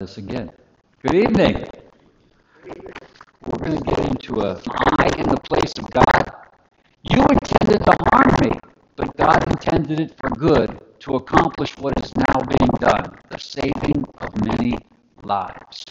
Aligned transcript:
us 0.00 0.16
again. 0.16 0.50
Good 1.02 1.14
evening. 1.14 1.66
We're 3.44 3.58
going 3.58 3.78
to 3.78 3.84
get 3.84 3.98
into 3.98 4.40
a 4.40 4.62
I 4.98 5.10
in 5.18 5.28
the 5.28 5.40
place 5.42 5.72
of 5.78 5.90
God. 5.90 6.30
You 7.02 7.20
intended 7.20 7.84
to 7.84 7.96
harm 8.12 8.34
me, 8.42 8.58
but 8.96 9.16
God 9.16 9.46
intended 9.50 9.98
it 9.98 10.14
for 10.16 10.30
good 10.30 10.80
to 11.00 11.16
accomplish 11.16 11.76
what 11.78 11.98
is 12.02 12.12
now 12.16 12.40
being 12.40 12.70
done, 12.78 13.18
the 13.28 13.38
saving 13.38 14.04
of 14.18 14.46
many 14.46 14.78
lives. 15.24 15.84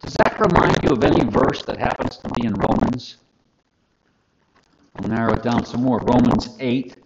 Does 0.00 0.14
that 0.14 0.40
remind 0.40 0.78
you 0.82 0.90
of 0.90 1.04
any 1.04 1.24
verse 1.30 1.62
that 1.64 1.78
happens 1.78 2.16
to 2.16 2.28
be 2.30 2.46
in 2.46 2.54
Romans? 2.54 3.18
I'll 4.96 5.08
narrow 5.08 5.34
it 5.34 5.42
down 5.42 5.64
some 5.66 5.82
more. 5.82 6.00
Romans 6.00 6.56
8. 6.58 6.96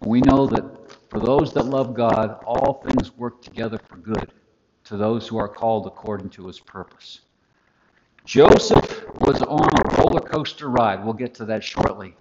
We 0.00 0.20
know 0.20 0.46
that 0.46 0.77
for 1.08 1.20
those 1.20 1.52
that 1.54 1.64
love 1.64 1.94
God, 1.94 2.42
all 2.44 2.82
things 2.84 3.16
work 3.16 3.42
together 3.42 3.78
for 3.88 3.96
good 3.96 4.30
to 4.84 4.96
those 4.96 5.26
who 5.26 5.38
are 5.38 5.48
called 5.48 5.86
according 5.86 6.30
to 6.30 6.46
his 6.46 6.60
purpose. 6.60 7.20
Joseph 8.24 9.04
was 9.20 9.40
on 9.42 9.64
a 9.64 9.96
roller 9.96 10.20
coaster 10.20 10.68
ride. 10.68 11.02
We'll 11.02 11.14
get 11.14 11.34
to 11.36 11.44
that 11.46 11.64
shortly. 11.64 12.14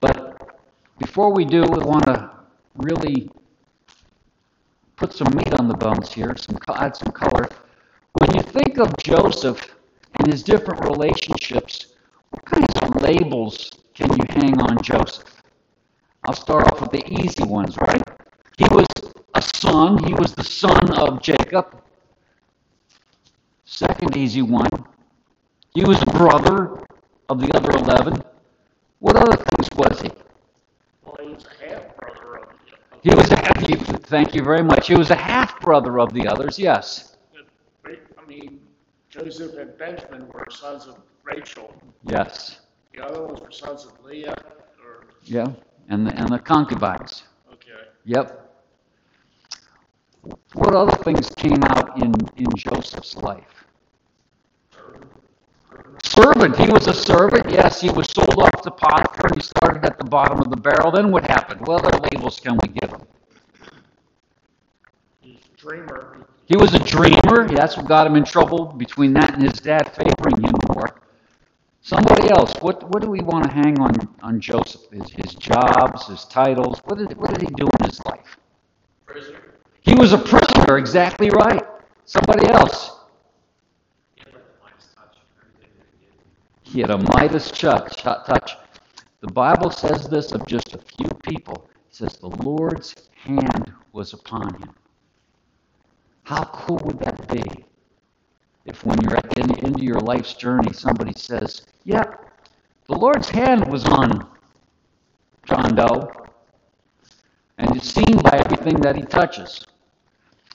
But 0.00 0.40
before 0.98 1.32
we 1.32 1.44
do, 1.44 1.62
we 1.62 1.78
want 1.78 2.04
to 2.06 2.30
really 2.76 3.30
put 4.96 5.12
some 5.12 5.28
meat 5.36 5.54
on 5.54 5.68
the 5.68 5.76
bones 5.76 6.12
here, 6.12 6.34
some 6.36 6.58
add 6.74 6.96
some 6.96 7.12
color. 7.12 7.48
When 8.18 8.34
you 8.34 8.42
think 8.42 8.78
of 8.78 8.96
Joseph 8.96 9.76
and 10.18 10.32
his 10.32 10.42
different 10.42 10.84
relationships, 10.84 11.94
what 12.30 12.44
kinds 12.44 12.74
of 12.82 13.02
labels 13.02 13.70
can 13.94 14.10
you 14.10 14.24
hang 14.28 14.60
on 14.60 14.82
Joseph? 14.82 15.42
I'll 16.26 16.34
start 16.34 16.64
off 16.72 16.80
with 16.80 16.90
the 16.90 17.08
easy 17.08 17.44
ones, 17.44 17.76
right? 17.76 18.02
He 18.58 18.64
was 18.72 18.86
a 19.34 19.42
son, 19.42 20.02
he 20.02 20.12
was 20.12 20.34
the 20.34 20.42
son 20.42 20.92
of 20.98 21.22
Jacob. 21.22 21.80
Second 23.64 24.16
easy 24.16 24.42
one, 24.42 24.68
he 25.72 25.84
was 25.84 26.02
a 26.02 26.06
brother 26.06 26.84
of 27.28 27.40
the 27.40 27.56
other 27.56 27.70
11. 27.78 28.22
What 28.98 29.14
other 29.16 29.36
things 29.36 29.68
was 29.76 30.00
he? 30.00 30.10
Well, 31.04 31.16
he 31.20 31.28
was 31.32 31.46
a 31.46 31.64
half 31.68 31.96
brother 31.96 32.36
of 32.38 32.48
the 33.02 33.08
He 33.08 33.14
was 33.14 33.30
a 33.30 33.36
half, 33.36 34.02
thank 34.06 34.34
you 34.34 34.42
very 34.42 34.64
much. 34.64 34.88
He 34.88 34.96
was 34.96 35.10
a 35.10 35.14
half 35.14 35.60
brother 35.60 36.00
of 36.00 36.12
the 36.12 36.26
others, 36.26 36.58
yes. 36.58 37.16
I 37.84 38.26
mean, 38.26 38.58
Joseph 39.10 39.54
and 39.56 39.78
Benjamin 39.78 40.26
were 40.34 40.48
sons 40.50 40.88
of 40.88 40.98
Rachel. 41.22 41.72
Yes. 42.02 42.62
The 42.92 43.04
other 43.06 43.22
ones 43.22 43.40
were 43.40 43.52
sons 43.52 43.84
of 43.84 44.04
Leah, 44.04 44.34
or, 44.84 45.04
Yeah. 45.22 45.46
And 45.88 46.06
the, 46.06 46.18
and 46.18 46.28
the 46.28 46.38
concubines. 46.38 47.24
okay. 47.52 47.70
Yep. 48.04 48.42
What 50.54 50.74
other 50.74 50.96
things 51.04 51.30
came 51.36 51.62
out 51.62 52.02
in, 52.02 52.12
in 52.36 52.46
Joseph's 52.56 53.16
life? 53.16 53.66
Servant. 56.04 56.56
He 56.56 56.68
was 56.68 56.86
a 56.88 56.94
servant. 56.94 57.50
Yes, 57.50 57.80
he 57.80 57.90
was 57.90 58.08
sold 58.10 58.38
off 58.38 58.62
to 58.62 58.70
Potiphar. 58.70 59.30
He 59.34 59.40
started 59.42 59.84
at 59.84 59.98
the 59.98 60.04
bottom 60.04 60.40
of 60.40 60.50
the 60.50 60.56
barrel. 60.56 60.90
Then 60.90 61.10
what 61.10 61.24
happened? 61.26 61.66
What 61.66 61.84
other 61.84 61.98
labels 62.10 62.40
can 62.40 62.58
we 62.62 62.68
give 62.68 62.90
him? 62.90 63.02
He's 65.20 65.38
a 65.52 65.56
dreamer. 65.56 66.26
He 66.46 66.56
was 66.56 66.74
a 66.74 66.78
dreamer. 66.78 67.48
That's 67.48 67.76
what 67.76 67.86
got 67.86 68.06
him 68.06 68.16
in 68.16 68.24
trouble 68.24 68.66
between 68.66 69.12
that 69.14 69.34
and 69.34 69.42
his 69.42 69.60
dad 69.60 69.94
favoring 69.94 70.42
him 70.42 70.54
more. 70.74 71.00
Somebody 71.86 72.30
else. 72.30 72.52
What 72.62 72.82
what 72.90 73.00
do 73.00 73.08
we 73.08 73.20
want 73.20 73.44
to 73.44 73.54
hang 73.54 73.78
on 73.78 73.92
on 74.20 74.40
Joseph? 74.40 74.90
His 74.90 75.08
his 75.08 75.34
jobs, 75.36 76.08
his 76.08 76.24
titles. 76.24 76.80
What 76.84 76.98
did 76.98 77.16
what 77.16 77.30
did 77.30 77.42
he 77.42 77.54
do 77.54 77.64
in 77.78 77.88
his 77.88 78.04
life? 78.06 78.38
Prisoner. 79.06 79.54
He 79.82 79.94
was 79.94 80.12
a 80.12 80.18
prisoner. 80.18 80.78
Exactly 80.78 81.30
right. 81.30 81.64
Somebody 82.04 82.48
else. 82.48 82.90
He 86.64 86.80
had 86.80 86.90
a 86.90 86.98
Midas 86.98 87.52
touch. 87.52 88.02
touch. 88.02 88.56
The 89.20 89.30
Bible 89.30 89.70
says 89.70 90.08
this 90.08 90.32
of 90.32 90.44
just 90.44 90.74
a 90.74 90.78
few 90.78 91.08
people. 91.22 91.68
It 91.88 91.94
says 91.94 92.16
the 92.16 92.30
Lord's 92.42 93.10
hand 93.14 93.72
was 93.92 94.12
upon 94.12 94.52
him. 94.54 94.70
How 96.24 96.42
cool 96.46 96.80
would 96.84 96.98
that 96.98 97.28
be? 97.32 97.64
If 98.64 98.84
when 98.84 99.00
you're 99.02 99.16
at 99.16 99.30
the 99.30 99.42
end, 99.42 99.64
end 99.64 99.76
of 99.76 99.82
your 99.84 100.00
life's 100.00 100.34
journey, 100.34 100.72
somebody 100.72 101.12
says, 101.16 101.62
"Yep, 101.86 102.20
yeah, 102.20 102.28
the 102.88 102.98
Lord's 102.98 103.30
hand 103.30 103.66
was 103.68 103.84
on 103.84 104.26
John 105.44 105.76
Doe, 105.76 106.10
and 107.58 107.76
it's 107.76 107.88
seen 107.92 108.18
by 108.22 108.42
everything 108.44 108.76
that 108.80 108.96
he 108.96 109.02
touches." 109.02 109.66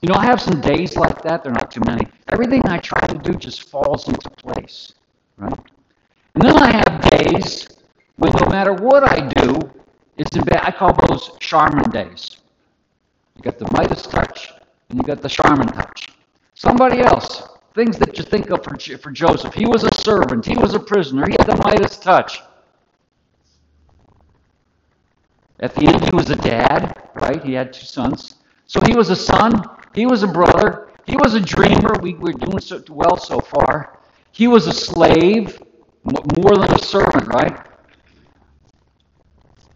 You 0.01 0.09
know, 0.09 0.19
I 0.19 0.25
have 0.25 0.41
some 0.41 0.59
days 0.59 0.97
like 0.97 1.21
that. 1.21 1.43
They're 1.43 1.53
not 1.53 1.71
too 1.71 1.81
many. 1.85 2.07
Everything 2.29 2.67
I 2.67 2.79
try 2.79 3.05
to 3.07 3.17
do 3.17 3.33
just 3.33 3.69
falls 3.69 4.07
into 4.07 4.29
place, 4.31 4.93
right? 5.37 5.57
And 6.35 6.43
then 6.43 6.57
I 6.57 6.71
have 6.71 7.09
days 7.11 7.67
when 8.17 8.33
no 8.33 8.47
matter 8.49 8.73
what 8.73 9.03
I 9.03 9.27
do, 9.27 9.57
it's 10.17 10.35
in 10.35 10.43
bad. 10.43 10.61
I 10.63 10.71
call 10.71 10.93
those 11.07 11.31
Charmin 11.39 11.89
days. 11.91 12.37
You 13.37 13.43
got 13.43 13.57
the 13.57 13.69
Midas 13.71 14.03
touch, 14.03 14.51
and 14.89 14.99
you 14.99 15.03
got 15.03 15.21
the 15.21 15.29
Charmin 15.29 15.67
touch. 15.67 16.09
Somebody 16.55 17.01
else, 17.01 17.47
things 17.73 17.97
that 17.97 18.17
you 18.17 18.23
think 18.23 18.49
of 18.49 18.63
for, 18.63 18.77
for 18.97 19.11
Joseph. 19.11 19.53
He 19.53 19.65
was 19.65 19.83
a 19.83 19.93
servant. 19.93 20.45
He 20.45 20.57
was 20.57 20.73
a 20.73 20.79
prisoner. 20.79 21.25
He 21.27 21.35
had 21.39 21.47
the 21.47 21.61
Midas 21.63 21.97
touch. 21.97 22.41
At 25.59 25.75
the 25.75 25.87
end, 25.87 26.03
he 26.03 26.15
was 26.15 26.29
a 26.29 26.35
dad, 26.35 26.95
right? 27.15 27.43
He 27.43 27.53
had 27.53 27.71
two 27.71 27.85
sons. 27.85 28.35
So 28.65 28.81
he 28.81 28.95
was 28.95 29.09
a 29.09 29.15
son. 29.15 29.61
He 29.93 30.05
was 30.05 30.23
a 30.23 30.27
brother. 30.27 30.89
He 31.05 31.15
was 31.15 31.35
a 31.35 31.39
dreamer. 31.39 31.93
We, 32.01 32.15
we're 32.15 32.33
doing 32.33 32.59
so 32.59 32.83
well 32.89 33.17
so 33.17 33.39
far. 33.39 33.99
He 34.31 34.47
was 34.47 34.67
a 34.67 34.73
slave 34.73 35.61
more 36.03 36.55
than 36.55 36.73
a 36.73 36.79
servant, 36.79 37.27
right? 37.27 37.67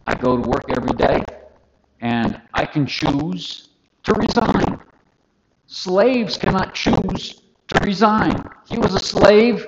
I 0.07 0.15
go 0.15 0.41
to 0.41 0.47
work 0.47 0.65
every 0.75 0.93
day 0.97 1.23
and 2.01 2.41
I 2.53 2.65
can 2.65 2.85
choose 2.85 3.69
to 4.03 4.13
resign. 4.13 4.79
Slaves 5.67 6.37
cannot 6.37 6.73
choose 6.73 7.41
to 7.67 7.79
resign. 7.83 8.47
He 8.67 8.77
was 8.77 8.93
a 8.93 8.99
slave, 8.99 9.67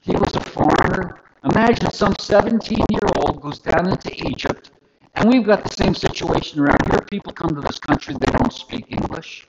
he 0.00 0.12
was 0.12 0.34
a 0.36 0.40
foreigner. 0.40 1.20
Imagine 1.44 1.90
some 1.92 2.14
17 2.18 2.78
year 2.90 3.10
old 3.16 3.42
goes 3.42 3.58
down 3.58 3.88
into 3.88 4.10
Egypt, 4.28 4.70
and 5.14 5.30
we've 5.30 5.44
got 5.44 5.62
the 5.62 5.74
same 5.74 5.94
situation 5.94 6.60
around 6.60 6.78
here. 6.90 7.00
People 7.10 7.32
come 7.32 7.54
to 7.54 7.60
this 7.60 7.78
country, 7.78 8.14
they 8.14 8.32
don't 8.32 8.52
speak 8.52 8.86
English. 8.88 9.46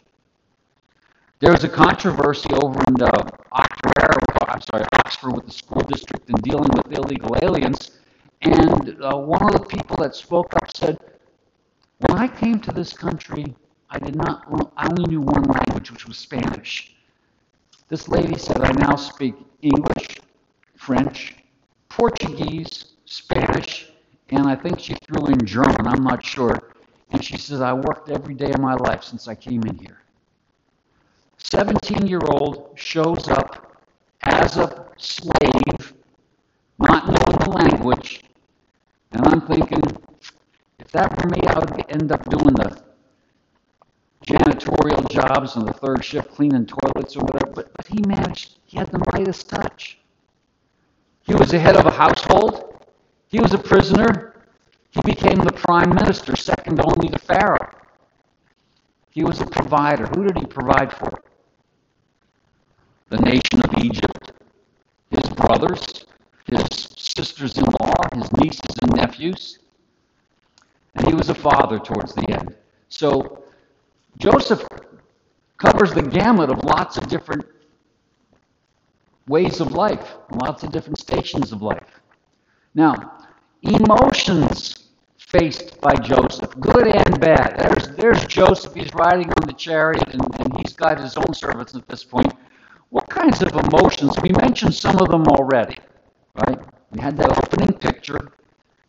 There 1.39 1.51
was 1.51 1.63
a 1.63 1.69
controversy 1.69 2.49
over 2.53 2.79
in 2.87 2.93
the 2.95 3.11
Oxford, 3.51 4.23
I'm 4.47 4.61
sorry, 4.61 4.85
Oxford 4.93 5.35
with 5.35 5.45
the 5.45 5.51
school 5.51 5.81
district 5.81 6.29
in 6.29 6.35
dealing 6.37 6.69
with 6.75 6.97
illegal 6.97 7.35
aliens. 7.41 7.91
And 8.41 8.97
uh, 9.01 9.17
one 9.17 9.43
of 9.43 9.51
the 9.51 9.65
people 9.65 9.97
that 9.97 10.15
spoke 10.15 10.53
up 10.55 10.75
said, 10.75 10.97
When 11.99 12.17
I 12.17 12.27
came 12.27 12.59
to 12.61 12.71
this 12.71 12.93
country, 12.93 13.53
I 13.89 13.99
did 13.99 14.15
not, 14.15 14.45
I 14.77 14.87
only 14.87 15.05
knew 15.07 15.21
one 15.21 15.43
language, 15.43 15.91
which 15.91 16.07
was 16.07 16.17
Spanish. 16.17 16.95
This 17.87 18.07
lady 18.07 18.37
said, 18.37 18.61
I 18.61 18.71
now 18.71 18.95
speak 18.95 19.35
English, 19.61 20.19
French, 20.75 21.35
Portuguese, 21.89 22.93
Spanish, 23.05 23.91
and 24.29 24.47
I 24.47 24.55
think 24.55 24.79
she 24.79 24.95
threw 24.95 25.27
in 25.27 25.45
German, 25.45 25.85
I'm 25.85 26.03
not 26.03 26.25
sure. 26.25 26.73
And 27.11 27.23
she 27.23 27.37
says, 27.37 27.61
I 27.61 27.73
worked 27.73 28.09
every 28.09 28.33
day 28.33 28.51
of 28.51 28.59
my 28.59 28.73
life 28.73 29.03
since 29.03 29.27
I 29.27 29.35
came 29.35 29.61
in 29.63 29.77
here. 29.77 29.99
17 31.37 32.07
year 32.07 32.21
old 32.25 32.71
shows 32.75 33.27
up 33.27 33.77
as 34.23 34.57
a 34.57 34.87
slave, 34.97 35.93
not 36.79 37.05
knowing 37.05 37.39
the 37.39 37.51
language, 37.51 38.23
and 39.11 39.27
I'm 39.27 39.41
thinking, 39.41 39.83
if 40.79 40.91
that 40.91 41.15
were 41.17 41.29
me, 41.29 41.39
I 41.47 41.59
would 41.59 41.85
end 41.89 42.11
up 42.11 42.27
doing 42.29 42.55
the 42.55 42.84
janitorial 44.25 45.09
jobs 45.09 45.55
on 45.55 45.65
the 45.65 45.73
third 45.73 46.03
shift 46.03 46.31
cleaning 46.31 46.65
toilets 46.65 47.15
or 47.15 47.21
whatever. 47.23 47.51
But, 47.51 47.73
but 47.75 47.87
he 47.87 48.01
managed, 48.07 48.57
he 48.65 48.77
had 48.77 48.91
the 48.91 48.99
Midas 49.11 49.43
touch. 49.43 49.99
He 51.23 51.33
was 51.33 51.49
the 51.49 51.59
head 51.59 51.75
of 51.75 51.85
a 51.85 51.91
household, 51.91 52.83
he 53.27 53.39
was 53.39 53.53
a 53.53 53.57
prisoner, 53.57 54.35
he 54.91 55.01
became 55.01 55.39
the 55.39 55.51
prime 55.51 55.89
minister, 55.89 56.35
second 56.35 56.79
only 56.79 57.09
to 57.09 57.19
Pharaoh. 57.19 57.75
He 59.09 59.23
was 59.23 59.41
a 59.41 59.45
provider. 59.45 60.07
Who 60.07 60.25
did 60.25 60.37
he 60.37 60.45
provide 60.45 60.91
for? 60.93 61.21
The 63.09 63.17
nation 63.19 63.61
of 63.63 63.73
Egypt, 63.83 64.33
his 65.09 65.29
brothers, 65.29 66.05
his 66.45 66.65
sisters 66.97 67.57
in 67.57 67.63
law, 67.63 67.93
his 68.13 68.31
nieces 68.33 68.77
and 68.81 68.95
nephews. 68.95 69.59
And 70.95 71.07
he 71.07 71.13
was 71.13 71.29
a 71.29 71.35
father 71.35 71.79
towards 71.79 72.13
the 72.13 72.29
end. 72.29 72.55
So 72.89 73.44
Joseph 74.17 74.63
covers 75.57 75.93
the 75.93 76.01
gamut 76.01 76.49
of 76.49 76.63
lots 76.63 76.97
of 76.97 77.07
different 77.07 77.45
ways 79.27 79.59
of 79.59 79.73
life, 79.73 80.15
lots 80.31 80.63
of 80.63 80.71
different 80.71 80.99
stations 80.99 81.51
of 81.51 81.61
life. 81.61 81.99
Now, 82.73 83.17
emotions 83.61 84.89
faced 85.17 85.79
by 85.81 85.95
Joseph, 85.95 86.57
good 86.59 86.87
and 86.87 87.19
bad. 87.19 87.55
There's, 87.57 87.87
there's 87.97 88.25
Joseph, 88.25 88.73
he's 88.73 88.93
riding 88.93 89.29
on 89.29 89.47
the 89.47 89.53
chariot, 89.53 90.07
and, 90.13 90.21
and 90.39 90.57
he's 90.57 90.73
got 90.73 90.99
his 90.99 91.17
own 91.17 91.33
servants 91.33 91.75
at 91.75 91.87
this 91.87 92.03
point. 92.03 92.33
What 92.89 93.09
kinds 93.09 93.41
of 93.41 93.51
emotions? 93.53 94.15
We 94.21 94.29
mentioned 94.39 94.73
some 94.73 94.97
of 94.99 95.09
them 95.09 95.23
already, 95.27 95.77
right? 96.45 96.59
We 96.91 97.01
had 97.01 97.17
that 97.17 97.37
opening 97.37 97.73
picture, 97.73 98.31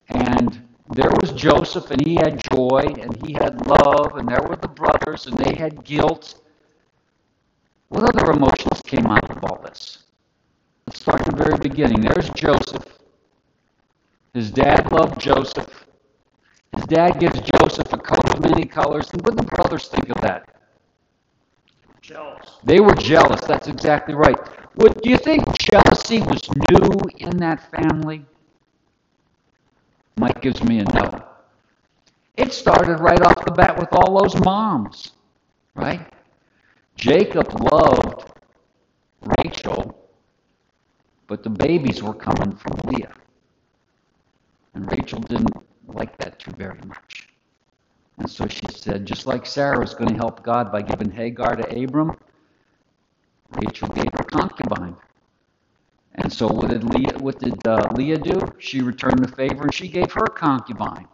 and 0.08 0.65
there 0.90 1.10
was 1.20 1.32
Joseph, 1.32 1.90
and 1.90 2.06
he 2.06 2.14
had 2.14 2.40
joy, 2.52 2.82
and 3.00 3.16
he 3.26 3.32
had 3.32 3.66
love, 3.66 4.16
and 4.16 4.28
there 4.28 4.42
were 4.48 4.56
the 4.56 4.68
brothers, 4.68 5.26
and 5.26 5.36
they 5.36 5.54
had 5.56 5.84
guilt. 5.84 6.40
What 7.88 8.04
other 8.04 8.32
emotions 8.32 8.82
came 8.84 9.06
out 9.06 9.30
of 9.30 9.44
all 9.44 9.60
this? 9.62 10.04
Let's 10.86 11.00
start 11.00 11.22
at 11.22 11.36
the 11.36 11.44
very 11.44 11.58
beginning. 11.58 12.00
There's 12.00 12.30
Joseph. 12.30 12.98
His 14.34 14.50
dad 14.50 14.90
loved 14.92 15.20
Joseph. 15.20 15.86
His 16.74 16.84
dad 16.84 17.18
gives 17.18 17.40
Joseph 17.40 17.92
a 17.92 17.98
coat 17.98 18.34
of 18.34 18.40
many 18.42 18.66
colors. 18.66 19.08
And 19.12 19.22
what 19.22 19.36
did 19.36 19.44
the 19.44 19.56
brothers 19.56 19.88
think 19.88 20.10
of 20.10 20.20
that? 20.20 20.48
Jealous. 22.02 22.58
They 22.64 22.80
were 22.80 22.94
jealous. 22.94 23.40
That's 23.42 23.66
exactly 23.66 24.14
right. 24.14 24.38
What 24.74 25.02
do 25.02 25.10
you 25.10 25.16
think 25.16 25.44
jealousy 25.58 26.20
was 26.20 26.42
new 26.70 27.00
in 27.18 27.36
that 27.38 27.70
family? 27.70 28.26
Mike 30.18 30.40
gives 30.40 30.62
me 30.62 30.80
a 30.80 30.84
no. 30.84 31.22
It 32.36 32.52
started 32.52 33.00
right 33.00 33.20
off 33.22 33.44
the 33.44 33.52
bat 33.52 33.78
with 33.78 33.88
all 33.92 34.18
those 34.18 34.34
moms, 34.44 35.12
right? 35.74 36.06
Jacob 36.96 37.52
loved 37.72 38.30
Rachel, 39.38 40.08
but 41.26 41.42
the 41.42 41.50
babies 41.50 42.02
were 42.02 42.14
coming 42.14 42.56
from 42.56 42.78
Leah. 42.86 43.12
And 44.74 44.90
Rachel 44.90 45.20
didn't 45.20 45.50
like 45.86 46.16
that 46.18 46.38
too 46.38 46.52
very 46.52 46.78
much. 46.86 47.28
And 48.18 48.30
so 48.30 48.46
she 48.46 48.66
said, 48.70 49.06
just 49.06 49.26
like 49.26 49.44
Sarah 49.44 49.78
was 49.78 49.94
going 49.94 50.10
to 50.10 50.16
help 50.16 50.42
God 50.42 50.72
by 50.72 50.82
giving 50.82 51.10
Hagar 51.10 51.56
to 51.56 51.84
Abram, 51.84 52.16
Rachel 53.50 53.88
gave 53.88 54.10
her 54.12 54.24
concubine. 54.24 54.96
And 56.16 56.32
so 56.32 56.48
what 56.48 56.70
did 56.70 56.82
Leah, 56.94 57.18
what 57.18 57.38
did 57.38 57.66
uh, 57.66 57.88
Leah 57.94 58.18
do? 58.18 58.40
She 58.58 58.80
returned 58.80 59.18
the 59.18 59.28
favor 59.28 59.64
and 59.64 59.74
she 59.74 59.88
gave 59.88 60.10
her 60.12 60.26
concubine. 60.26 61.06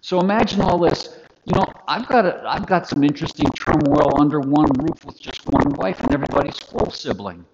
So 0.00 0.20
imagine 0.20 0.60
all 0.60 0.78
this. 0.78 1.18
You 1.44 1.54
know, 1.54 1.66
I've 1.86 2.06
got 2.08 2.26
a, 2.26 2.42
I've 2.46 2.66
got 2.66 2.88
some 2.88 3.04
interesting 3.04 3.48
turmoil 3.50 4.20
under 4.20 4.40
one 4.40 4.68
roof 4.80 5.04
with 5.04 5.20
just 5.20 5.46
one 5.46 5.70
wife 5.74 6.00
and 6.00 6.12
everybody's 6.12 6.58
full 6.58 6.90
sibling. 6.90 7.44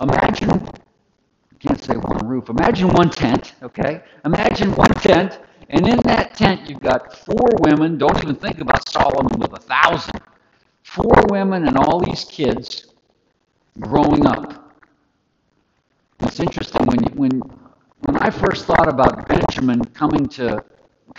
Imagine, 0.00 0.50
I 0.50 1.56
can't 1.58 1.82
say 1.82 1.94
one 1.94 2.26
roof. 2.26 2.48
Imagine 2.48 2.88
one 2.88 3.10
tent, 3.10 3.54
okay? 3.62 4.02
Imagine 4.24 4.72
one 4.74 4.92
tent, 4.94 5.38
and 5.68 5.86
in 5.86 5.98
that 6.04 6.34
tent 6.34 6.68
you've 6.68 6.80
got 6.80 7.14
four 7.14 7.48
women. 7.60 7.98
Don't 7.98 8.16
even 8.22 8.34
think 8.34 8.60
about 8.60 8.88
Solomon 8.88 9.38
with 9.38 9.52
a 9.52 9.60
thousand. 9.60 10.20
Four 10.82 11.12
women 11.28 11.68
and 11.68 11.76
all 11.76 12.00
these 12.00 12.24
kids 12.24 12.94
growing 13.78 14.26
up. 14.26 14.69
It's 16.22 16.40
interesting 16.40 16.86
when 16.86 17.00
when 17.16 17.40
when 18.04 18.16
I 18.18 18.30
first 18.30 18.66
thought 18.66 18.88
about 18.88 19.26
Benjamin 19.28 19.84
coming 19.86 20.26
to 20.28 20.62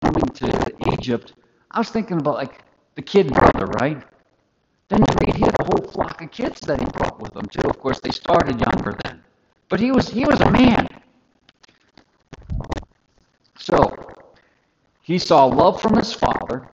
coming 0.02 0.26
to 0.36 0.72
Egypt, 0.94 1.34
I 1.72 1.80
was 1.80 1.90
thinking 1.90 2.20
about 2.20 2.36
like 2.36 2.64
the 2.96 3.02
kid 3.02 3.34
brother, 3.34 3.66
right? 3.80 4.04
Then 4.90 5.02
he 5.34 5.42
had 5.42 5.56
a 5.60 5.64
whole 5.64 5.92
flock 5.92 6.22
of 6.22 6.32
kids 6.32 6.60
that 6.62 6.80
he 6.80 6.86
brought 6.88 7.20
with 7.20 7.36
him 7.36 7.46
too. 7.46 7.68
Of 7.68 7.80
course, 7.80 8.00
they 8.00 8.12
started 8.12 8.60
younger 8.60 8.98
then, 9.04 9.24
but 9.70 9.80
he 9.80 9.92
was 9.92 10.10
he 10.10 10.26
was 10.26 10.40
a 10.42 10.52
man. 10.52 10.88
So 13.58 13.96
he 15.02 15.18
saw 15.18 15.46
love 15.46 15.82
from 15.82 15.96
his 15.98 16.14
father. 16.14 16.70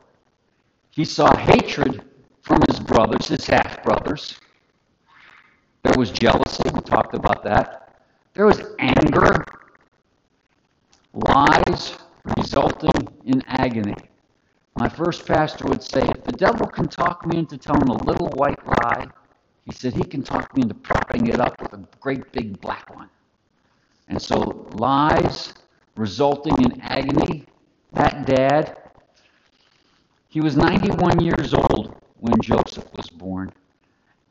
He 0.91 1.05
saw 1.05 1.35
hatred 1.37 2.03
from 2.43 2.61
his 2.69 2.81
brothers, 2.81 3.29
his 3.29 3.47
half 3.47 3.83
brothers. 3.83 4.39
There 5.83 5.95
was 5.97 6.11
jealousy. 6.11 6.63
We 6.75 6.81
talked 6.81 7.15
about 7.15 7.45
that. 7.45 7.88
There 8.39 8.47
was 8.47 8.63
anger, 8.79 9.45
lies 11.13 11.99
resulting 12.37 13.09
in 13.25 13.43
agony. 13.49 13.97
My 14.77 14.89
first 14.89 15.27
pastor 15.27 15.67
would 15.67 15.83
say, 15.83 16.03
if 16.03 16.23
the 16.23 16.31
devil 16.31 16.69
can 16.69 16.87
talk 16.87 17.27
me 17.27 17.39
into 17.39 17.59
telling 17.59 17.89
a 17.89 18.05
little 18.05 18.29
white 18.37 18.65
lie, 18.65 19.09
he 19.65 19.73
said 19.73 19.93
he 19.93 20.05
can 20.05 20.23
talk 20.23 20.57
me 20.57 20.63
into 20.63 20.77
propping 20.77 21.27
it 21.27 21.41
up 21.41 21.61
with 21.61 21.73
a 21.73 21.85
great 21.99 22.31
big 22.31 22.61
black 22.61 22.95
one. 22.95 23.11
And 24.07 24.23
so 24.23 24.69
lies 24.75 25.53
resulting 25.97 26.63
in 26.63 26.81
agony. 26.81 27.45
That 27.95 28.25
dad, 28.25 28.77
he 30.29 30.41
was 30.41 30.57
91 30.57 31.25
years 31.25 31.55
old 31.55 31.97
when 32.21 32.41
Joseph 32.41 32.87
was 32.97 33.11
born, 33.11 33.53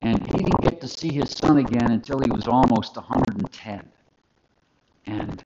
and 0.02 0.26
he 0.28 0.38
didn't 0.38 0.62
get 0.62 0.80
to 0.80 0.88
see 0.88 1.12
his 1.12 1.32
son 1.32 1.58
again 1.58 1.92
until 1.92 2.20
he 2.20 2.32
was 2.32 2.48
almost 2.48 2.96
110. 2.96 3.92
And 5.08 5.44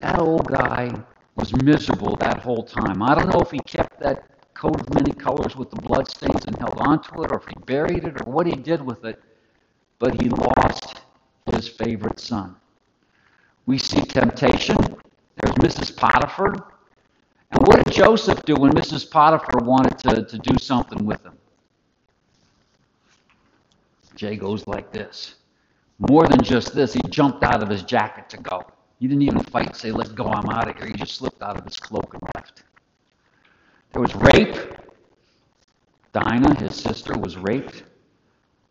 that 0.00 0.18
old 0.18 0.46
guy 0.46 0.92
was 1.34 1.52
miserable 1.62 2.16
that 2.16 2.38
whole 2.40 2.62
time. 2.62 3.02
I 3.02 3.14
don't 3.14 3.32
know 3.32 3.40
if 3.40 3.50
he 3.50 3.58
kept 3.60 3.98
that 4.00 4.28
coat 4.54 4.80
of 4.80 4.94
many 4.94 5.12
colors 5.12 5.56
with 5.56 5.70
the 5.70 5.80
bloodstains 5.80 6.44
and 6.46 6.56
held 6.58 6.76
onto 6.76 7.22
it, 7.22 7.32
or 7.32 7.38
if 7.38 7.46
he 7.46 7.54
buried 7.64 8.04
it, 8.04 8.20
or 8.20 8.30
what 8.30 8.46
he 8.46 8.52
did 8.52 8.82
with 8.82 9.04
it, 9.04 9.20
but 9.98 10.20
he 10.20 10.28
lost 10.28 11.00
his 11.50 11.68
favorite 11.68 12.20
son. 12.20 12.54
We 13.64 13.78
see 13.78 14.02
temptation. 14.02 14.76
There's 14.76 15.54
Mrs. 15.56 15.96
Potiphar. 15.96 16.52
And 17.50 17.66
what 17.66 17.84
did 17.84 17.94
Joseph 17.94 18.42
do 18.44 18.54
when 18.56 18.72
Mrs. 18.72 19.10
Potiphar 19.10 19.64
wanted 19.64 19.98
to, 20.00 20.24
to 20.24 20.38
do 20.38 20.58
something 20.60 21.04
with 21.06 21.22
him? 21.24 21.36
Jay 24.16 24.36
goes 24.36 24.66
like 24.66 24.92
this. 24.92 25.36
More 26.10 26.26
than 26.26 26.42
just 26.42 26.74
this, 26.74 26.92
he 26.92 27.00
jumped 27.08 27.42
out 27.42 27.62
of 27.62 27.68
his 27.68 27.82
jacket 27.82 28.28
to 28.30 28.36
go. 28.36 28.66
He 29.02 29.08
didn't 29.08 29.22
even 29.22 29.40
fight 29.40 29.66
and 29.66 29.74
say, 29.74 29.90
let's 29.90 30.12
go, 30.12 30.26
I'm 30.26 30.48
out 30.48 30.68
of 30.68 30.76
here. 30.76 30.86
He 30.86 30.92
just 30.92 31.16
slipped 31.16 31.42
out 31.42 31.58
of 31.58 31.64
his 31.64 31.76
cloak 31.76 32.14
and 32.14 32.22
left. 32.36 32.62
There 33.92 34.00
was 34.00 34.14
rape. 34.14 34.56
Dinah, 36.12 36.54
his 36.60 36.76
sister, 36.76 37.18
was 37.18 37.36
raped. 37.36 37.82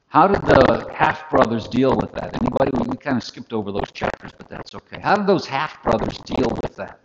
How 0.07 0.27
did 0.27 0.41
the 0.43 0.87
half 0.93 1.29
brothers 1.29 1.67
deal 1.67 1.97
with 1.97 2.13
that? 2.13 2.41
Anybody? 2.41 2.71
We 2.89 2.95
kind 2.95 3.17
of 3.17 3.25
skipped 3.25 3.51
over 3.51 3.73
those 3.73 3.91
chapters, 3.91 4.31
but 4.37 4.47
that's 4.47 4.73
okay. 4.73 5.01
How 5.01 5.17
did 5.17 5.27
those 5.27 5.45
half 5.45 5.83
brothers 5.83 6.17
deal 6.19 6.47
with 6.61 6.77
that? 6.77 7.01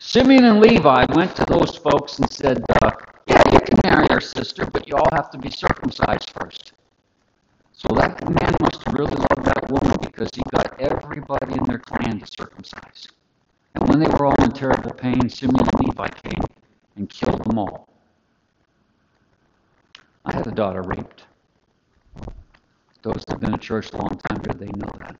Simeon 0.00 0.44
and 0.44 0.60
Levi 0.60 1.06
went 1.14 1.36
to 1.36 1.44
those 1.44 1.76
folks 1.76 2.18
and 2.18 2.28
said, 2.32 2.64
uh, 2.82 2.90
Yeah, 3.28 3.44
you 3.52 3.60
can 3.60 3.78
marry 3.84 4.08
our 4.10 4.20
sister, 4.20 4.66
but 4.66 4.88
you 4.88 4.96
all 4.96 5.08
have 5.12 5.30
to 5.30 5.38
be 5.38 5.50
circumcised 5.50 6.30
first. 6.30 6.72
So 7.76 7.88
that 7.94 8.24
man 8.24 8.54
must 8.62 8.82
have 8.86 8.94
really 8.94 9.14
loved 9.14 9.44
that 9.44 9.70
woman 9.70 9.98
because 10.00 10.30
he 10.34 10.42
got 10.50 10.80
everybody 10.80 11.58
in 11.58 11.64
their 11.64 11.78
clan 11.78 12.18
to 12.20 12.26
circumcise. 12.26 13.06
And 13.74 13.86
when 13.86 14.00
they 14.00 14.06
were 14.06 14.24
all 14.24 14.42
in 14.42 14.50
terrible 14.52 14.92
pain, 14.92 15.28
Simeon 15.28 15.60
and 15.60 15.86
Levi 15.86 16.08
came 16.08 16.42
and 16.96 17.10
killed 17.10 17.44
them 17.44 17.58
all. 17.58 17.86
I 20.24 20.32
had 20.32 20.46
a 20.46 20.52
daughter 20.52 20.80
raped. 20.80 21.24
Those 23.02 23.22
that 23.26 23.32
have 23.32 23.40
been 23.40 23.52
in 23.52 23.58
church 23.58 23.92
a 23.92 23.98
long 23.98 24.18
time 24.26 24.40
they 24.58 24.66
know 24.78 24.90
that. 25.00 25.16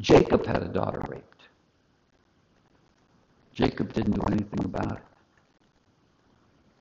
Jacob 0.00 0.44
had 0.44 0.62
a 0.62 0.68
daughter 0.68 1.02
raped. 1.08 1.44
Jacob 3.54 3.90
didn't 3.94 4.12
do 4.12 4.22
anything 4.30 4.64
about 4.66 4.98
it. 4.98 5.02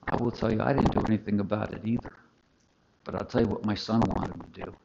I 0.09 0.17
will 0.21 0.31
tell 0.31 0.51
you, 0.51 0.61
I 0.61 0.73
didn't 0.73 0.91
do 0.91 1.01
anything 1.07 1.39
about 1.39 1.73
it 1.73 1.79
either. 1.85 2.11
But 3.03 3.15
I'll 3.15 3.25
tell 3.25 3.41
you 3.41 3.47
what 3.47 3.65
my 3.65 3.75
son 3.75 4.01
wanted 4.01 4.41
to 4.53 4.61
do. 4.63 4.75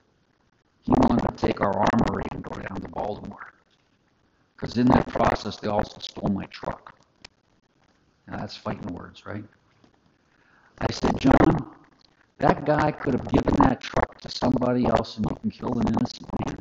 He 0.82 0.92
wanted 0.92 1.28
to 1.28 1.46
take 1.46 1.60
our 1.60 1.72
armory 1.72 2.24
and 2.32 2.42
go 2.42 2.56
down 2.56 2.80
to 2.80 2.88
Baltimore. 2.88 3.52
Because 4.56 4.76
in 4.76 4.86
that 4.88 5.06
process, 5.08 5.56
they 5.56 5.68
also 5.68 5.98
stole 6.00 6.30
my 6.30 6.46
truck. 6.46 6.94
Now, 8.26 8.38
that's 8.38 8.56
fighting 8.56 8.94
words, 8.94 9.24
right? 9.24 9.44
I 10.80 10.92
said, 10.92 11.18
John, 11.20 11.74
that 12.38 12.64
guy 12.64 12.90
could 12.92 13.14
have 13.14 13.30
given 13.30 13.54
that 13.58 13.80
truck 13.80 14.20
to 14.20 14.28
somebody 14.28 14.86
else 14.86 15.16
and 15.16 15.26
you 15.28 15.36
can 15.40 15.50
kill 15.50 15.78
an 15.78 15.88
innocent 15.88 16.28
man. 16.46 16.58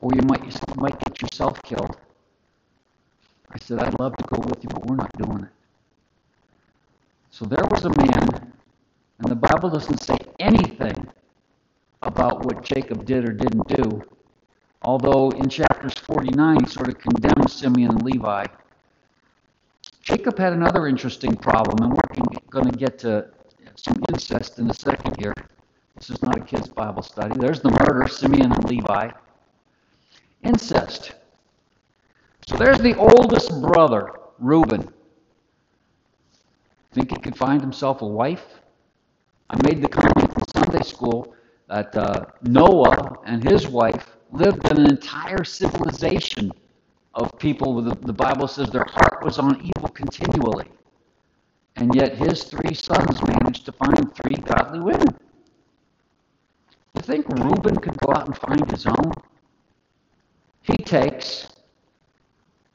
Or 0.00 0.10
you 0.14 0.22
might, 0.22 0.44
you 0.44 0.74
might 0.76 0.98
get 1.00 1.20
yourself 1.22 1.60
killed. 1.62 1.96
I 3.50 3.58
said, 3.58 3.78
I'd 3.78 3.98
love 3.98 4.16
to 4.16 4.24
go 4.24 4.40
with 4.40 4.62
you, 4.62 4.68
but 4.68 4.86
we're 4.86 4.96
not 4.96 5.10
doing 5.18 5.44
it. 5.44 5.50
So 7.30 7.44
there 7.44 7.64
was 7.70 7.84
a 7.84 7.90
man, 7.90 8.52
and 9.18 9.28
the 9.30 9.34
Bible 9.34 9.70
doesn't 9.70 10.02
say 10.02 10.16
anything 10.38 11.08
about 12.02 12.44
what 12.44 12.62
Jacob 12.62 13.04
did 13.04 13.28
or 13.28 13.32
didn't 13.32 13.68
do, 13.68 14.02
although 14.82 15.30
in 15.30 15.48
chapters 15.48 15.94
49 15.94 16.60
he 16.60 16.66
sort 16.66 16.88
of 16.88 16.98
condemns 16.98 17.52
Simeon 17.52 17.90
and 17.90 18.02
Levi. 18.02 18.46
Jacob 20.02 20.38
had 20.38 20.52
another 20.52 20.86
interesting 20.86 21.34
problem, 21.34 21.82
and 21.82 21.92
we're 21.92 22.50
going 22.50 22.70
to 22.70 22.78
get 22.78 22.98
to 23.00 23.28
some 23.74 24.00
incest 24.08 24.58
in 24.58 24.70
a 24.70 24.74
second 24.74 25.16
here. 25.18 25.34
This 25.96 26.10
is 26.10 26.22
not 26.22 26.36
a 26.36 26.40
kid's 26.40 26.68
Bible 26.68 27.02
study. 27.02 27.34
There's 27.38 27.60
the 27.60 27.70
murder, 27.70 28.06
Simeon 28.08 28.52
and 28.52 28.64
Levi. 28.64 29.10
Incest. 30.42 31.14
So 32.46 32.56
there's 32.56 32.78
the 32.78 32.96
oldest 32.96 33.50
brother, 33.60 34.12
Reuben. 34.38 34.88
Think 36.92 37.10
he 37.10 37.16
could 37.16 37.36
find 37.36 37.60
himself 37.60 38.02
a 38.02 38.06
wife? 38.06 38.44
I 39.50 39.56
made 39.62 39.82
the 39.82 39.88
comment 39.88 40.25
Sunday 40.76 40.88
school 40.88 41.34
that 41.68 41.96
uh, 41.96 42.26
Noah 42.42 43.18
and 43.24 43.42
his 43.42 43.66
wife 43.66 44.16
lived 44.32 44.68
in 44.70 44.78
an 44.78 44.90
entire 44.90 45.42
civilization 45.44 46.52
of 47.14 47.30
people. 47.38 47.82
The, 47.82 47.94
the 48.06 48.12
Bible 48.12 48.46
says 48.46 48.70
their 48.70 48.86
heart 48.86 49.24
was 49.24 49.38
on 49.38 49.60
evil 49.60 49.88
continually. 49.88 50.66
And 51.76 51.94
yet 51.94 52.16
his 52.16 52.44
three 52.44 52.74
sons 52.74 53.20
managed 53.22 53.64
to 53.66 53.72
find 53.72 54.14
three 54.14 54.36
godly 54.36 54.80
women. 54.80 55.08
You 56.94 57.02
think 57.02 57.28
Reuben 57.28 57.76
could 57.76 57.96
go 57.98 58.12
out 58.12 58.26
and 58.26 58.36
find 58.36 58.70
his 58.70 58.86
own? 58.86 59.12
He 60.62 60.76
takes, 60.76 61.48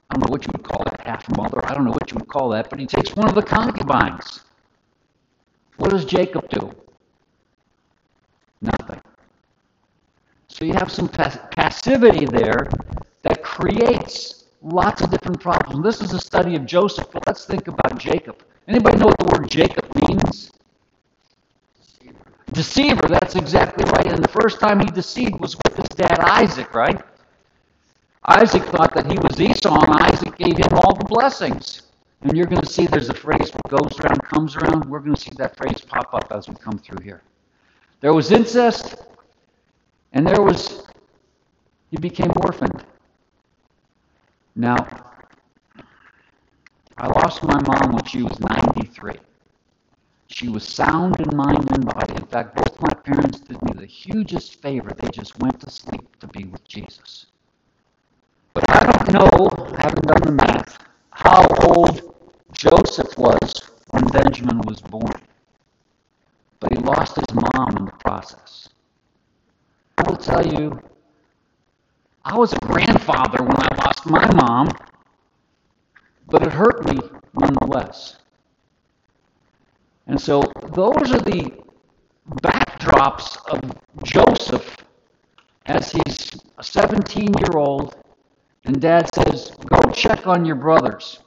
I 0.10 0.15
don't 0.15 0.27
know 0.27 0.31
what 0.31 0.46
you 0.46 0.51
would 0.55 0.63
call 0.63 0.84
it, 0.84 1.01
half 1.01 1.27
mother, 1.36 1.65
I 1.65 1.74
don't 1.74 1.86
know 1.86 1.91
what 1.91 2.12
you 2.12 2.17
would 2.20 2.27
call 2.27 2.50
that, 2.50 2.70
but 2.70 2.79
he 2.79 2.86
takes 2.86 3.15
one 3.15 3.27
of 3.27 3.36
the 3.36 3.41
concubines. 3.41 4.41
What 5.77 5.91
does 5.91 6.05
Jacob 6.05 6.48
do? 6.50 6.72
So 10.62 10.65
you 10.65 10.74
have 10.74 10.91
some 10.91 11.08
passivity 11.10 12.27
there 12.27 12.68
that 13.24 13.41
creates 13.41 14.46
lots 14.62 15.01
of 15.01 15.10
different 15.10 15.39
problems. 15.39 15.84
This 15.84 16.08
is 16.08 16.13
a 16.13 16.20
study 16.20 16.56
of 16.56 16.68
Joseph, 16.68 17.08
but 17.12 17.25
let's 17.25 17.46
think 17.46 17.68
about 17.68 17.98
Jacob. 17.98 18.44
Anybody 18.68 19.00
know 19.00 19.08
what 19.08 19.18
the 19.18 19.25
word 19.25 19.50
Jacob 19.50 19.89
means? 20.08 20.51
Deceiver. 21.80 22.20
Deceiver, 22.53 23.08
that's 23.10 23.36
exactly 23.36 23.86
right. 23.86 24.06
And 24.06 24.24
the 24.24 24.27
first 24.27 24.60
time 24.60 24.80
he 24.80 24.86
deceived 24.86 25.39
was 25.39 25.56
with 25.65 25.77
his 25.77 25.89
dad 25.98 26.20
Isaac, 26.20 26.75
right? 26.75 27.01
Isaac 28.25 28.62
thought 28.65 28.94
that 28.94 29.12
he 29.12 29.18
was 29.18 29.41
Esau, 29.41 29.84
and 29.84 30.13
Isaac 30.13 30.38
gave 30.38 30.58
him 30.58 30.77
all 30.77 30.94
the 30.94 31.06
blessings. 31.06 31.89
And 32.22 32.38
you're 32.38 32.46
going 32.46 32.62
to 32.62 32.72
see 32.72 32.86
there's 32.86 33.10
a 33.10 33.15
phrase 33.15 33.50
what 33.51 33.82
goes 33.82 34.00
around 34.00 34.22
comes 34.22 34.56
around. 34.56 34.86
We're 34.86 35.00
going 35.00 35.15
to 35.15 35.22
see 35.22 35.32
that 35.39 35.58
phrase 35.58 35.82
pop 35.82 36.13
up 36.13 36.27
as 36.30 36.48
we 36.48 36.53
come 36.53 36.77
through 36.77 37.03
here. 37.03 37.24
There 38.01 38.13
was 38.13 38.32
incest, 38.32 38.96
and 40.13 40.27
there 40.27 40.41
was, 40.41 40.84
he 41.89 41.98
became 41.98 42.32
orphaned. 42.44 42.84
Now, 44.56 44.75
I 46.98 47.08
lost 47.08 47.44
my 47.44 47.60
mom 47.62 47.94
when 47.94 48.03
she 48.06 48.22
was 48.24 48.39
93. 48.39 49.13
She 50.27 50.50
was 50.50 50.63
sound 50.63 51.20
in 51.20 51.36
mind 51.36 51.70
and 51.72 51.86
body. 51.86 52.15
In 52.15 52.25
fact, 52.25 52.56
both 52.56 52.80
my 52.82 52.94
parents 52.94 53.39
did 53.41 53.62
me 53.63 53.72
the 53.75 53.86
hugest 53.86 54.62
favor. 54.62 54.91
They 54.98 55.10
just 55.10 55.38
went 55.39 55.60
to 55.62 55.70
sleep 55.70 56.20
to 56.20 56.27
be 56.27 56.46
with 56.46 56.68
Jesus. 56.68 57.27
But 58.53 58.70
I 58.70 58.91
don't 58.91 59.13
know, 59.13 59.50
I 59.77 59.84
haven't 59.84 60.08
done 60.08 60.22
the 60.24 60.32
math, 60.32 60.86
how 61.12 61.48
old 61.63 62.13
Joseph 62.51 63.18
was 63.18 63.72
when 63.91 64.06
Benjamin 64.08 64.60
was 64.62 64.82
born. 64.82 65.13
But 66.60 66.74
he 66.74 66.80
lost 66.80 67.15
his 67.15 67.34
mom 67.34 67.77
in 67.77 67.86
the 67.86 67.91
process. 68.03 68.70
I 70.01 70.10
will 70.10 70.17
tell 70.17 70.46
you, 70.48 70.81
I 72.25 72.36
was 72.36 72.53
a 72.53 72.60
grandfather 72.60 73.43
when 73.43 73.55
I 73.55 73.86
lost 73.86 74.05
my 74.08 74.34
mom, 74.34 74.70
but 76.27 76.41
it 76.41 76.51
hurt 76.51 76.88
me 76.88 77.00
nonetheless. 77.36 78.17
And 80.08 80.20
so 80.20 80.41
those 80.74 81.12
are 81.12 81.20
the 81.20 81.51
backdrops 82.41 83.38
of 83.48 83.62
Joseph 84.03 84.75
as 85.67 85.91
he's 85.91 86.31
a 86.58 86.63
17 86.63 87.25
year 87.38 87.58
old, 87.60 87.96
and 88.65 88.81
dad 88.81 89.08
says, 89.13 89.51
Go 89.67 89.91
check 89.91 90.25
on 90.25 90.46
your 90.46 90.55
brothers. 90.55 91.20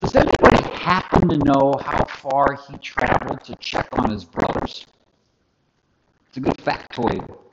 Does 0.00 0.16
anybody 0.16 0.68
happen 0.74 1.28
to 1.28 1.38
know 1.38 1.74
how 1.80 2.04
far 2.06 2.58
he 2.68 2.76
traveled 2.78 3.44
to 3.44 3.54
check 3.56 3.86
on 3.92 4.10
his 4.10 4.24
brothers? 4.24 4.84
It's 6.28 6.38
a 6.38 6.40
good 6.40 6.56
factoid. 6.56 7.45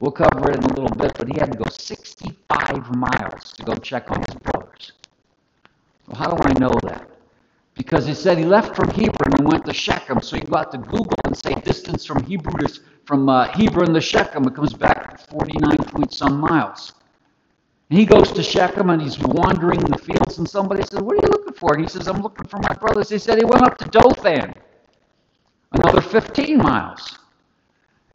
We'll 0.00 0.12
cover 0.12 0.50
it 0.50 0.58
in 0.58 0.64
a 0.64 0.74
little 0.80 0.94
bit, 0.96 1.14
but 1.16 1.28
he 1.28 1.38
had 1.38 1.52
to 1.52 1.58
go 1.58 1.64
65 1.70 2.96
miles 2.96 3.52
to 3.54 3.64
go 3.64 3.74
check 3.76 4.10
on 4.10 4.22
his 4.28 4.34
brothers. 4.36 4.92
Well, 6.06 6.16
how 6.16 6.30
do 6.30 6.48
I 6.48 6.52
know 6.58 6.72
that? 6.82 7.08
Because 7.74 8.06
he 8.06 8.14
said 8.14 8.38
he 8.38 8.44
left 8.44 8.76
from 8.76 8.88
Hebron 8.90 9.34
and 9.38 9.48
went 9.48 9.64
to 9.66 9.72
Shechem, 9.72 10.20
so 10.20 10.36
you 10.36 10.42
go 10.42 10.56
out 10.56 10.72
to 10.72 10.78
Google 10.78 11.16
and 11.24 11.36
say 11.36 11.54
distance 11.56 12.04
from 12.04 12.24
Hebrew 12.24 12.54
to, 12.66 12.80
from 13.04 13.28
uh, 13.28 13.48
Hebron 13.48 13.94
to 13.94 14.00
Shechem. 14.00 14.44
It 14.44 14.54
comes 14.54 14.74
back 14.74 15.18
49 15.30 15.76
point 15.78 16.12
some 16.12 16.40
miles. 16.40 16.92
And 17.90 17.98
he 17.98 18.04
goes 18.06 18.32
to 18.32 18.42
Shechem 18.42 18.90
and 18.90 19.00
he's 19.00 19.18
wandering 19.18 19.80
the 19.80 19.98
fields, 19.98 20.38
and 20.38 20.48
somebody 20.48 20.82
says, 20.82 21.00
What 21.00 21.12
are 21.14 21.26
you 21.26 21.32
looking 21.32 21.54
for? 21.54 21.74
And 21.74 21.82
he 21.84 21.88
says, 21.88 22.08
I'm 22.08 22.22
looking 22.22 22.46
for 22.46 22.58
my 22.58 22.74
brothers. 22.74 23.10
He 23.10 23.18
said 23.18 23.38
he 23.38 23.44
went 23.44 23.62
up 23.62 23.78
to 23.78 23.86
Dothan, 23.86 24.54
another 25.72 26.00
15 26.00 26.58
miles. 26.58 27.18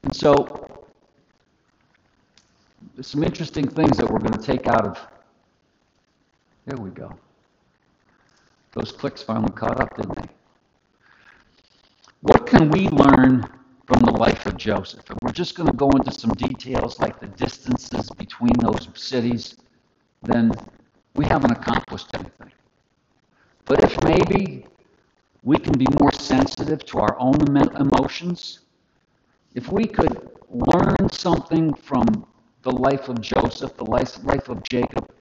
And 0.03 0.15
so 0.15 0.60
there's 3.01 3.07
some 3.07 3.23
interesting 3.23 3.67
things 3.67 3.97
that 3.97 4.07
we're 4.07 4.19
going 4.19 4.31
to 4.31 4.45
take 4.45 4.67
out 4.67 4.85
of. 4.85 5.07
There 6.67 6.77
we 6.77 6.91
go. 6.91 7.11
Those 8.73 8.91
clicks 8.91 9.23
finally 9.23 9.51
caught 9.53 9.81
up, 9.81 9.97
didn't 9.97 10.17
they? 10.17 10.27
What 12.21 12.45
can 12.45 12.69
we 12.69 12.89
learn 12.89 13.49
from 13.87 14.01
the 14.01 14.11
life 14.11 14.45
of 14.45 14.55
Joseph? 14.55 15.09
And 15.09 15.17
we're 15.23 15.31
just 15.31 15.55
going 15.55 15.65
to 15.65 15.75
go 15.75 15.89
into 15.89 16.11
some 16.11 16.29
details 16.33 16.99
like 16.99 17.19
the 17.19 17.25
distances 17.25 18.07
between 18.19 18.53
those 18.59 18.87
cities, 18.93 19.55
then 20.21 20.51
we 21.15 21.25
haven't 21.25 21.53
accomplished 21.53 22.09
anything. 22.13 22.51
But 23.65 23.83
if 23.83 24.03
maybe 24.03 24.67
we 25.41 25.57
can 25.57 25.73
be 25.73 25.87
more 25.99 26.11
sensitive 26.11 26.85
to 26.85 26.99
our 26.99 27.17
own 27.17 27.57
emotions, 27.57 28.59
if 29.55 29.71
we 29.71 29.87
could 29.87 30.29
learn 30.51 31.09
something 31.11 31.73
from 31.73 32.27
the 32.63 32.71
life 32.71 33.09
of 33.09 33.21
Joseph, 33.21 33.75
the 33.77 33.85
life 33.85 34.49
of 34.49 34.63
Jacob, 34.63 35.11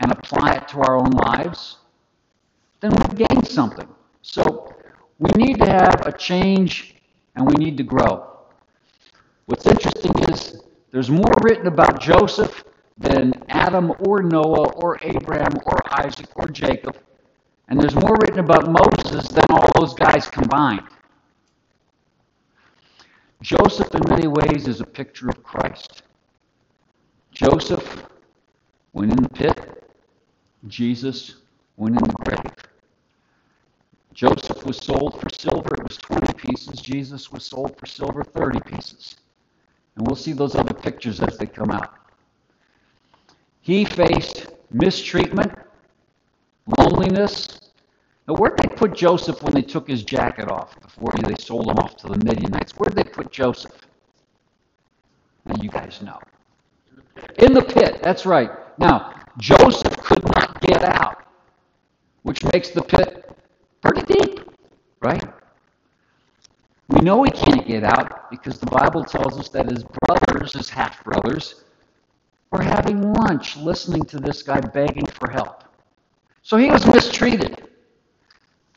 and 0.00 0.12
apply 0.12 0.54
it 0.54 0.68
to 0.68 0.80
our 0.80 0.96
own 0.96 1.10
lives, 1.10 1.78
then 2.80 2.90
we've 2.90 3.28
gained 3.28 3.46
something. 3.46 3.88
So 4.22 4.74
we 5.18 5.30
need 5.36 5.58
to 5.60 5.66
have 5.66 6.06
a 6.06 6.12
change 6.12 6.96
and 7.36 7.46
we 7.46 7.54
need 7.54 7.76
to 7.76 7.82
grow. 7.82 8.28
What's 9.46 9.66
interesting 9.66 10.12
is 10.30 10.60
there's 10.90 11.10
more 11.10 11.32
written 11.42 11.66
about 11.66 12.00
Joseph 12.00 12.64
than 12.98 13.32
Adam 13.48 13.92
or 14.00 14.22
Noah 14.22 14.72
or 14.74 14.98
Abraham 15.02 15.56
or 15.64 15.78
Isaac 16.04 16.28
or 16.36 16.48
Jacob. 16.48 16.96
And 17.68 17.80
there's 17.80 17.94
more 17.94 18.16
written 18.20 18.40
about 18.40 18.68
Moses 18.68 19.28
than 19.28 19.46
all 19.50 19.68
those 19.76 19.94
guys 19.94 20.28
combined. 20.28 20.82
Joseph, 23.40 23.94
in 23.94 24.02
many 24.08 24.28
ways, 24.28 24.68
is 24.68 24.80
a 24.80 24.86
picture 24.86 25.28
of 25.28 25.42
Christ. 25.42 26.02
Joseph 27.32 28.06
went 28.92 29.10
in 29.10 29.22
the 29.22 29.28
pit, 29.30 29.90
Jesus 30.68 31.36
went 31.76 31.96
in 31.96 32.04
the 32.04 32.12
grave. 32.24 32.52
Joseph 34.12 34.66
was 34.66 34.76
sold 34.76 35.18
for 35.18 35.30
silver, 35.30 35.74
it 35.74 35.88
was 35.88 35.96
20 35.96 36.34
pieces. 36.34 36.78
Jesus 36.80 37.32
was 37.32 37.44
sold 37.44 37.78
for 37.78 37.86
silver, 37.86 38.22
30 38.22 38.60
pieces. 38.60 39.16
And 39.96 40.06
we'll 40.06 40.16
see 40.16 40.32
those 40.32 40.54
other 40.54 40.74
pictures 40.74 41.20
as 41.20 41.38
they 41.38 41.46
come 41.46 41.70
out. 41.70 41.94
He 43.62 43.86
faced 43.86 44.48
mistreatment, 44.70 45.52
loneliness. 46.78 47.48
Now, 48.28 48.34
where'd 48.34 48.58
they 48.58 48.68
put 48.68 48.94
Joseph 48.94 49.42
when 49.42 49.54
they 49.54 49.62
took 49.62 49.88
his 49.88 50.02
jacket 50.02 50.50
off 50.50 50.78
before 50.80 51.12
they 51.24 51.34
sold 51.42 51.70
him 51.70 51.78
off 51.78 51.96
to 51.98 52.08
the 52.08 52.22
Midianites? 52.24 52.72
Where'd 52.76 52.94
they 52.94 53.04
put 53.04 53.32
Joseph? 53.32 53.72
Now, 55.46 55.54
you 55.62 55.70
guys 55.70 56.00
know. 56.02 56.18
In 57.42 57.54
the 57.54 57.62
pit, 57.62 57.98
that's 58.04 58.24
right. 58.24 58.50
Now, 58.78 59.14
Joseph 59.36 59.96
could 59.96 60.22
not 60.36 60.60
get 60.60 60.84
out, 60.84 61.24
which 62.22 62.44
makes 62.52 62.70
the 62.70 62.82
pit 62.82 63.36
pretty 63.80 64.02
deep, 64.02 64.40
right? 65.00 65.24
We 66.86 67.00
know 67.00 67.24
he 67.24 67.32
can't 67.32 67.66
get 67.66 67.82
out 67.82 68.30
because 68.30 68.60
the 68.60 68.66
Bible 68.66 69.02
tells 69.02 69.40
us 69.40 69.48
that 69.48 69.68
his 69.68 69.82
brothers, 69.82 70.52
his 70.52 70.68
half 70.68 71.02
brothers, 71.02 71.64
were 72.52 72.62
having 72.62 73.12
lunch 73.12 73.56
listening 73.56 74.04
to 74.04 74.18
this 74.18 74.44
guy 74.44 74.60
begging 74.60 75.06
for 75.06 75.28
help. 75.28 75.64
So 76.42 76.56
he 76.58 76.70
was 76.70 76.86
mistreated. 76.86 77.68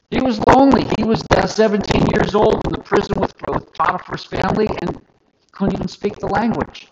He 0.10 0.22
was 0.22 0.40
lonely. 0.48 0.88
He 0.98 1.04
was 1.04 1.24
uh, 1.36 1.46
17 1.46 2.08
years 2.16 2.34
old 2.34 2.66
in 2.66 2.72
the 2.72 2.82
prison 2.82 3.20
with, 3.20 3.34
with 3.48 3.72
Potiphar's 3.74 4.26
family 4.26 4.68
and 4.82 5.00
couldn't 5.52 5.76
even 5.76 5.88
speak 5.88 6.16
the 6.18 6.28
language. 6.28 6.88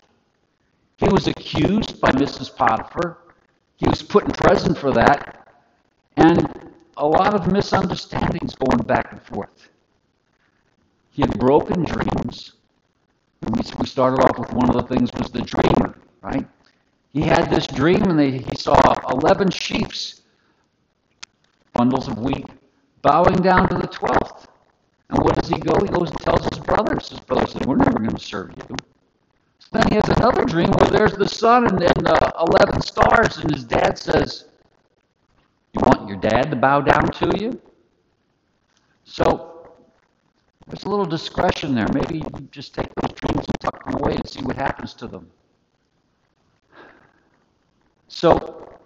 He 1.04 1.10
was 1.10 1.26
accused 1.26 2.00
by 2.00 2.12
Mrs. 2.12 2.56
Potiphar. 2.56 3.18
He 3.76 3.86
was 3.86 4.02
put 4.02 4.24
in 4.24 4.30
prison 4.30 4.74
for 4.74 4.90
that. 4.92 5.48
And 6.16 6.72
a 6.96 7.06
lot 7.06 7.34
of 7.34 7.52
misunderstandings 7.52 8.54
going 8.54 8.78
back 8.86 9.12
and 9.12 9.20
forth. 9.20 9.68
He 11.10 11.20
had 11.20 11.38
broken 11.38 11.84
dreams. 11.84 12.54
We 13.78 13.86
started 13.86 14.22
off 14.24 14.38
with 14.38 14.54
one 14.54 14.70
of 14.70 14.76
the 14.76 14.94
things 14.94 15.10
was 15.18 15.30
the 15.30 15.42
dreamer, 15.42 15.94
right? 16.22 16.48
He 17.12 17.20
had 17.20 17.50
this 17.50 17.66
dream 17.66 18.02
and 18.04 18.18
they, 18.18 18.38
he 18.38 18.56
saw 18.56 18.74
11 19.10 19.50
sheaves, 19.50 20.22
bundles 21.74 22.08
of 22.08 22.18
wheat, 22.18 22.46
bowing 23.02 23.42
down 23.42 23.68
to 23.68 23.76
the 23.76 23.88
12th. 23.88 24.46
And 25.10 25.18
what 25.22 25.34
does 25.34 25.50
he 25.50 25.58
go? 25.58 25.78
He 25.82 25.88
goes 25.88 26.08
and 26.08 26.20
tells 26.20 26.46
his 26.46 26.60
brothers. 26.60 27.10
His 27.10 27.20
brothers 27.20 27.52
say, 27.52 27.60
We're 27.66 27.76
never 27.76 27.98
going 27.98 28.16
to 28.16 28.24
serve 28.24 28.54
you. 28.56 28.76
Then 29.72 29.88
he 29.88 29.94
has 29.96 30.08
another 30.08 30.44
dream 30.44 30.70
where 30.70 30.90
there's 30.90 31.14
the 31.14 31.28
sun 31.28 31.66
and, 31.66 31.82
and 31.82 32.08
uh, 32.08 32.44
11 32.48 32.80
stars, 32.82 33.38
and 33.38 33.52
his 33.52 33.64
dad 33.64 33.98
says, 33.98 34.46
You 35.72 35.80
want 35.84 36.08
your 36.08 36.18
dad 36.18 36.50
to 36.50 36.56
bow 36.56 36.80
down 36.80 37.10
to 37.10 37.32
you? 37.38 37.60
So 39.04 39.54
there's 40.66 40.84
a 40.84 40.88
little 40.88 41.04
discretion 41.04 41.74
there. 41.74 41.88
Maybe 41.92 42.18
you 42.18 42.48
just 42.50 42.74
take 42.74 42.88
those 42.94 43.12
dreams 43.12 43.46
and 43.46 43.60
tuck 43.60 43.84
them 43.84 43.94
away 43.94 44.14
and 44.14 44.28
see 44.28 44.42
what 44.42 44.56
happens 44.56 44.94
to 44.94 45.06
them. 45.06 45.30
So 48.08 48.78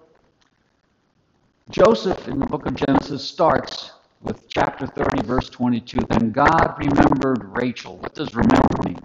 Joseph 1.71 2.27
in 2.29 2.39
the 2.39 2.47
book 2.47 2.67
of 2.67 2.75
Genesis 2.75 3.23
starts 3.23 3.93
with 4.23 4.49
chapter 4.49 4.87
30, 4.87 5.27
verse 5.27 5.49
22. 5.51 5.99
Then 6.09 6.33
God 6.33 6.75
remembered 6.79 7.45
Rachel. 7.57 7.99
What 7.99 8.15
does 8.15 8.35
remember 8.35 8.83
mean? 8.85 8.99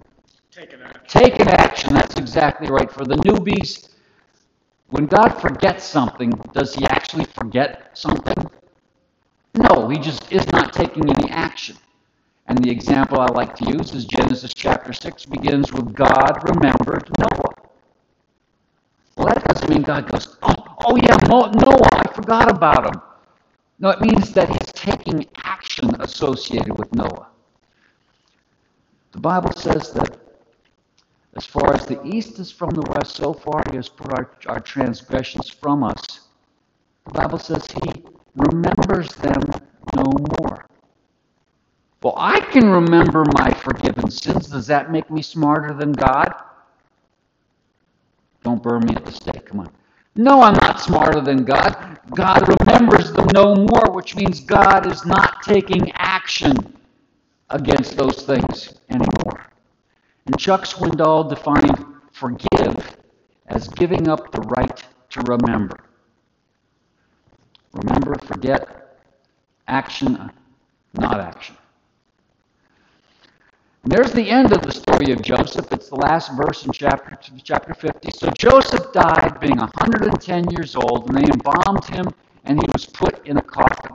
Take 0.54 0.72
an 0.72 0.82
action. 0.82 1.02
Take 1.08 1.40
an 1.40 1.48
action. 1.48 1.94
That's 1.94 2.14
exactly 2.14 2.68
right. 2.68 2.88
For 2.88 3.04
the 3.04 3.16
newbies, 3.16 3.88
when 4.90 5.06
God 5.06 5.30
forgets 5.30 5.82
something, 5.82 6.30
does 6.52 6.76
he 6.76 6.84
actually 6.84 7.24
forget 7.24 7.90
something? 7.94 8.36
No, 9.54 9.88
he 9.88 9.98
just 9.98 10.30
is 10.30 10.46
not 10.52 10.72
taking 10.72 11.10
any 11.10 11.28
action. 11.32 11.76
And 12.46 12.62
the 12.62 12.70
example 12.70 13.20
I 13.20 13.26
like 13.32 13.56
to 13.56 13.72
use 13.72 13.92
is 13.94 14.04
Genesis 14.04 14.52
chapter 14.54 14.92
6 14.92 15.26
begins 15.26 15.72
with 15.72 15.92
God 15.92 16.38
remembered 16.48 17.10
Noah. 17.18 17.54
Well, 19.16 19.26
that 19.26 19.44
doesn't 19.48 19.70
mean 19.70 19.82
God 19.82 20.08
goes, 20.08 20.36
oh, 20.42 20.54
oh 20.86 20.96
yeah, 20.96 21.16
Noah, 21.28 21.88
I 21.94 22.12
forgot 22.12 22.48
about 22.48 22.94
him. 22.94 23.02
No, 23.80 23.90
it 23.90 24.00
means 24.00 24.32
that 24.34 24.48
he's 24.50 24.72
taking 24.72 25.26
action 25.42 26.00
associated 26.00 26.78
with 26.78 26.94
Noah. 26.94 27.26
The 29.10 29.20
Bible 29.20 29.50
says 29.52 29.90
that 29.92 30.23
as 31.36 31.44
far 31.44 31.74
as 31.74 31.86
the 31.86 32.02
east 32.04 32.38
is 32.38 32.50
from 32.52 32.70
the 32.70 32.82
west, 32.82 33.16
so 33.16 33.32
far 33.32 33.62
he 33.70 33.76
has 33.76 33.88
put 33.88 34.12
our, 34.12 34.30
our 34.46 34.60
transgressions 34.60 35.50
from 35.50 35.82
us. 35.82 36.28
The 37.06 37.12
Bible 37.12 37.38
says 37.38 37.66
he 37.84 38.04
remembers 38.36 39.08
them 39.16 39.40
no 39.96 40.04
more. 40.40 40.66
Well, 42.02 42.14
I 42.16 42.40
can 42.40 42.68
remember 42.68 43.24
my 43.32 43.50
forgiven 43.50 44.10
sins. 44.10 44.48
Does 44.48 44.66
that 44.66 44.92
make 44.92 45.10
me 45.10 45.22
smarter 45.22 45.72
than 45.74 45.92
God? 45.92 46.32
Don't 48.42 48.62
burn 48.62 48.84
me 48.84 48.94
at 48.94 49.04
the 49.06 49.12
stake. 49.12 49.46
Come 49.46 49.60
on. 49.60 49.70
No, 50.16 50.42
I'm 50.42 50.54
not 50.54 50.80
smarter 50.80 51.20
than 51.20 51.44
God. 51.44 51.98
God 52.14 52.46
remembers 52.60 53.12
them 53.12 53.26
no 53.32 53.54
more, 53.56 53.90
which 53.90 54.14
means 54.14 54.40
God 54.40 54.86
is 54.86 55.04
not 55.04 55.42
taking 55.42 55.90
action 55.92 56.54
against 57.50 57.96
those 57.96 58.22
things 58.22 58.74
anymore. 58.90 59.46
And 60.26 60.38
Chuck 60.38 60.64
Swindoll 60.64 61.28
defined 61.28 61.84
forgive 62.12 62.96
as 63.48 63.68
giving 63.68 64.08
up 64.08 64.32
the 64.32 64.40
right 64.40 64.82
to 65.10 65.20
remember. 65.22 65.76
Remember, 67.72 68.14
forget, 68.24 68.98
action, 69.68 70.30
not 70.94 71.20
action. 71.20 71.56
And 73.82 73.92
there's 73.92 74.12
the 74.12 74.30
end 74.30 74.52
of 74.52 74.62
the 74.62 74.72
story 74.72 75.12
of 75.12 75.20
Joseph. 75.20 75.70
It's 75.72 75.90
the 75.90 75.96
last 75.96 76.32
verse 76.36 76.64
in 76.64 76.72
chapter, 76.72 77.18
chapter 77.42 77.74
50. 77.74 78.10
So 78.16 78.30
Joseph 78.38 78.92
died 78.92 79.38
being 79.40 79.58
110 79.58 80.50
years 80.50 80.74
old, 80.74 81.08
and 81.08 81.18
they 81.18 81.30
embalmed 81.30 81.84
him, 81.84 82.06
and 82.44 82.58
he 82.58 82.66
was 82.72 82.86
put 82.86 83.26
in 83.26 83.36
a 83.36 83.42
coffin. 83.42 83.94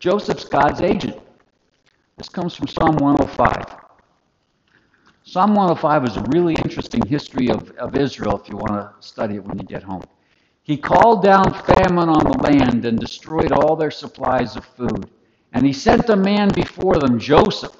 Joseph's 0.00 0.44
God's 0.44 0.80
agent. 0.80 1.20
This 2.16 2.28
comes 2.28 2.56
from 2.56 2.66
Psalm 2.66 2.96
105. 2.96 3.87
Psalm 5.30 5.54
105 5.54 6.06
is 6.06 6.16
a 6.16 6.24
really 6.30 6.54
interesting 6.54 7.02
history 7.06 7.50
of, 7.50 7.70
of 7.72 7.94
Israel 7.94 8.40
if 8.40 8.48
you 8.48 8.56
want 8.56 8.72
to 8.72 9.06
study 9.06 9.34
it 9.34 9.44
when 9.44 9.58
you 9.58 9.64
get 9.64 9.82
home. 9.82 10.00
He 10.62 10.78
called 10.78 11.22
down 11.22 11.52
famine 11.52 12.08
on 12.08 12.24
the 12.24 12.38
land 12.38 12.86
and 12.86 12.98
destroyed 12.98 13.52
all 13.52 13.76
their 13.76 13.90
supplies 13.90 14.56
of 14.56 14.64
food. 14.64 15.10
And 15.52 15.66
he 15.66 15.72
sent 15.74 16.08
a 16.08 16.16
man 16.16 16.48
before 16.54 16.94
them, 16.94 17.18
Joseph, 17.18 17.76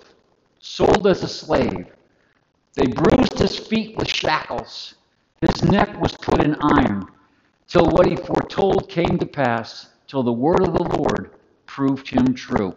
sold 0.59 1.07
as 1.07 1.23
a 1.23 1.27
slave. 1.27 1.87
They 2.75 2.87
bruised 2.87 3.39
his 3.39 3.59
feet 3.59 3.97
with 3.97 4.15
shackles. 4.15 4.97
His 5.41 5.63
neck 5.63 5.99
was 6.03 6.15
put 6.19 6.45
in 6.45 6.55
iron, 6.61 7.07
till 7.67 7.87
what 7.87 8.07
he 8.07 8.15
foretold 8.15 8.91
came 8.91 9.17
to 9.19 9.27
pass, 9.27 9.89
till 10.07 10.23
the 10.23 10.31
word 10.31 10.69
of 10.69 10.75
the 10.75 10.99
Lord 10.99 11.31
proved 11.65 12.09
him 12.09 12.35
true. 12.35 12.75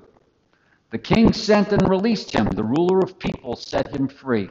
The 0.91 0.97
king 0.97 1.33
sent 1.33 1.73
and 1.73 1.89
released 1.89 2.33
him. 2.33 2.45
The 2.45 2.63
ruler 2.63 2.99
of 2.99 3.19
people 3.19 3.57
set 3.57 3.93
him 3.93 4.07
free. 4.07 4.49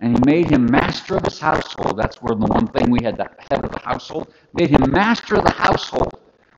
And 0.00 0.16
he 0.16 0.24
made 0.24 0.50
him 0.50 0.70
master 0.70 1.16
of 1.16 1.24
his 1.24 1.38
household. 1.38 1.98
That's 1.98 2.22
where 2.22 2.34
the 2.34 2.46
one 2.46 2.66
thing 2.68 2.90
we 2.90 3.00
had, 3.02 3.18
the 3.18 3.28
head 3.50 3.64
of 3.64 3.70
the 3.70 3.80
household. 3.80 4.32
Made 4.54 4.70
him 4.70 4.90
master 4.90 5.36
of 5.36 5.44
the 5.44 5.52
household, 5.52 6.12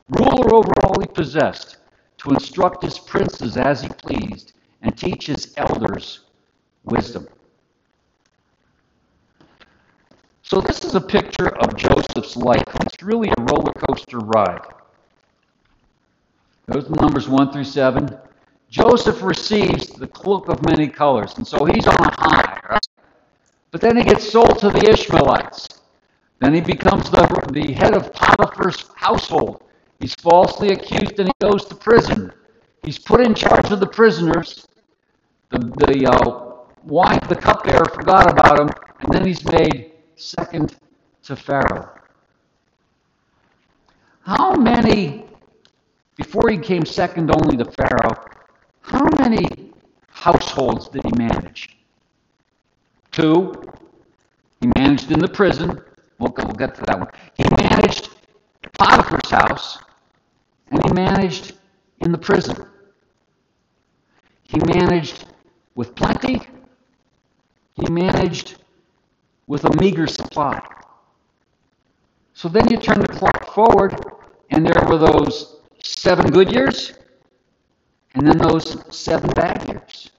ruler 0.09 0.55
over 0.55 0.73
all 0.85 1.01
he 1.01 1.07
possessed, 1.07 1.79
to 2.19 2.31
instruct 2.31 2.85
his 2.85 2.99
princes 2.99 3.57
as 3.57 3.83
he 3.83 3.89
pleased, 3.89 4.53
and 4.83 4.97
teach 4.97 5.27
his 5.27 5.53
elders 5.57 6.21
wisdom. 6.85 7.27
So, 10.43 10.61
this 10.61 10.85
is 10.85 10.95
a 10.95 11.01
picture 11.01 11.49
of 11.49 11.77
Joseph's 11.77 12.37
life. 12.37 12.63
It's 12.83 13.03
really 13.03 13.31
a 13.31 13.43
roller 13.43 13.73
coaster 13.89 14.19
ride. 14.19 14.61
Those 16.67 16.89
are 16.89 17.01
numbers 17.01 17.29
1 17.29 17.53
through 17.53 17.65
7. 17.65 18.09
Joseph 18.69 19.23
receives 19.23 19.89
the 19.89 20.07
cloak 20.07 20.49
of 20.49 20.65
many 20.65 20.89
colors, 20.89 21.35
and 21.37 21.47
so 21.47 21.65
he's 21.65 21.87
on 21.87 21.97
a 21.97 22.15
high? 22.19 22.42
But 23.73 23.81
then 23.81 23.97
he 23.97 24.05
gets 24.05 24.31
sold 24.31 24.59
to 24.59 24.69
the 24.69 24.91
Ishmaelites. 24.91 25.67
Then 26.41 26.55
he 26.55 26.61
becomes 26.61 27.11
the, 27.11 27.23
the 27.53 27.73
head 27.73 27.95
of 27.95 28.13
Potiphar's 28.13 28.91
household. 28.95 29.65
He's 29.99 30.15
falsely 30.15 30.71
accused 30.71 31.19
and 31.19 31.29
he 31.29 31.47
goes 31.47 31.65
to 31.65 31.75
prison. 31.75 32.33
He's 32.85 32.99
put 32.99 33.21
in 33.21 33.35
charge 33.35 33.71
of 33.71 33.81
the 33.81 33.87
prisoners. 33.87 34.67
The, 35.49 35.59
the 35.59 36.07
uh, 36.07 36.65
wine, 36.85 37.21
the 37.29 37.37
cupbearer 37.37 37.85
forgot 37.95 38.31
about 38.31 38.61
him, 38.61 38.71
and 39.01 39.13
then 39.13 39.27
he's 39.27 39.45
made 39.45 39.93
second 40.17 40.77
to 41.25 41.37
Pharaoh. 41.37 41.91
How 44.23 44.55
many, 44.55 45.25
before 46.17 46.49
he 46.51 46.59
came 46.59 46.85
second 46.85 47.31
only 47.35 47.57
to 47.57 47.65
Pharaoh, 47.65 48.25
how 48.83 49.07
many 49.19 49.73
households 50.09 50.89
did 50.89 51.05
he 51.05 51.13
manage? 51.17 51.72
Two. 53.13 53.53
He 54.61 54.71
managed 54.77 55.11
in 55.11 55.19
the 55.19 55.29
prison. 55.29 55.81
We'll, 56.19 56.33
we'll 56.37 56.55
get 56.55 56.75
to 56.77 56.83
that 56.83 56.99
one. 56.99 57.09
He 57.37 57.45
managed 57.57 58.11
Potiphar's 58.79 59.31
house, 59.31 59.79
and 60.71 60.83
he 60.85 60.93
managed 60.93 61.55
in 62.01 62.13
the 62.13 62.19
prison. 62.19 62.67
He 64.45 64.59
managed 64.67 65.27
with 65.75 65.95
plenty. 65.95 66.41
He 67.75 67.91
managed 67.91 68.57
with 69.47 69.65
a 69.65 69.77
meager 69.81 70.07
supply. 70.07 70.63
So 72.35 72.49
then 72.49 72.69
you 72.71 72.77
turn 72.77 73.01
the 73.01 73.09
clock 73.09 73.55
forward, 73.55 73.95
and 74.51 74.67
there 74.67 74.85
were 74.89 74.99
those 74.99 75.57
seven 75.83 76.31
good 76.31 76.53
years, 76.53 76.93
and 78.15 78.27
then 78.27 78.39
those 78.39 78.77
seven 78.95 79.31
bad 79.31 79.67
years. 79.69 80.11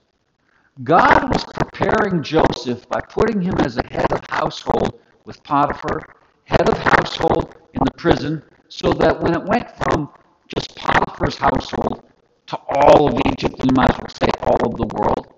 God 0.84 1.30
was 1.32 1.44
preparing 1.74 2.22
Joseph 2.22 2.88
by 2.88 3.02
putting 3.02 3.42
him 3.42 3.56
as 3.60 3.78
a 3.78 3.88
head 3.88 4.12
of 4.12 4.22
household 4.30 5.00
with 5.26 5.42
Potiphar, 5.44 6.16
head 6.46 6.70
of 6.70 6.78
household 6.78 7.56
in 7.74 7.82
the 7.84 7.92
prison, 7.98 8.44
so 8.70 8.94
that 8.94 9.20
when 9.22 9.34
it 9.34 9.44
went 9.46 9.70
from 9.78 10.10
just 10.56 10.76
Potiphar's 10.76 11.36
household 11.36 12.04
to 12.48 12.58
all 12.76 13.08
of 13.08 13.20
Egypt, 13.28 13.56
you 13.64 13.72
might 13.74 13.90
as 13.90 13.98
well 13.98 14.10
say 14.10 14.30
all 14.42 14.72
of 14.72 14.78
the 14.78 14.96
world, 14.96 15.34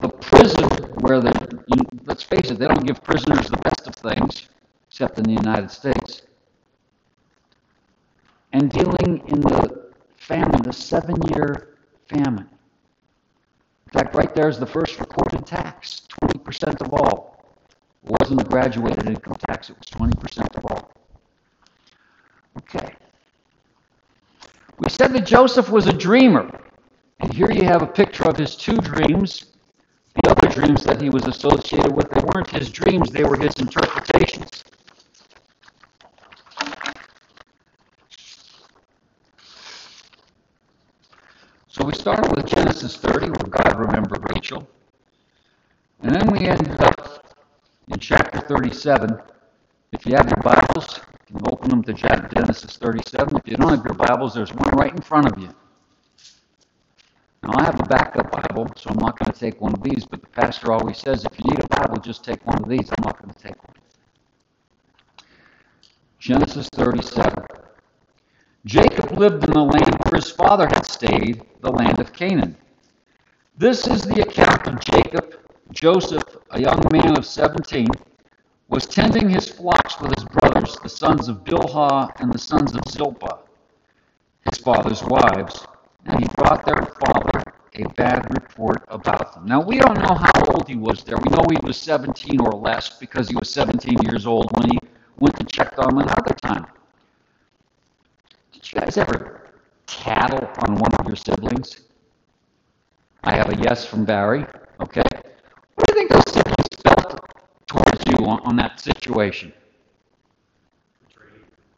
the 0.00 0.08
prison 0.08 0.68
where 1.00 1.20
they, 1.20 1.32
let's 2.04 2.22
face 2.24 2.50
it, 2.50 2.58
they 2.58 2.66
don't 2.66 2.84
give 2.84 3.02
prisoners 3.04 3.48
the 3.48 3.58
best 3.58 3.86
of 3.86 3.94
things, 3.94 4.48
except 4.88 5.18
in 5.18 5.24
the 5.24 5.32
United 5.32 5.70
States, 5.70 6.22
and 8.52 8.70
dealing 8.72 9.22
in 9.28 9.40
the 9.40 9.92
famine, 10.16 10.62
the 10.62 10.72
seven 10.72 11.16
year 11.32 11.76
famine. 12.08 12.48
In 13.92 14.00
fact, 14.00 14.14
right 14.14 14.34
there 14.34 14.48
is 14.48 14.58
the 14.58 14.66
first 14.66 14.98
recorded 14.98 15.44
tax 15.44 16.06
20% 16.22 16.80
of 16.80 16.94
all. 16.94 17.44
It 18.04 18.16
wasn't 18.20 18.38
the 18.38 18.46
graduated 18.46 19.06
income 19.06 19.36
tax, 19.48 19.68
it 19.68 19.76
was 19.78 19.86
20% 20.10 20.56
of 20.56 20.64
all. 20.64 20.90
Okay. 22.58 22.94
We 24.78 24.88
said 24.88 25.12
that 25.12 25.26
Joseph 25.26 25.68
was 25.68 25.88
a 25.88 25.92
dreamer. 25.92 26.58
And 27.20 27.34
here 27.34 27.50
you 27.50 27.64
have 27.64 27.82
a 27.82 27.86
picture 27.86 28.24
of 28.24 28.36
his 28.36 28.56
two 28.56 28.78
dreams. 28.78 29.52
The 30.14 30.30
other 30.30 30.48
dreams 30.48 30.84
that 30.84 31.00
he 31.00 31.10
was 31.10 31.26
associated 31.26 31.94
with, 31.94 32.10
they 32.10 32.20
weren't 32.34 32.50
his 32.50 32.70
dreams, 32.70 33.10
they 33.10 33.24
were 33.24 33.36
his 33.36 33.54
interpretations. 33.56 34.64
Started 42.02 42.34
with 42.34 42.46
Genesis 42.46 42.96
30, 42.96 43.26
where 43.26 43.62
God 43.62 43.78
remembered 43.78 44.28
Rachel. 44.34 44.66
And 46.00 46.12
then 46.12 46.32
we 46.32 46.48
ended 46.48 46.80
up 46.80 47.36
in 47.86 48.00
chapter 48.00 48.40
37. 48.40 49.20
If 49.92 50.04
you 50.04 50.16
have 50.16 50.26
your 50.26 50.42
Bibles, 50.42 50.98
you 51.28 51.36
can 51.36 51.46
open 51.52 51.70
them 51.70 51.84
to 51.84 51.92
Genesis 51.92 52.76
37. 52.76 53.36
If 53.36 53.42
you 53.46 53.56
don't 53.56 53.68
have 53.68 53.84
your 53.84 53.94
Bibles, 53.94 54.34
there's 54.34 54.52
one 54.52 54.74
right 54.74 54.92
in 54.92 55.00
front 55.00 55.30
of 55.30 55.40
you. 55.40 55.54
Now, 57.44 57.50
I 57.54 57.64
have 57.66 57.78
a 57.78 57.84
backup 57.84 58.32
Bible, 58.32 58.66
so 58.74 58.90
I'm 58.90 58.98
not 58.98 59.16
going 59.16 59.32
to 59.32 59.38
take 59.38 59.60
one 59.60 59.72
of 59.72 59.84
these, 59.84 60.04
but 60.04 60.22
the 60.22 60.26
pastor 60.26 60.72
always 60.72 60.98
says 60.98 61.24
if 61.24 61.38
you 61.38 61.50
need 61.50 61.62
a 61.62 61.68
Bible, 61.68 61.98
just 61.98 62.24
take 62.24 62.44
one 62.44 62.60
of 62.60 62.68
these. 62.68 62.90
I'm 62.90 63.04
not 63.04 63.22
going 63.22 63.32
to 63.32 63.40
take 63.40 63.62
one. 63.62 63.76
Genesis 66.18 66.68
37. 66.72 67.61
Jacob 68.64 69.18
lived 69.18 69.42
in 69.42 69.50
the 69.50 69.60
land 69.60 69.96
where 70.04 70.20
his 70.20 70.30
father 70.30 70.68
had 70.68 70.86
stayed, 70.86 71.42
the 71.62 71.70
land 71.72 71.98
of 71.98 72.12
Canaan. 72.12 72.56
This 73.58 73.88
is 73.88 74.02
the 74.02 74.22
account 74.22 74.68
of 74.68 74.78
Jacob. 74.78 75.34
Joseph, 75.72 76.22
a 76.50 76.60
young 76.60 76.80
man 76.92 77.18
of 77.18 77.26
17, 77.26 77.88
was 78.68 78.86
tending 78.86 79.28
his 79.28 79.48
flocks 79.48 80.00
with 80.00 80.14
his 80.14 80.24
brothers, 80.26 80.76
the 80.82 80.88
sons 80.88 81.28
of 81.28 81.42
Bilhah 81.42 82.12
and 82.20 82.32
the 82.32 82.38
sons 82.38 82.74
of 82.76 82.82
Zilpah, 82.88 83.40
his 84.48 84.58
father's 84.58 85.02
wives, 85.02 85.66
and 86.06 86.20
he 86.20 86.28
brought 86.36 86.64
their 86.64 86.86
father 87.04 87.42
a 87.74 87.88
bad 87.94 88.24
report 88.32 88.84
about 88.88 89.34
them. 89.34 89.46
Now, 89.46 89.60
we 89.60 89.78
don't 89.78 89.98
know 89.98 90.14
how 90.14 90.42
old 90.52 90.68
he 90.68 90.76
was 90.76 91.02
there. 91.02 91.16
We 91.16 91.30
know 91.30 91.44
he 91.50 91.58
was 91.66 91.76
17 91.78 92.40
or 92.40 92.52
less 92.52 92.98
because 92.98 93.28
he 93.28 93.34
was 93.34 93.50
17 93.50 93.98
years 94.04 94.24
old 94.24 94.50
when 94.56 94.70
he 94.70 94.78
went 95.18 95.36
to 95.38 95.44
check 95.46 95.74
on 95.78 95.96
them 95.96 95.98
another 95.98 96.34
time. 96.42 96.66
Guys 98.74 98.96
ever 98.96 99.50
tattle 99.86 100.48
on 100.66 100.76
one 100.76 100.94
of 100.98 101.06
your 101.06 101.16
siblings? 101.16 101.82
I 103.22 103.36
have 103.36 103.50
a 103.50 103.56
yes 103.62 103.84
from 103.84 104.04
Barry. 104.04 104.46
Okay. 104.80 105.02
What 105.74 105.86
do 105.86 105.94
you 105.94 105.94
think 105.94 106.10
those 106.10 106.32
siblings 106.32 106.68
felt 106.82 107.20
towards 107.66 108.02
you 108.06 108.26
on, 108.26 108.40
on 108.40 108.56
that 108.56 108.80
situation? 108.80 109.52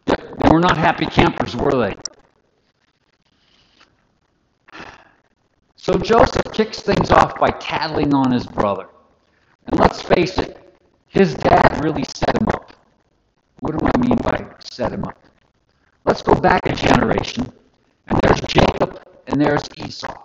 They 0.07 0.49
were 0.51 0.61
not 0.61 0.77
happy 0.77 1.07
campers, 1.07 1.57
were 1.57 1.73
they? 1.73 1.97
So 5.77 5.99
Joseph 5.99 6.53
kicks 6.53 6.81
things 6.81 7.11
off 7.11 7.39
by 7.39 7.51
tattling 7.51 8.15
on 8.15 8.31
his 8.31 8.47
brother. 8.47 8.87
And 9.67 9.81
let's 9.81 10.01
face 10.01 10.39
it, 10.39 10.75
his 11.09 11.35
dad 11.35 11.83
really 11.83 12.05
set 12.05 12.41
him 12.41 12.49
up. 12.49 12.73
What 13.61 13.79
do 13.79 13.87
I 13.87 13.99
mean 13.99 14.17
by 14.19 14.47
set 14.61 14.93
him 14.93 15.05
up? 15.05 15.24
Let's 16.05 16.21
go 16.21 16.35
back 16.35 16.67
a 16.67 16.75
generation, 16.75 17.51
and 18.09 18.21
there's 18.23 18.41
Jacob 18.43 19.03
and 19.27 19.41
there's 19.41 19.63
Esau. 19.77 20.25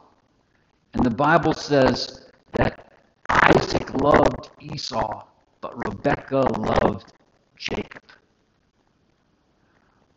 And 0.94 1.06
the 1.06 1.10
Bible 1.10 1.54
says 1.54 2.30
that 2.54 2.92
Isaac 3.30 3.94
loved 4.02 4.50
Esau, 4.60 5.26
but 5.62 5.78
Rebekah 5.88 6.48
loved 6.60 7.14
Jacob. 7.56 8.04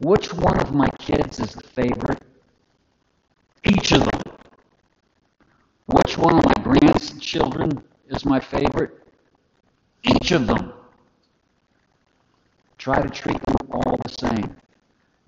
Which 0.01 0.35
one 0.35 0.59
of 0.59 0.75
my 0.75 0.88
kids 0.98 1.38
is 1.38 1.55
the 1.55 1.62
favorite? 1.62 2.22
Each 3.64 3.92
of 3.92 4.01
them. 4.01 4.20
Which 5.87 6.18
one 6.18 6.38
of 6.38 6.44
my 6.44 6.62
grandchildren 6.64 7.85
is 8.09 8.25
my 8.25 8.40
favorite? 8.40 8.98
Each 10.03 10.33
of 10.33 10.48
them. 10.48 10.72
Try 12.79 13.01
to 13.01 13.09
treat 13.09 13.40
them 13.44 13.57
all 13.70 13.96
the 14.03 14.09
same. 14.09 14.57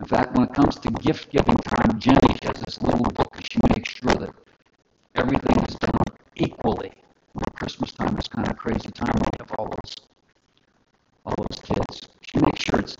In 0.04 0.08
fact, 0.08 0.36
when 0.36 0.46
it 0.46 0.52
comes 0.52 0.76
to 0.80 0.90
gift 0.90 1.30
giving 1.30 1.56
time, 1.56 1.98
Jenny 1.98 2.36
has 2.42 2.60
this 2.66 2.82
little 2.82 3.04
book 3.04 3.40
she 3.50 3.58
makes 3.70 3.88
sure 3.88 4.12
that 4.12 4.34
everything 5.14 5.64
is 5.64 5.76
done 5.76 5.96
equally. 6.36 6.92
Christmas 7.54 7.92
time 7.92 8.18
is 8.18 8.28
kind 8.28 8.46
of 8.46 8.54
crazy 8.58 8.90
time 8.90 9.14
you 9.16 9.30
have 9.38 9.50
all 9.58 9.64
those 9.64 9.96
all 11.24 11.34
those 11.38 11.58
kids. 11.62 12.02
She 12.20 12.38
makes 12.38 12.62
sure 12.62 12.80
it's 12.80 12.98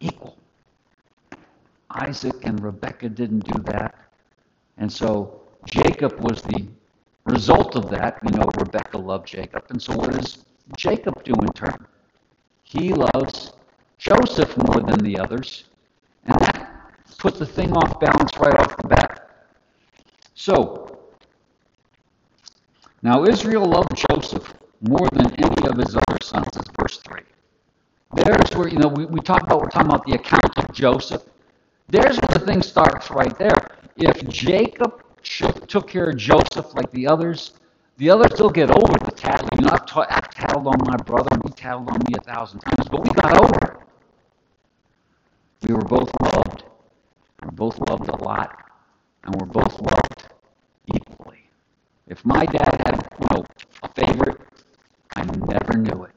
equal. 0.00 0.36
Isaac 1.88 2.36
and 2.42 2.62
Rebecca 2.62 3.08
didn't 3.08 3.46
do 3.46 3.62
that. 3.72 3.94
And 4.76 4.92
so 4.92 5.40
Jacob 5.64 6.20
was 6.20 6.42
the 6.42 6.66
result 7.24 7.74
of 7.74 7.88
that. 7.88 8.22
We 8.22 8.36
know 8.36 8.50
Rebecca 8.58 8.98
loved 8.98 9.28
Jacob. 9.28 9.64
And 9.70 9.80
so 9.80 9.96
what 9.96 10.12
does 10.12 10.44
Jacob 10.76 11.24
do 11.24 11.32
in 11.32 11.52
turn? 11.54 11.86
He 12.64 12.92
loves 12.92 13.54
Joseph 13.96 14.54
more 14.58 14.82
than 14.82 14.98
the 14.98 15.18
others. 15.18 15.64
Puts 17.32 17.38
the 17.38 17.62
thing 17.62 17.72
off 17.72 17.98
balance 17.98 18.36
right 18.36 18.54
off 18.60 18.76
the 18.76 18.88
bat. 18.88 19.30
So, 20.34 20.98
now 23.00 23.24
Israel 23.24 23.64
loved 23.64 23.88
Joseph 24.10 24.52
more 24.82 25.08
than 25.14 25.32
any 25.42 25.66
of 25.66 25.78
his 25.78 25.96
other 25.96 26.18
sons, 26.20 26.48
is 26.54 26.62
verse 26.78 26.98
3. 26.98 27.22
There's 28.16 28.50
where, 28.54 28.68
you 28.68 28.76
know, 28.76 28.88
we, 28.88 29.06
we 29.06 29.20
talk 29.20 29.44
about, 29.44 29.62
we're 29.62 29.70
talking 29.70 29.88
about 29.88 30.04
the 30.04 30.12
account 30.12 30.58
of 30.58 30.74
Joseph. 30.74 31.22
There's 31.88 32.18
where 32.18 32.38
the 32.38 32.44
thing 32.44 32.60
starts 32.60 33.10
right 33.10 33.36
there. 33.38 33.78
If 33.96 34.28
Jacob 34.28 35.02
took 35.22 35.88
care 35.88 36.10
of 36.10 36.18
Joseph 36.18 36.74
like 36.74 36.90
the 36.90 37.06
others, 37.06 37.52
the 37.96 38.10
others 38.10 38.34
still 38.34 38.50
get 38.50 38.70
over 38.70 38.92
the 39.06 39.10
tattling. 39.10 39.58
You 39.58 39.66
know, 39.68 39.72
I've, 39.72 39.86
ta- 39.86 40.06
I've 40.10 40.28
tattled 40.28 40.66
on 40.66 40.76
my 40.84 40.96
brother, 40.96 41.28
and 41.30 41.42
he 41.44 41.50
tattled 41.54 41.88
on 41.88 41.98
me 42.06 42.14
a 42.18 42.22
thousand 42.24 42.60
times, 42.60 42.88
but 42.90 43.02
we 43.02 43.10
got 43.14 43.38
over 43.38 43.72
it. 43.72 43.78
We 45.66 45.74
were 45.74 45.82
both 45.82 46.10
both 47.78 47.88
loved 47.88 48.08
a 48.08 48.24
lot, 48.24 48.70
and 49.24 49.34
we're 49.36 49.46
both 49.46 49.80
loved 49.80 50.26
equally. 50.94 51.48
If 52.06 52.24
my 52.24 52.44
dad 52.44 52.82
had, 52.86 53.08
you 53.20 53.26
know, 53.32 53.44
a 53.82 53.88
favorite, 53.88 54.40
I 55.16 55.24
never 55.24 55.78
knew 55.78 56.04
it. 56.04 56.10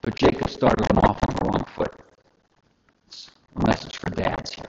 But 0.00 0.16
Jacob 0.16 0.50
started 0.50 0.90
him 0.90 0.98
off 0.98 1.18
on 1.26 1.34
the 1.34 1.44
wrong 1.44 1.64
foot. 1.74 1.94
It's 3.06 3.30
a 3.56 3.66
message 3.66 3.96
for 3.96 4.10
dads 4.10 4.52
here. 4.52 4.64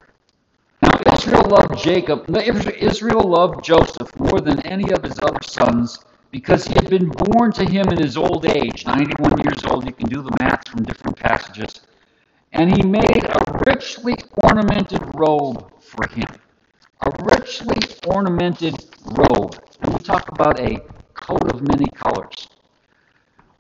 Now, 0.82 1.00
Israel 1.14 1.44
loved 1.50 1.78
Jacob. 1.78 2.26
Israel 2.80 3.24
loved 3.24 3.64
Joseph 3.64 4.18
more 4.18 4.40
than 4.40 4.66
any 4.66 4.92
of 4.92 5.04
his 5.04 5.20
other 5.22 5.42
sons 5.44 6.00
because 6.32 6.66
he 6.66 6.74
had 6.74 6.90
been 6.90 7.10
born 7.10 7.52
to 7.54 7.66
him 7.66 7.90
in 7.90 7.98
his 8.02 8.16
old 8.16 8.46
age, 8.46 8.86
91 8.86 9.42
years 9.44 9.64
old. 9.66 9.86
You 9.86 9.94
can 9.94 10.10
do 10.10 10.22
the 10.22 10.36
math 10.40 10.68
from 10.70 10.84
different 10.84 11.18
passages. 11.18 11.82
And 12.52 12.76
he 12.76 12.84
made 12.84 13.24
a 13.24 13.64
richly 13.68 14.16
ornamented 14.44 15.02
robe 15.16 15.72
for 15.80 16.08
him. 16.10 16.28
A 17.02 17.12
richly 17.24 17.78
ornamented 18.08 18.76
robe. 19.06 19.56
And 19.82 19.94
we 19.94 20.00
talk 20.00 20.30
about 20.30 20.60
a 20.60 20.80
coat 21.14 21.52
of 21.54 21.62
many 21.68 21.86
colors. 21.92 22.48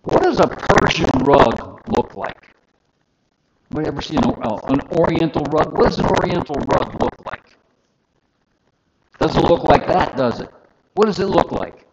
What 0.04 0.23
does 0.23 0.39
a 0.39 0.47
Persian 0.47 1.10
rug 1.19 1.82
look 1.88 2.15
like? 2.15 2.49
You 3.75 3.86
ever 3.86 4.02
seen 4.02 4.19
an 4.19 4.82
Oriental 4.97 5.43
rug? 5.43 5.78
What 5.78 5.89
does 5.89 5.99
an 5.99 6.06
Oriental 6.06 6.56
rug 6.56 7.02
look 7.02 7.13
like? 7.25 7.56
Doesn't 9.19 9.43
look 9.43 9.63
like 9.63 9.86
that, 9.88 10.17
does 10.17 10.39
it? 10.39 10.49
What 10.95 11.06
does 11.06 11.19
it 11.19 11.28
look 11.28 11.52
like? 11.52 11.86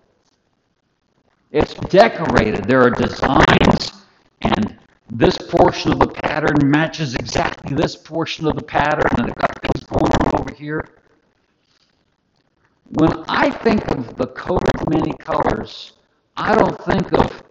It's 1.50 1.74
decorated. 1.74 2.64
There 2.64 2.82
are 2.82 2.90
designs, 2.90 3.92
and 4.40 4.75
this 5.10 5.36
portion 5.38 5.92
of 5.92 6.00
the 6.00 6.08
pattern 6.08 6.68
matches 6.68 7.14
exactly 7.14 7.76
this 7.76 7.96
portion 7.96 8.46
of 8.46 8.56
the 8.56 8.62
pattern, 8.62 9.08
and 9.18 9.28
they've 9.28 9.34
got 9.34 9.62
things 9.62 9.86
going 9.86 10.12
on 10.12 10.40
over 10.40 10.52
here. 10.52 10.88
When 12.90 13.24
I 13.28 13.50
think 13.50 13.88
of 13.90 14.16
the 14.16 14.26
coat 14.28 14.62
of 14.74 14.88
many 14.88 15.12
colors, 15.18 15.92
I 16.36 16.54
don't 16.54 16.78
think 16.84 17.12
of 17.12 17.42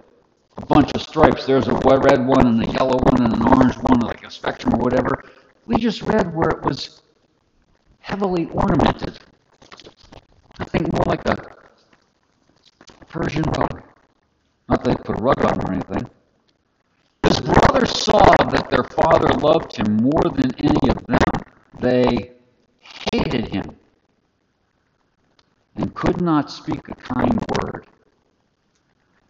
a 0.57 0.65
bunch 0.65 0.91
of 0.93 1.01
stripes. 1.01 1.45
There's 1.45 1.67
a 1.67 1.73
red 1.73 2.25
one 2.25 2.47
and 2.47 2.63
a 2.63 2.71
yellow 2.71 2.97
one 2.97 3.23
and 3.23 3.33
an 3.33 3.47
orange 3.47 3.75
one, 3.75 3.99
like 4.01 4.25
a 4.25 4.31
spectrum 4.31 4.75
or 4.75 4.79
whatever. 4.79 5.23
We 5.65 5.77
just 5.77 6.01
read 6.03 6.33
where 6.33 6.49
it 6.49 6.61
was 6.63 7.01
heavily 7.99 8.45
ornamented. 8.51 9.19
I 10.59 10.65
think 10.65 10.91
more 10.93 11.03
like 11.05 11.25
a 11.25 11.35
Persian 13.09 13.43
rug. 13.43 13.83
Not 14.69 14.83
that 14.83 14.97
they 14.97 15.03
put 15.03 15.19
a 15.19 15.21
rug 15.21 15.43
on 15.43 15.59
or 15.61 15.73
anything. 15.73 16.09
Brothers 17.45 18.01
saw 18.01 18.35
that 18.49 18.69
their 18.71 18.83
father 18.83 19.27
loved 19.39 19.75
him 19.75 19.97
more 19.97 20.23
than 20.33 20.55
any 20.55 20.89
of 20.89 21.05
them. 21.05 21.43
They 21.79 22.31
hated 22.79 23.47
him 23.49 23.77
and 25.75 25.93
could 25.93 26.21
not 26.21 26.49
speak 26.49 26.87
a 26.87 26.95
kind 26.95 27.39
word. 27.61 27.85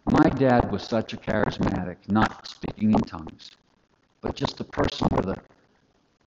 My 0.06 0.28
dad 0.30 0.72
was 0.72 0.82
such 0.82 1.12
a 1.12 1.16
charismatic, 1.16 1.96
not 2.08 2.46
speaking 2.46 2.92
in 2.92 3.00
tongues, 3.00 3.50
but 4.22 4.34
just 4.34 4.60
a 4.60 4.64
person 4.64 5.08
where 5.08 5.34
the, 5.34 5.40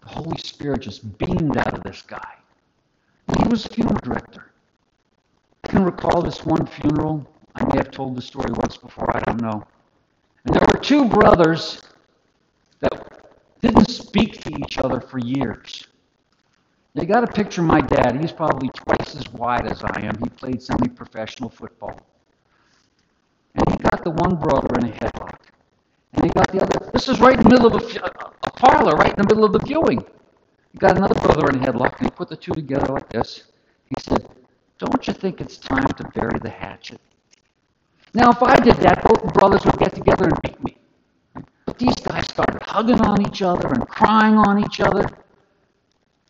the 0.01 0.09
Holy 0.09 0.37
Spirit 0.37 0.81
just 0.81 1.17
beamed 1.17 1.57
out 1.57 1.73
of 1.73 1.83
this 1.83 2.03
guy. 2.03 2.35
He 3.37 3.47
was 3.47 3.65
a 3.65 3.69
funeral 3.69 3.99
director. 4.03 4.51
I 5.63 5.69
can 5.69 5.83
recall 5.83 6.21
this 6.21 6.45
one 6.45 6.65
funeral. 6.67 7.27
I 7.55 7.65
may 7.65 7.77
have 7.77 7.89
told 7.89 8.15
the 8.15 8.21
story 8.21 8.51
once 8.51 8.77
before, 8.77 9.15
I 9.15 9.21
don't 9.21 9.41
know. 9.41 9.63
And 10.45 10.55
there 10.55 10.67
were 10.73 10.79
two 10.79 11.05
brothers 11.05 11.81
that 12.79 13.21
didn't 13.61 13.89
speak 13.89 14.41
to 14.41 14.51
each 14.59 14.77
other 14.77 15.01
for 15.01 15.19
years. 15.19 15.87
You 16.93 17.05
got 17.05 17.21
to 17.21 17.27
picture 17.27 17.61
of 17.61 17.67
my 17.67 17.81
dad. 17.81 18.19
He's 18.19 18.31
probably 18.31 18.69
twice 18.69 19.15
as 19.15 19.29
wide 19.31 19.67
as 19.67 19.83
I 19.83 20.01
am. 20.01 20.17
He 20.23 20.29
played 20.29 20.61
semi-professional 20.61 21.49
football. 21.49 21.99
And 23.55 23.69
he 23.71 23.77
got 23.77 24.03
the 24.03 24.11
one 24.11 24.35
brother 24.35 24.67
in 24.79 24.89
a 24.89 24.93
headlock. 24.93 25.37
And 26.13 26.25
he 26.25 26.31
got 26.31 26.51
the 26.51 26.61
other. 26.61 26.91
This 26.91 27.07
is 27.07 27.19
right 27.19 27.37
in 27.37 27.43
the 27.43 27.49
middle 27.49 27.67
of 27.67 27.81
a, 27.81 28.11
a 28.43 28.51
parlor, 28.51 28.95
right 28.95 29.15
in 29.15 29.21
the 29.21 29.33
middle 29.33 29.45
of 29.45 29.53
the 29.53 29.59
viewing. 29.59 30.03
He 30.71 30.77
got 30.79 30.97
another 30.97 31.15
brother 31.15 31.47
in 31.49 31.55
a 31.57 31.59
headlock, 31.59 31.97
and 31.99 32.07
he 32.07 32.11
put 32.11 32.29
the 32.29 32.35
two 32.35 32.53
together 32.53 32.93
like 32.93 33.09
this. 33.09 33.43
He 33.85 33.95
said, 33.99 34.27
Don't 34.77 35.07
you 35.07 35.13
think 35.13 35.41
it's 35.41 35.57
time 35.57 35.87
to 35.87 36.03
bury 36.15 36.39
the 36.41 36.49
hatchet? 36.49 36.99
Now, 38.13 38.31
if 38.31 38.41
I 38.41 38.55
did 38.55 38.75
that, 38.77 39.03
both 39.03 39.33
brothers 39.33 39.65
would 39.65 39.77
get 39.77 39.93
together 39.93 40.25
and 40.25 40.41
beat 40.41 40.63
me. 40.63 40.77
But 41.65 41.77
these 41.77 41.95
guys 41.95 42.25
started 42.25 42.61
hugging 42.63 43.01
on 43.01 43.21
each 43.27 43.41
other 43.41 43.67
and 43.67 43.87
crying 43.87 44.35
on 44.35 44.63
each 44.63 44.79
other. 44.79 45.07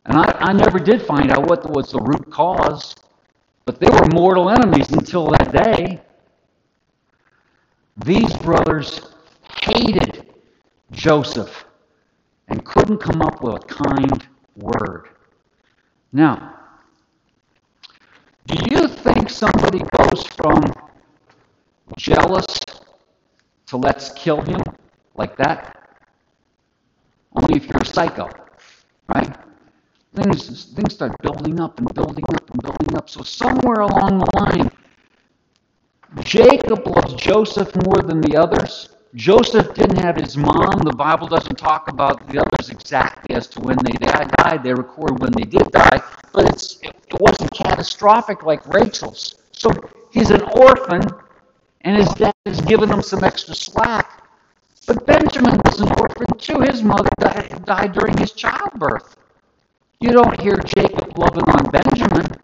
And 0.06 0.18
I, 0.18 0.38
I 0.40 0.54
never 0.54 0.80
did 0.80 1.02
find 1.02 1.32
out 1.32 1.48
what 1.50 1.70
was 1.70 1.92
the 1.92 2.00
root 2.00 2.30
cause, 2.30 2.96
but 3.66 3.80
they 3.80 3.90
were 3.90 4.08
mortal 4.14 4.50
enemies 4.50 4.90
until 4.92 5.28
that 5.32 5.52
day. 5.54 6.02
These 8.06 8.36
brothers 8.38 9.14
hated 9.62 10.26
Joseph 10.92 11.66
and 12.48 12.66
couldn't 12.66 12.98
come 12.98 13.22
up 13.22 13.42
with 13.44 13.56
a 13.56 13.60
kind 13.60 14.28
word. 14.56 15.10
Now, 16.12 16.56
do 18.48 18.58
you 18.72 18.88
think 18.88 19.30
somebody 19.30 19.80
goes 19.98 20.26
from 20.28 20.64
jealous 21.98 22.60
to 23.68 23.78
let's 23.78 24.12
kill 24.12 24.42
him 24.42 24.62
like 25.16 25.36
that? 25.38 25.76
Only 27.36 27.58
if 27.58 27.68
you're 27.68 27.82
a 27.82 27.86
psycho, 27.86 28.30
right? 29.14 29.36
Things, 30.16 30.66
things 30.74 30.94
start 30.94 31.16
building 31.22 31.60
up 31.60 31.78
and 31.80 31.94
building 31.94 32.26
up 32.34 32.50
and 32.50 32.62
building 32.62 32.98
up. 32.98 33.10
So 33.10 33.22
somewhere 33.22 33.82
along 33.82 34.20
the 34.20 34.30
line, 34.40 34.72
Jacob 36.24 36.86
loves 36.88 37.14
Joseph 37.14 37.76
more 37.86 38.02
than 38.02 38.22
the 38.22 38.36
others. 38.36 38.90
Joseph 39.16 39.74
didn't 39.74 39.98
have 39.98 40.16
his 40.18 40.38
mom. 40.38 40.80
The 40.84 40.94
Bible 40.96 41.28
doesn't 41.28 41.58
talk 41.58 41.90
about 41.90 42.28
the 42.28 42.40
others 42.40 42.70
exactly 42.70 43.36
as 43.36 43.48
to 43.48 43.60
when 43.62 43.78
they 43.84 43.92
died. 43.94 44.64
They 44.64 44.74
record 44.74 45.20
when 45.20 45.32
they 45.32 45.44
did 45.44 45.72
die, 45.72 46.02
but 46.34 46.50
it's, 46.50 46.80
it 46.82 47.20
wasn't 47.20 47.52
catastrophic 47.52 48.44
like 48.44 48.66
Rachel's. 48.68 49.36
So 49.52 49.72
he's 50.12 50.30
an 50.32 50.42
orphan, 50.42 51.02
and 51.82 51.98
his 51.98 52.10
dad 52.10 52.34
has 52.46 52.62
given 52.62 52.90
him 52.90 53.02
some 53.02 53.24
extra 53.24 53.56
slack. 53.56 54.24
But 54.88 55.06
Benjamin 55.06 55.60
was 55.66 55.80
an 55.82 55.90
orphan 55.92 56.38
too. 56.38 56.62
His 56.62 56.84
mother 56.84 57.10
died, 57.20 57.66
died 57.66 57.94
during 57.94 58.18
his 58.18 58.32
childbirth. 58.32 59.16
You 60.00 60.12
don't 60.12 60.40
hear 60.42 60.56
Jacob 60.58 61.18
loving 61.18 61.44
on 61.50 61.70
Benjamin. 61.70 62.40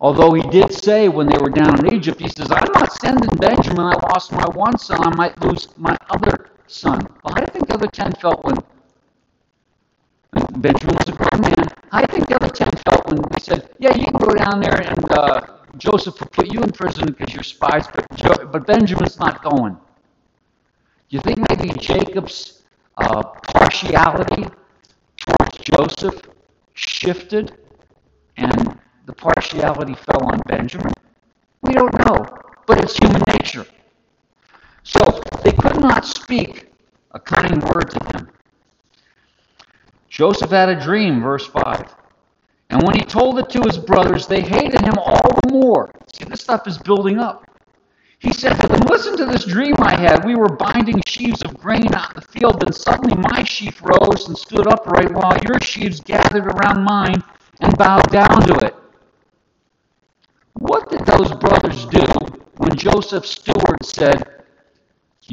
Although 0.00 0.32
he 0.32 0.42
did 0.48 0.72
say 0.72 1.08
when 1.08 1.26
they 1.26 1.36
were 1.38 1.50
down 1.50 1.86
in 1.86 1.94
Egypt, 1.94 2.20
he 2.20 2.28
says, 2.28 2.50
I'm 2.50 2.72
not 2.72 2.92
sending 2.94 3.28
Benjamin. 3.36 3.84
I 3.84 3.94
lost 4.12 4.32
my 4.32 4.46
one 4.54 4.78
son. 4.78 4.98
I 5.02 5.14
might 5.14 5.38
lose 5.42 5.68
my 5.76 5.96
other 6.08 6.48
son. 6.66 7.06
Well, 7.22 7.34
you 7.38 7.46
think 7.46 7.68
the 7.68 7.74
other 7.74 7.88
ten 7.88 8.12
felt 8.12 8.42
when 8.42 8.56
Benjamin 10.56 10.96
was 10.96 11.08
a 11.08 11.12
grown 11.12 11.42
man? 11.42 11.68
You 11.92 12.06
think 12.06 12.28
the 12.28 12.36
other 12.36 12.48
ten 12.48 12.70
felt 12.88 13.06
when 13.08 13.20
they 13.30 13.40
said, 13.40 13.68
Yeah, 13.78 13.94
you 13.94 14.06
can 14.06 14.16
go 14.18 14.32
down 14.32 14.60
there 14.60 14.80
and 14.80 15.12
uh, 15.12 15.59
Joseph 15.76 16.20
will 16.20 16.28
put 16.28 16.52
you 16.52 16.60
in 16.62 16.70
prison 16.72 17.06
because 17.06 17.34
you're 17.34 17.42
spies, 17.42 17.86
but, 17.94 18.06
jo- 18.16 18.46
but 18.50 18.66
Benjamin's 18.66 19.18
not 19.18 19.42
going? 19.42 19.74
Do 19.74 21.16
you 21.16 21.20
think 21.20 21.38
maybe 21.48 21.72
Jacob's 21.78 22.62
uh, 22.96 23.22
partiality 23.22 24.46
towards 25.16 25.58
Joseph 25.58 26.22
shifted 26.74 27.56
and 28.36 28.78
the 29.06 29.12
partiality 29.12 29.94
fell 29.94 30.24
on 30.32 30.40
Benjamin? 30.46 30.92
We 31.62 31.72
don't 31.74 31.96
know, 32.06 32.24
but 32.66 32.82
it's 32.82 32.96
human 32.96 33.22
nature. 33.28 33.66
So 34.82 35.20
they 35.44 35.52
could 35.52 35.80
not 35.80 36.06
speak 36.06 36.72
a 37.12 37.20
kind 37.20 37.62
word 37.64 37.90
to 37.90 38.18
him. 38.18 38.28
Joseph 40.08 40.50
had 40.50 40.68
a 40.68 40.80
dream, 40.80 41.22
verse 41.22 41.46
5. 41.46 41.94
And 42.70 42.82
when 42.84 42.94
he 42.94 43.04
told 43.04 43.38
it 43.40 43.50
to 43.50 43.62
his 43.62 43.76
brothers, 43.76 44.26
they 44.26 44.40
hated 44.40 44.80
him 44.80 44.94
all 44.96 45.40
the 45.42 45.52
more. 45.52 45.92
See, 46.14 46.24
this 46.24 46.40
stuff 46.40 46.68
is 46.68 46.78
building 46.78 47.18
up. 47.18 47.44
He 48.20 48.32
said 48.32 48.54
to 48.60 48.66
them, 48.68 48.82
Listen 48.82 49.16
to 49.16 49.26
this 49.26 49.44
dream 49.44 49.74
I 49.78 49.98
had. 49.98 50.24
We 50.24 50.36
were 50.36 50.54
binding 50.56 51.02
sheaves 51.06 51.42
of 51.42 51.58
grain 51.58 51.92
out 51.94 52.14
in 52.14 52.20
the 52.20 52.26
field, 52.38 52.62
and 52.62 52.74
suddenly 52.74 53.16
my 53.16 53.42
sheaf 53.44 53.80
rose 53.82 54.28
and 54.28 54.38
stood 54.38 54.68
upright, 54.68 55.10
while 55.12 55.36
your 55.38 55.58
sheaves 55.60 56.00
gathered 56.00 56.46
around 56.46 56.84
mine 56.84 57.22
and 57.60 57.76
bowed 57.76 58.10
down 58.12 58.42
to 58.42 58.66
it. 58.66 58.74
What 60.54 60.90
did 60.90 61.04
those 61.06 61.32
brothers 61.32 61.86
do 61.86 62.04
when 62.58 62.76
Joseph's 62.76 63.30
steward 63.30 63.82
said, 63.82 64.22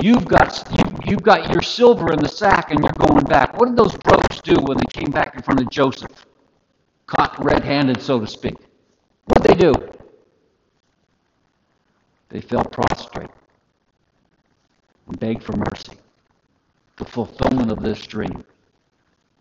You've 0.02 0.26
got, 0.26 0.64
you, 0.72 1.12
you've 1.12 1.24
got 1.24 1.52
your 1.52 1.62
silver 1.62 2.14
in 2.14 2.20
the 2.20 2.30
sack 2.30 2.72
and 2.72 2.80
you're 2.80 3.08
going 3.08 3.26
back? 3.26 3.60
What 3.60 3.68
did 3.68 3.78
those 3.78 3.98
brothers 3.98 4.42
do 4.42 4.56
when 4.62 4.78
they 4.78 4.86
came 4.86 5.12
back 5.12 5.36
in 5.36 5.42
front 5.42 5.60
of 5.60 5.70
Joseph? 5.70 6.27
Caught 7.08 7.44
red 7.44 7.64
handed, 7.64 8.02
so 8.02 8.20
to 8.20 8.28
speak. 8.28 8.56
What 9.26 9.44
did 9.44 9.52
they 9.52 9.60
do? 9.60 9.74
They 12.30 12.42
fell 12.42 12.66
prostrate 12.66 13.30
and 15.08 15.20
begged 15.20 15.44
for 15.44 15.56
mercy. 15.56 15.98
The 16.98 17.06
fulfillment 17.06 17.72
of 17.72 17.82
this 17.82 18.06
dream. 18.06 18.44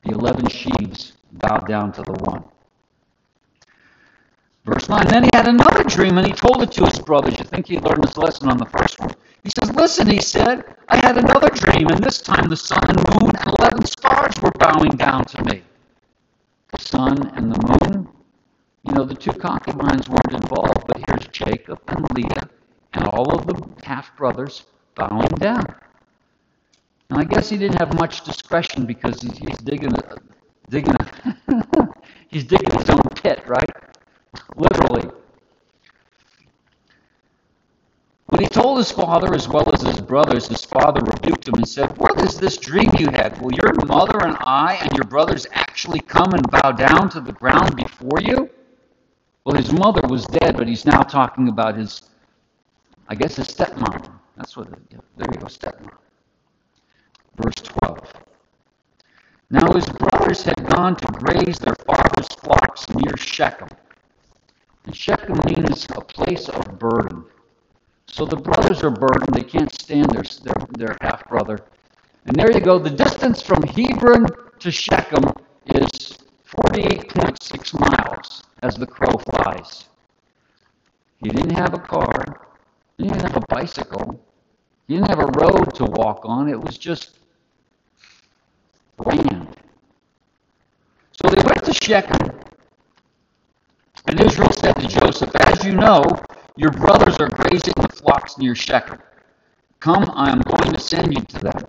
The 0.04 0.12
eleven 0.12 0.48
sheaves 0.48 1.14
bowed 1.32 1.66
down 1.66 1.92
to 1.92 2.02
the 2.02 2.12
one. 2.12 2.44
Verse 4.64 4.88
9, 4.88 5.06
then 5.08 5.24
he 5.24 5.30
had 5.32 5.46
another 5.46 5.84
dream 5.84 6.18
and 6.18 6.26
he 6.26 6.32
told 6.32 6.62
it 6.62 6.72
to 6.72 6.86
his 6.86 6.98
brothers. 6.98 7.38
You 7.38 7.44
think 7.44 7.68
he 7.68 7.78
learned 7.78 8.04
his 8.04 8.16
lesson 8.16 8.48
on 8.48 8.58
the 8.58 8.66
first 8.66 8.98
one? 8.98 9.12
He 9.44 9.50
says, 9.50 9.72
Listen, 9.74 10.08
he 10.08 10.20
said, 10.20 10.64
I 10.88 10.96
had 10.96 11.16
another 11.16 11.48
dream, 11.50 11.86
and 11.88 12.02
this 12.02 12.20
time 12.20 12.48
the 12.48 12.56
sun 12.56 12.82
and 12.88 12.98
moon 13.20 13.30
and 13.36 13.54
eleven 13.58 13.84
stars 13.86 14.34
were 14.42 14.50
bowing 14.58 14.96
down 14.96 15.24
to 15.26 15.44
me. 15.44 15.62
The 16.78 16.84
sun 16.84 17.28
and 17.36 17.52
the 17.52 17.88
moon, 17.90 18.08
you 18.84 18.92
know, 18.92 19.04
the 19.04 19.14
two 19.14 19.32
concubines 19.32 20.08
weren't 20.08 20.32
involved, 20.32 20.84
but 20.88 21.02
here's 21.08 21.26
Jacob 21.28 21.80
and 21.88 22.06
Leah 22.14 22.48
and 22.94 23.04
all 23.08 23.34
of 23.34 23.46
the 23.46 23.84
half 23.84 24.16
brothers 24.16 24.64
bowing 24.94 25.28
down. 25.36 25.64
Now, 27.10 27.18
I 27.18 27.24
guess 27.24 27.48
he 27.48 27.56
didn't 27.56 27.78
have 27.78 27.94
much 27.98 28.22
discretion 28.24 28.86
because 28.86 29.20
he's, 29.22 29.38
he's 29.38 29.58
digging 29.58 29.92
a, 29.94 30.16
digging 30.70 30.94
a, 30.94 31.88
he's 32.28 32.44
digging 32.44 32.78
his 32.78 32.90
own 32.90 33.02
pit, 33.14 33.42
right? 33.46 33.70
Literally. 34.56 35.10
When 38.28 38.40
he 38.40 38.48
told 38.48 38.78
his 38.78 38.90
father 38.90 39.34
as 39.34 39.48
well 39.48 39.72
as 39.72 39.82
his 39.82 40.00
brothers, 40.00 40.48
his 40.48 40.64
father 40.64 41.00
rebuked 41.00 41.46
him 41.46 41.54
and 41.54 41.68
said, 41.68 41.96
What 41.96 42.20
is 42.22 42.36
this 42.36 42.56
dream 42.56 42.90
you 42.98 43.06
had? 43.12 43.40
Will 43.40 43.52
your 43.52 43.72
mother 43.86 44.18
and 44.24 44.36
I 44.40 44.78
and 44.82 44.90
your 44.96 45.04
brothers 45.04 45.46
actually 45.52 46.00
come 46.00 46.32
and 46.34 46.50
bow 46.50 46.72
down 46.72 47.08
to 47.10 47.20
the 47.20 47.32
ground 47.32 47.76
before 47.76 48.20
you? 48.20 48.50
Well, 49.44 49.56
his 49.56 49.72
mother 49.72 50.00
was 50.08 50.26
dead, 50.26 50.56
but 50.56 50.66
he's 50.66 50.84
now 50.84 51.02
talking 51.02 51.48
about 51.48 51.76
his, 51.76 52.02
I 53.08 53.14
guess, 53.14 53.36
his 53.36 53.46
stepmom. 53.46 54.10
That's 54.36 54.56
what, 54.56 54.68
it, 54.68 54.78
yeah, 54.90 54.98
there 55.16 55.28
you 55.32 55.38
go, 55.38 55.46
stepmom. 55.46 55.92
Verse 57.36 57.62
12. 57.62 58.12
Now 59.50 59.72
his 59.72 59.86
brothers 59.86 60.42
had 60.42 60.68
gone 60.70 60.96
to 60.96 61.06
graze 61.12 61.60
their 61.60 61.76
father's 61.86 62.26
flocks 62.40 62.88
near 62.88 63.16
Shechem. 63.16 63.68
And 64.84 64.96
Shechem 64.96 65.38
means 65.46 65.86
a 65.94 66.00
place 66.00 66.48
of 66.48 66.76
burden. 66.80 67.24
So 68.08 68.24
the 68.24 68.36
brothers 68.36 68.82
are 68.82 68.90
burdened. 68.90 69.34
They 69.34 69.42
can't 69.42 69.72
stand 69.74 70.10
their, 70.10 70.22
their, 70.42 70.66
their 70.78 70.96
half 71.00 71.28
brother. 71.28 71.60
And 72.26 72.36
there 72.36 72.50
you 72.50 72.60
go. 72.60 72.78
The 72.78 72.90
distance 72.90 73.42
from 73.42 73.62
Hebron 73.62 74.26
to 74.58 74.70
Shechem 74.70 75.24
is 75.66 76.18
48.6 76.48 77.80
miles 77.80 78.42
as 78.62 78.74
the 78.76 78.86
crow 78.86 79.16
flies. 79.18 79.86
He 81.22 81.28
didn't 81.28 81.56
have 81.56 81.74
a 81.74 81.78
car. 81.78 82.48
He 82.98 83.04
didn't 83.04 83.22
have 83.22 83.36
a 83.36 83.44
bicycle. 83.48 84.20
He 84.86 84.94
didn't 84.94 85.08
have 85.08 85.20
a 85.20 85.32
road 85.38 85.74
to 85.74 85.84
walk 85.84 86.20
on. 86.24 86.48
It 86.48 86.60
was 86.60 86.78
just 86.78 87.18
land. 88.98 89.48
So 91.12 91.28
they 91.28 91.42
went 91.42 91.64
to 91.64 91.74
Shechem. 91.74 92.30
And 94.06 94.20
Israel 94.20 94.52
said 94.52 94.74
to 94.74 94.86
Joseph, 94.86 95.34
As 95.36 95.64
you 95.64 95.72
know, 95.72 96.04
your 96.56 96.70
brothers 96.70 97.18
are 97.18 97.28
grazing 97.28 97.74
the 97.76 97.88
flocks 97.88 98.38
near 98.38 98.54
Shechem. 98.54 98.98
Come, 99.80 100.10
I 100.14 100.30
am 100.30 100.40
going 100.40 100.72
to 100.72 100.80
send 100.80 101.14
you 101.14 101.22
to 101.22 101.38
them. 101.38 101.66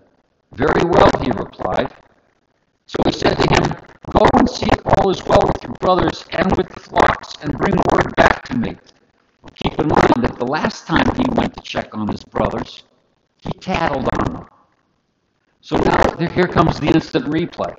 Very 0.54 0.84
well, 0.90 1.10
he 1.22 1.30
replied. 1.32 1.94
So 2.86 2.98
he 3.06 3.12
said 3.12 3.36
to 3.36 3.54
him, 3.54 3.78
Go 4.12 4.26
and 4.36 4.50
see 4.50 4.68
if 4.72 4.82
all 4.86 5.10
is 5.10 5.24
well 5.26 5.42
with 5.46 5.62
your 5.62 5.74
brothers 5.80 6.24
and 6.32 6.56
with 6.56 6.70
the 6.70 6.80
flocks, 6.80 7.36
and 7.42 7.58
bring 7.58 7.76
word 7.92 8.16
back 8.16 8.48
to 8.48 8.58
me. 8.58 8.78
Keep 9.56 9.80
in 9.80 9.88
mind 9.88 10.24
that 10.24 10.38
the 10.40 10.46
last 10.46 10.88
time 10.88 11.06
he 11.16 11.26
went 11.36 11.54
to 11.56 11.62
check 11.62 11.90
on 11.94 12.08
his 12.08 12.24
brothers, 12.24 12.84
he 13.42 13.52
tattled 13.60 14.08
on 14.20 14.34
them. 14.34 14.48
So 15.62 15.76
now 15.78 16.16
here 16.28 16.48
comes 16.48 16.80
the 16.80 16.88
instant 16.88 17.26
replay. 17.26 17.76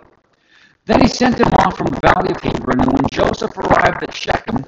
Then 0.84 1.00
he 1.00 1.08
sent 1.08 1.38
him 1.38 1.48
off 1.54 1.78
from 1.78 1.86
the 1.86 2.00
valley 2.00 2.30
of 2.30 2.42
Hebron, 2.42 2.80
and 2.80 2.92
when 2.92 3.08
Joseph 3.10 3.56
arrived 3.56 4.02
at 4.02 4.14
Shechem, 4.14 4.64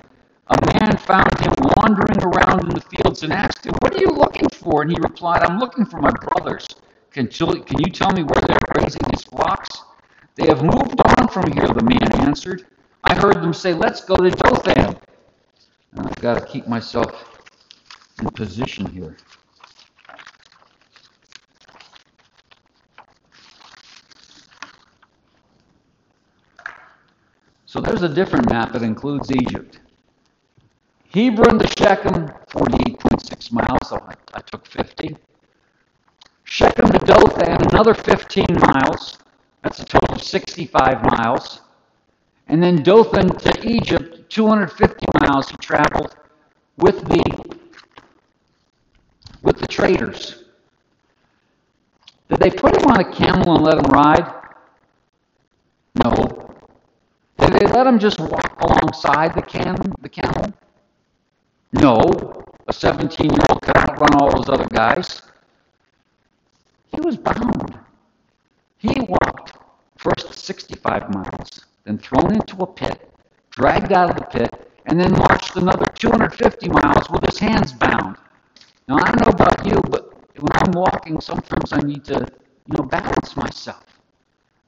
a 0.51 0.67
man 0.75 0.97
found 0.97 1.39
him 1.39 1.53
wandering 1.77 2.23
around 2.25 2.69
in 2.69 2.75
the 2.75 2.81
fields 2.81 3.23
and 3.23 3.33
asked 3.33 3.65
him, 3.65 3.73
What 3.81 3.95
are 3.95 4.01
you 4.01 4.09
looking 4.09 4.49
for? 4.49 4.83
And 4.83 4.91
he 4.91 4.97
replied, 5.01 5.43
I'm 5.43 5.59
looking 5.59 5.85
for 5.85 6.01
my 6.01 6.11
brothers. 6.11 6.67
Can, 7.13 7.29
can 7.29 7.79
you 7.79 7.91
tell 7.93 8.11
me 8.11 8.25
where 8.25 8.41
they're 8.47 8.59
grazing 8.73 9.03
his 9.13 9.23
flocks? 9.23 9.83
They 10.35 10.47
have 10.47 10.63
moved 10.63 11.01
on 11.19 11.29
from 11.29 11.53
here, 11.53 11.69
the 11.69 11.85
man 11.85 12.27
answered. 12.27 12.67
I 13.05 13.15
heard 13.15 13.37
them 13.37 13.55
say, 13.55 13.75
Let's 13.75 14.05
go 14.05 14.17
to 14.17 14.31
Dothan. 14.31 14.97
And 15.93 16.07
I've 16.07 16.21
got 16.21 16.35
to 16.35 16.47
keep 16.47 16.67
myself 16.67 17.41
in 18.21 18.29
position 18.31 18.87
here. 18.87 19.17
So 27.67 27.81
there's 27.81 28.03
a 28.03 28.09
different 28.09 28.51
map 28.51 28.73
that 28.73 28.83
includes 28.83 29.31
Egypt. 29.31 29.79
Hebron 31.13 31.59
to 31.59 31.67
Shechem, 31.67 32.29
48.6 32.51 33.53
miles, 33.53 33.89
so 33.89 33.97
I, 33.97 34.15
I 34.35 34.41
took 34.43 34.65
50. 34.65 35.17
Shechem 36.45 36.87
to 36.93 36.99
Dothan, 36.99 37.69
another 37.71 37.95
15 37.95 38.47
miles. 38.61 39.19
That's 39.63 39.81
a 39.81 39.85
total 39.85 40.15
of 40.17 40.23
65 40.23 41.03
miles. 41.03 41.63
And 42.47 42.63
then 42.63 42.83
Dothan 42.83 43.29
to 43.29 43.69
Egypt, 43.69 44.31
250 44.31 45.07
miles 45.21 45.49
he 45.49 45.57
traveled 45.57 46.15
with 46.77 47.05
the 47.05 47.59
with 49.43 49.59
the 49.59 49.67
traders. 49.67 50.45
Did 52.29 52.39
they 52.39 52.51
put 52.51 52.77
him 52.77 52.89
on 52.89 53.01
a 53.01 53.13
camel 53.13 53.57
and 53.57 53.65
let 53.65 53.79
him 53.79 53.91
ride? 53.91 54.33
No. 56.05 56.55
Did 57.39 57.55
they 57.55 57.67
let 57.67 57.87
him 57.87 57.99
just 57.99 58.21
walk 58.21 58.61
alongside 58.61 59.35
the 59.35 59.43
camel? 59.43 59.93
The 60.03 60.09
camel? 60.09 60.53
No. 61.73 62.01
A 62.69 62.73
17-year-old 62.73 63.63
could 63.63 63.77
outrun 63.77 64.15
all 64.15 64.31
those 64.31 64.49
other 64.49 64.69
guys. 64.69 65.23
He 66.95 67.01
was 67.01 67.17
bound. 67.17 67.79
He 68.79 68.95
walked 69.01 69.55
first 69.97 70.35
65 70.35 71.13
miles, 71.15 71.65
then 71.85 71.99
thrown 71.99 72.33
into 72.33 72.57
a 72.63 72.67
pit, 72.67 73.11
dragged 73.51 73.93
out 73.93 74.11
of 74.11 74.17
the 74.17 74.25
pit, 74.39 74.73
and 74.87 74.99
then 74.99 75.13
marched 75.13 75.57
another 75.57 75.85
250 75.99 76.69
miles 76.69 77.11
with 77.11 77.25
his 77.25 77.39
hands 77.39 77.73
bound. 77.73 78.17
Now 78.89 78.97
I 78.97 79.11
don't 79.11 79.21
know 79.21 79.33
about 79.33 79.67
you, 79.67 79.81
but 79.91 80.13
when 80.41 80.53
I'm 80.55 80.73
walking, 80.73 81.21
sometimes 81.21 81.73
I 81.73 81.81
need 81.81 82.05
to, 82.07 82.27
you 82.67 82.77
know, 82.77 82.85
balance 82.85 83.37
myself. 83.37 83.85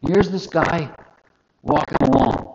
Here's 0.07 0.31
this 0.31 0.47
guy 0.47 0.95
walking 1.63 1.99
along. 2.03 2.52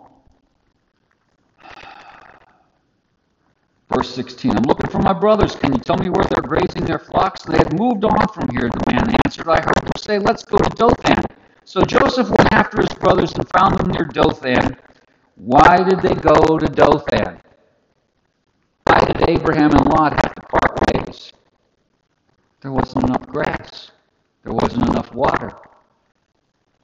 Verse 3.98 4.14
16, 4.14 4.52
I'm 4.56 4.62
looking 4.62 4.88
for 4.88 5.00
my 5.00 5.12
brothers. 5.12 5.56
Can 5.56 5.72
you 5.72 5.80
tell 5.80 5.96
me 5.96 6.08
where 6.08 6.24
they're 6.30 6.40
grazing 6.40 6.84
their 6.84 7.00
flocks? 7.00 7.42
They 7.42 7.58
have 7.58 7.72
moved 7.72 8.04
on 8.04 8.28
from 8.28 8.48
here, 8.52 8.70
the 8.70 8.92
man 8.92 9.12
answered. 9.26 9.48
I 9.48 9.56
heard 9.56 9.82
them 9.82 9.90
say, 9.96 10.20
Let's 10.20 10.44
go 10.44 10.56
to 10.56 10.70
Dothan. 10.76 11.24
So 11.64 11.80
Joseph 11.80 12.28
went 12.28 12.52
after 12.52 12.80
his 12.80 12.96
brothers 13.00 13.32
and 13.32 13.44
found 13.48 13.76
them 13.76 13.90
near 13.90 14.04
Dothan. 14.04 14.76
Why 15.34 15.82
did 15.82 16.00
they 16.00 16.14
go 16.14 16.58
to 16.58 16.66
Dothan? 16.68 17.40
Why 18.84 19.00
did 19.00 19.28
Abraham 19.28 19.72
and 19.72 19.86
Lot 19.86 20.12
have 20.12 20.32
to 20.32 20.42
part 20.42 20.94
ways? 20.94 21.32
There 22.60 22.70
wasn't 22.70 23.02
enough 23.02 23.26
grass. 23.26 23.90
There 24.44 24.52
wasn't 24.52 24.88
enough 24.90 25.12
water. 25.12 25.50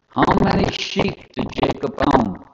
How 0.09 0.24
many 0.42 0.68
sheep 0.72 1.33
did 1.33 1.46
Jacob 1.62 1.94
own? 2.12 2.44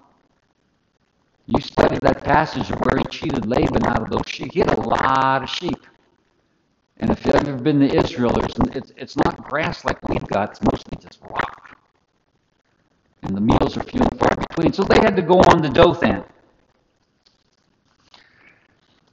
You 1.51 1.61
study 1.61 1.99
that 2.03 2.23
passage 2.23 2.71
of 2.71 2.79
where 2.81 2.99
he 2.99 3.05
cheated 3.11 3.45
Laban 3.45 3.85
out 3.85 4.03
of 4.03 4.11
those 4.11 4.23
sheep. 4.27 4.53
He 4.53 4.61
had 4.61 4.79
a 4.79 4.81
lot 4.81 5.43
of 5.43 5.51
sheep. 5.51 5.85
And 6.99 7.11
if 7.11 7.25
you've 7.25 7.35
ever 7.35 7.57
been 7.57 7.81
to 7.81 7.93
Israel, 7.93 8.39
it's, 8.39 8.93
it's 8.97 9.17
not 9.17 9.43
grass 9.49 9.85
like 9.85 10.07
we've 10.09 10.27
got, 10.29 10.51
it's 10.51 10.61
mostly 10.63 10.99
just 11.01 11.19
rock. 11.23 11.77
And 13.23 13.37
the 13.37 13.41
meals 13.41 13.77
are 13.77 13.83
few 13.83 14.01
and 14.01 14.19
far 14.19 14.35
between. 14.37 14.73
So 14.73 14.85
they 14.85 15.01
had 15.01 15.17
to 15.17 15.23
go 15.23 15.41
on 15.41 15.63
to 15.63 15.71
Dothan. 15.71 16.25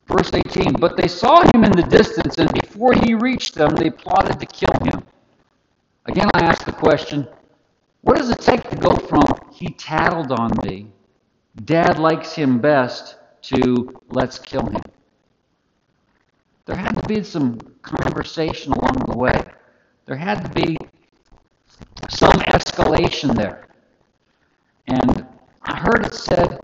Verse 0.07 0.31
18 0.33 0.73
But 0.73 0.95
they 0.95 1.07
saw 1.07 1.41
him 1.53 1.63
in 1.63 1.71
the 1.71 1.87
distance, 1.89 2.37
and 2.37 2.51
before 2.61 2.93
he 2.93 3.13
reached 3.15 3.55
them, 3.55 3.75
they 3.75 3.89
plotted 3.89 4.39
to 4.39 4.45
kill 4.45 4.73
him. 4.83 5.03
Again, 6.05 6.29
I 6.33 6.41
ask 6.41 6.65
the 6.65 6.71
question 6.71 7.27
what 8.01 8.17
does 8.17 8.29
it 8.29 8.39
take 8.39 8.69
to 8.69 8.75
go 8.75 8.95
from 8.95 9.25
he 9.51 9.69
tattled 9.69 10.31
on 10.31 10.51
me 10.63 10.91
dad 11.65 11.99
likes 11.99 12.33
him 12.33 12.59
best 12.59 13.15
to 13.43 13.99
let's 14.09 14.39
kill 14.39 14.65
him. 14.65 14.81
There 16.65 16.75
had 16.75 17.01
to 17.01 17.07
be 17.07 17.23
some 17.23 17.59
conversation 17.81 18.73
along 18.73 19.05
the 19.07 19.17
way. 19.17 19.41
There 20.05 20.17
had 20.17 20.43
to 20.43 20.49
be 20.49 20.77
some 22.09 22.39
escalation 22.41 23.35
there. 23.35 23.67
And 24.87 25.25
I 25.63 25.77
heard 25.77 26.05
it 26.05 26.13
said 26.13 26.59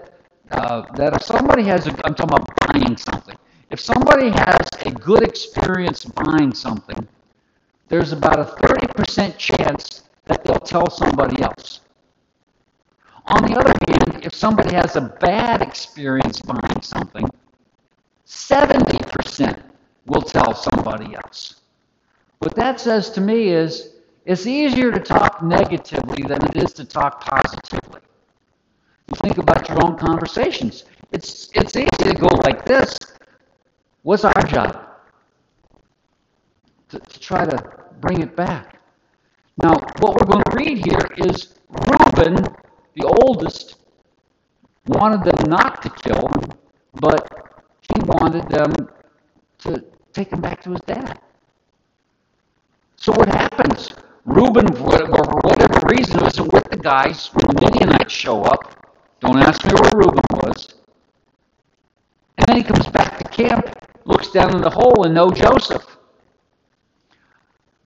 uh, 0.51 0.83
that 0.95 1.13
if 1.15 1.23
somebody 1.23 1.63
has, 1.63 1.87
a, 1.87 1.91
I'm 2.05 2.15
talking 2.15 2.35
about 2.35 2.49
buying 2.67 2.97
something, 2.97 3.37
if 3.69 3.79
somebody 3.79 4.29
has 4.29 4.69
a 4.85 4.91
good 4.91 5.23
experience 5.23 6.05
buying 6.05 6.53
something, 6.53 7.07
there's 7.87 8.11
about 8.11 8.39
a 8.39 8.45
30% 8.45 9.37
chance 9.37 10.03
that 10.25 10.43
they'll 10.43 10.59
tell 10.59 10.89
somebody 10.89 11.41
else. 11.41 11.81
On 13.25 13.41
the 13.43 13.57
other 13.57 13.73
hand, 13.87 14.25
if 14.25 14.33
somebody 14.33 14.75
has 14.75 14.95
a 14.95 15.01
bad 15.01 15.61
experience 15.61 16.41
buying 16.41 16.81
something, 16.81 17.25
70% 18.27 19.61
will 20.05 20.21
tell 20.21 20.53
somebody 20.53 21.15
else. 21.15 21.61
What 22.39 22.55
that 22.55 22.79
says 22.79 23.09
to 23.11 23.21
me 23.21 23.49
is 23.49 23.93
it's 24.25 24.45
easier 24.45 24.91
to 24.91 24.99
talk 24.99 25.41
negatively 25.41 26.23
than 26.23 26.43
it 26.45 26.57
is 26.57 26.73
to 26.73 26.85
talk 26.85 27.21
positively. 27.21 28.01
You 29.09 29.15
think 29.21 29.37
about 29.37 29.69
your 29.69 29.85
own 29.85 29.97
conversations. 29.97 30.85
It's, 31.11 31.49
it's 31.53 31.75
easy 31.75 31.89
to 31.89 32.13
go 32.13 32.27
like 32.43 32.65
this. 32.65 32.97
What's 34.01 34.25
our 34.25 34.43
job? 34.43 34.85
To, 36.89 36.99
to 36.99 37.19
try 37.19 37.45
to 37.45 37.83
bring 38.01 38.21
it 38.21 38.35
back. 38.35 38.81
Now, 39.61 39.75
what 39.99 40.15
we're 40.15 40.25
going 40.25 40.43
to 40.43 40.55
read 40.55 40.85
here 40.85 41.29
is 41.29 41.55
Reuben 41.69 42.45
the 42.95 43.05
oldest, 43.05 43.77
wanted 44.87 45.23
them 45.23 45.49
not 45.49 45.81
to 45.81 45.89
kill 45.89 46.27
him, 46.27 46.51
but 46.95 47.63
he 47.81 48.01
wanted 48.05 48.47
them 48.49 48.89
to 49.59 49.83
take 50.11 50.31
him 50.31 50.41
back 50.41 50.61
to 50.63 50.71
his 50.71 50.81
dad. 50.81 51.19
So 52.97 53.11
what 53.13 53.27
happens? 53.27 53.91
Reuben, 54.25 54.67
for 54.73 55.05
whatever 55.43 55.87
reason, 55.87 56.25
isn't 56.25 56.53
with 56.53 56.63
the 56.69 56.77
guys 56.77 57.29
when 57.33 57.55
the 57.55 57.61
Midianites 57.61 58.13
show 58.13 58.43
up. 58.43 58.93
Don't 59.19 59.39
ask 59.39 59.65
me 59.65 59.73
where 59.73 59.91
Reuben 59.95 60.23
was. 60.31 60.75
And 62.37 62.47
then 62.47 62.57
he 62.57 62.63
comes 62.63 62.87
back 62.87 63.17
to 63.17 63.23
camp, 63.29 63.69
looks 64.05 64.29
down 64.31 64.55
in 64.55 64.61
the 64.61 64.69
hole, 64.69 65.03
and 65.03 65.13
no 65.13 65.29
Joseph. 65.29 65.85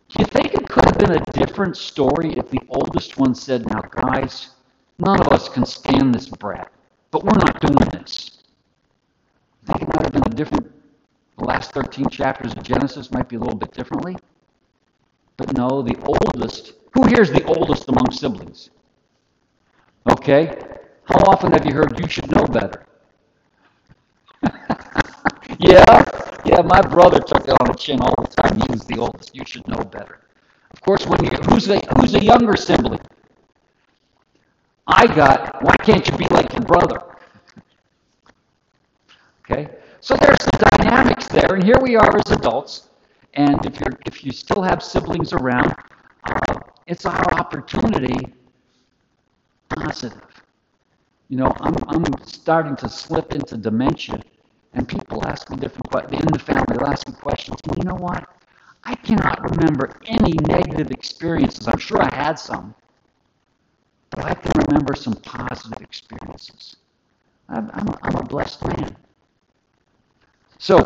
Do 0.10 0.20
you 0.20 0.26
think 0.26 0.54
it 0.54 0.68
could 0.70 0.86
have 0.86 0.98
been 0.98 1.18
a 1.18 1.32
different 1.32 1.76
story 1.76 2.34
if 2.38 2.50
the 2.50 2.62
oldest 2.70 3.18
one 3.18 3.36
said, 3.36 3.68
Now, 3.70 3.82
guys, 3.82 4.52
None 5.00 5.22
of 5.22 5.28
us 5.28 5.48
can 5.48 5.66
stand 5.66 6.14
this 6.16 6.28
brat, 6.28 6.72
but 7.12 7.24
we're 7.24 7.38
not 7.38 7.62
doing 7.62 7.90
this. 7.92 8.42
Think 9.66 9.82
it 9.84 9.88
might 9.90 10.04
have 10.04 10.12
been 10.12 10.32
a 10.32 10.36
different, 10.36 10.72
the 11.38 11.46
last 11.46 11.72
13 11.72 12.10
chapters 12.10 12.54
of 12.54 12.64
Genesis 12.64 13.12
might 13.12 13.30
be 13.30 13.36
a 13.36 13.40
little 13.40 13.58
bit 13.58 13.72
differently. 13.74 14.18
But 15.36 15.56
no, 15.56 15.84
the 15.84 15.96
oldest, 16.04 16.74
who 16.94 17.06
here 17.06 17.22
is 17.22 17.32
the 17.32 17.44
oldest 17.44 17.88
among 17.90 18.12
siblings? 18.12 18.72
Okay? 20.10 20.58
How 21.04 21.20
often 21.32 21.52
have 21.52 21.66
you 21.66 21.74
heard 21.74 22.00
you 22.00 22.08
should 22.08 22.32
know 22.32 22.46
better? 22.46 22.86
yeah, 25.60 26.04
yeah, 26.44 26.62
my 26.64 26.82
brother 26.82 27.20
took 27.20 27.48
it 27.48 27.56
on 27.62 27.68
the 27.68 27.76
chin 27.78 28.02
all 28.02 28.16
the 28.20 28.42
time. 28.42 28.56
He 28.56 28.72
was 28.72 28.86
the 28.86 28.98
oldest. 28.98 29.36
You 29.36 29.44
should 29.46 29.68
know 29.68 29.84
better. 29.84 30.22
Of 30.72 30.82
course, 30.82 31.06
when 31.06 31.24
you, 31.24 31.30
who's 31.50 31.66
the, 31.66 31.80
who's 32.00 32.14
the 32.14 32.24
younger 32.24 32.56
sibling? 32.56 33.00
I 35.00 35.06
got, 35.06 35.62
why 35.64 35.76
can't 35.84 36.08
you 36.08 36.18
be 36.18 36.26
like 36.32 36.52
your 36.54 36.64
brother? 36.64 37.00
Okay? 39.42 39.70
So 40.00 40.16
there's 40.16 40.42
some 40.42 40.60
dynamics 40.72 41.28
there, 41.28 41.54
and 41.54 41.64
here 41.64 41.78
we 41.80 41.96
are 41.96 42.18
as 42.18 42.32
adults, 42.32 42.90
and 43.36 43.64
if 43.64 43.80
you're 43.80 43.96
if 44.08 44.24
you 44.24 44.32
still 44.32 44.64
have 44.64 44.82
siblings 44.82 45.34
around, 45.34 45.72
uh, 46.24 46.60
it's 46.88 47.06
our 47.06 47.34
opportunity 47.36 48.34
positive. 49.70 50.20
You 51.30 51.38
know, 51.38 51.54
I'm 51.60 51.76
I'm 51.90 52.04
starting 52.26 52.76
to 52.78 52.90
slip 52.90 53.34
into 53.34 53.56
dementia, 53.56 54.20
and 54.74 54.88
people 54.88 55.24
ask 55.28 55.48
me 55.52 55.58
different 55.58 55.90
questions. 55.92 56.22
In 56.22 56.28
the 56.32 56.40
family, 56.40 56.66
they'll 56.70 56.88
ask 56.88 57.08
me 57.08 57.14
questions. 57.14 57.60
And 57.68 57.78
you 57.78 57.84
know 57.84 57.98
what? 57.98 58.28
I 58.84 58.96
cannot 58.96 59.42
remember 59.52 59.92
any 60.08 60.34
negative 60.48 60.90
experiences. 60.90 61.68
I'm 61.68 61.78
sure 61.78 62.02
I 62.02 62.16
had 62.16 62.40
some, 62.40 62.74
but 64.18 64.26
I 64.26 64.34
can 64.34 64.52
remember 64.66 64.96
some 64.96 65.14
positive 65.14 65.80
experiences. 65.80 66.78
I'm, 67.50 67.70
I'm, 67.72 67.88
I'm 68.02 68.16
a 68.16 68.24
blessed 68.24 68.66
man. 68.66 68.98
So, 70.58 70.80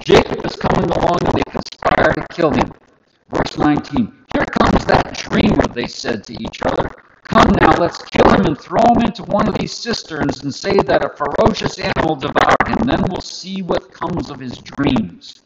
Jacob 0.00 0.44
is 0.44 0.56
coming 0.56 0.90
along 0.90 1.18
and 1.24 1.34
they 1.34 1.42
conspire 1.48 2.12
to 2.14 2.26
kill 2.32 2.50
him. 2.50 2.72
Verse 3.28 3.56
19 3.56 4.12
Here 4.34 4.44
comes 4.44 4.84
that 4.86 5.16
dreamer, 5.30 5.68
they 5.72 5.86
said 5.86 6.24
to 6.24 6.32
each 6.42 6.60
other. 6.62 6.90
Come 7.22 7.52
now, 7.60 7.76
let's 7.76 8.02
kill 8.02 8.28
him 8.34 8.44
and 8.44 8.58
throw 8.58 8.82
him 8.96 9.02
into 9.02 9.22
one 9.22 9.46
of 9.46 9.54
these 9.56 9.72
cisterns 9.72 10.42
and 10.42 10.52
say 10.52 10.76
that 10.78 11.04
a 11.04 11.10
ferocious 11.10 11.78
animal 11.78 12.16
devoured 12.16 12.66
him. 12.66 12.88
Then 12.88 13.04
we'll 13.08 13.20
see 13.20 13.62
what 13.62 13.92
comes 13.92 14.30
of 14.30 14.40
his 14.40 14.58
dreams. 14.58 15.42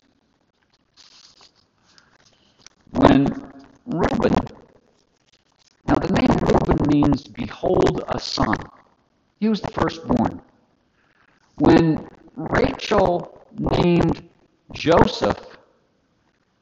When 2.93 3.27
Reuben, 3.85 4.35
now 5.87 5.97
the 5.97 6.13
name 6.15 6.34
means 6.87 7.25
behold 7.25 8.05
a 8.09 8.19
son. 8.19 8.57
He 9.41 9.49
was 9.49 9.61
the 9.61 9.71
firstborn. 9.71 10.41
When 11.59 12.09
Rachel 12.37 13.47
named 13.59 14.29
Joseph, 14.73 15.39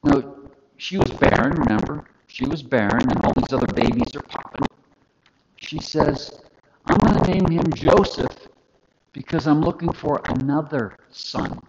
no, 0.04 0.48
she 0.76 0.98
was 0.98 1.10
barren, 1.10 1.52
remember? 1.52 2.04
She 2.26 2.44
was 2.46 2.62
barren, 2.62 3.10
and 3.10 3.24
all 3.24 3.32
these 3.36 3.52
other 3.52 3.72
babies 3.72 4.14
are 4.16 4.22
popping. 4.22 4.66
She 5.56 5.78
says, 5.78 6.40
I'm 6.86 6.96
going 6.98 7.22
to 7.22 7.30
name 7.30 7.50
him 7.50 7.72
Joseph 7.72 8.48
because 9.12 9.46
I'm 9.46 9.60
looking 9.60 9.92
for 9.92 10.20
another 10.26 10.96
son. 11.10 11.60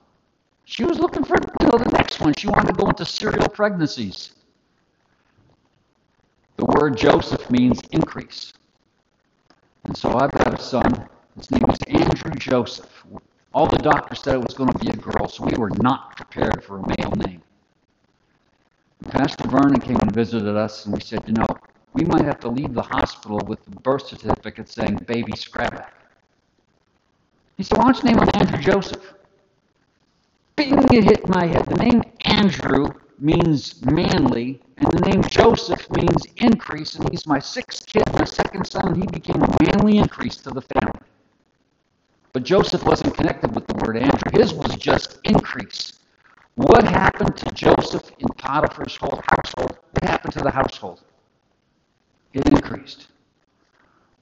She 0.66 0.84
was 0.84 1.00
looking 1.00 1.24
for 1.24 1.36
you 1.62 1.68
know, 1.68 1.78
the 1.78 1.92
next 1.92 2.20
one. 2.20 2.34
She 2.38 2.48
wanted 2.48 2.68
to 2.70 2.74
go 2.74 2.88
into 2.88 3.06
serial 3.06 3.48
pregnancies. 3.50 4.34
The 6.64 6.80
word 6.80 6.96
Joseph 6.96 7.52
means 7.52 7.82
increase. 7.92 8.54
And 9.84 9.98
so 9.98 10.18
I've 10.18 10.32
got 10.32 10.58
a 10.58 10.62
son. 10.62 11.10
His 11.36 11.52
name 11.52 11.66
is 11.70 11.78
Andrew 11.90 12.32
Joseph. 12.36 13.04
All 13.54 13.68
the 13.68 13.80
doctors 13.80 14.24
said 14.24 14.36
it 14.36 14.46
was 14.46 14.54
going 14.54 14.72
to 14.72 14.80
be 14.80 14.88
a 14.88 14.96
girl, 14.96 15.28
so 15.28 15.44
we 15.44 15.58
were 15.58 15.72
not 15.82 16.16
prepared 16.16 16.64
for 16.64 16.78
a 16.78 16.88
male 16.88 17.12
name. 17.28 17.42
Pastor 19.10 19.46
Vernon 19.50 19.82
came 19.82 19.98
and 19.98 20.14
visited 20.14 20.56
us, 20.56 20.86
and 20.86 20.94
we 20.94 21.02
said, 21.02 21.22
you 21.28 21.34
know, 21.34 21.48
we 21.92 22.06
might 22.06 22.24
have 22.24 22.40
to 22.40 22.48
leave 22.48 22.74
the 22.74 22.82
hospital 22.82 23.42
with 23.46 23.62
the 23.66 23.72
birth 23.82 24.08
certificate 24.08 24.70
saying 24.70 24.96
baby 25.06 25.34
Scrabback. 25.34 25.90
He 27.58 27.64
said, 27.64 27.78
why 27.78 27.92
don't 27.92 27.98
you 27.98 28.04
name 28.06 28.20
him 28.20 28.30
Andrew 28.36 28.62
Joseph? 28.62 29.14
Bing, 30.56 30.82
it 30.94 31.04
hit 31.04 31.28
my 31.28 31.46
head. 31.46 31.66
The 31.66 31.76
name 31.76 32.04
Andrew 32.24 32.88
means 33.24 33.84
manly, 33.86 34.60
and 34.78 34.92
the 34.92 35.00
name 35.10 35.24
Joseph 35.24 35.90
means 35.92 36.26
increase, 36.38 36.96
and 36.96 37.10
he's 37.10 37.26
my 37.26 37.40
sixth 37.40 37.86
kid, 37.86 38.04
my 38.14 38.26
second 38.26 38.66
son, 38.66 38.90
and 38.90 38.98
he 38.98 39.08
became 39.08 39.42
a 39.42 39.64
manly 39.64 39.98
increase 39.98 40.36
to 40.38 40.52
the 40.52 40.62
family. 40.62 41.00
But 42.34 42.44
Joseph 42.44 42.84
wasn't 42.84 43.16
connected 43.16 43.56
with 43.56 43.66
the 43.68 43.76
word 43.76 43.96
Andrew. 43.96 44.32
His 44.34 44.54
was 44.54 44.76
just 44.76 45.20
increase. 45.24 45.94
What 46.56 46.84
happened 46.84 47.38
to 47.38 47.52
Joseph 47.52 48.12
in 48.20 48.28
Potiphar's 48.38 48.98
whole 48.98 49.22
household? 49.28 49.78
What 49.92 50.04
happened 50.04 50.34
to 50.34 50.42
the 50.42 50.52
household? 50.52 51.02
It 52.34 52.48
increased. 52.48 53.08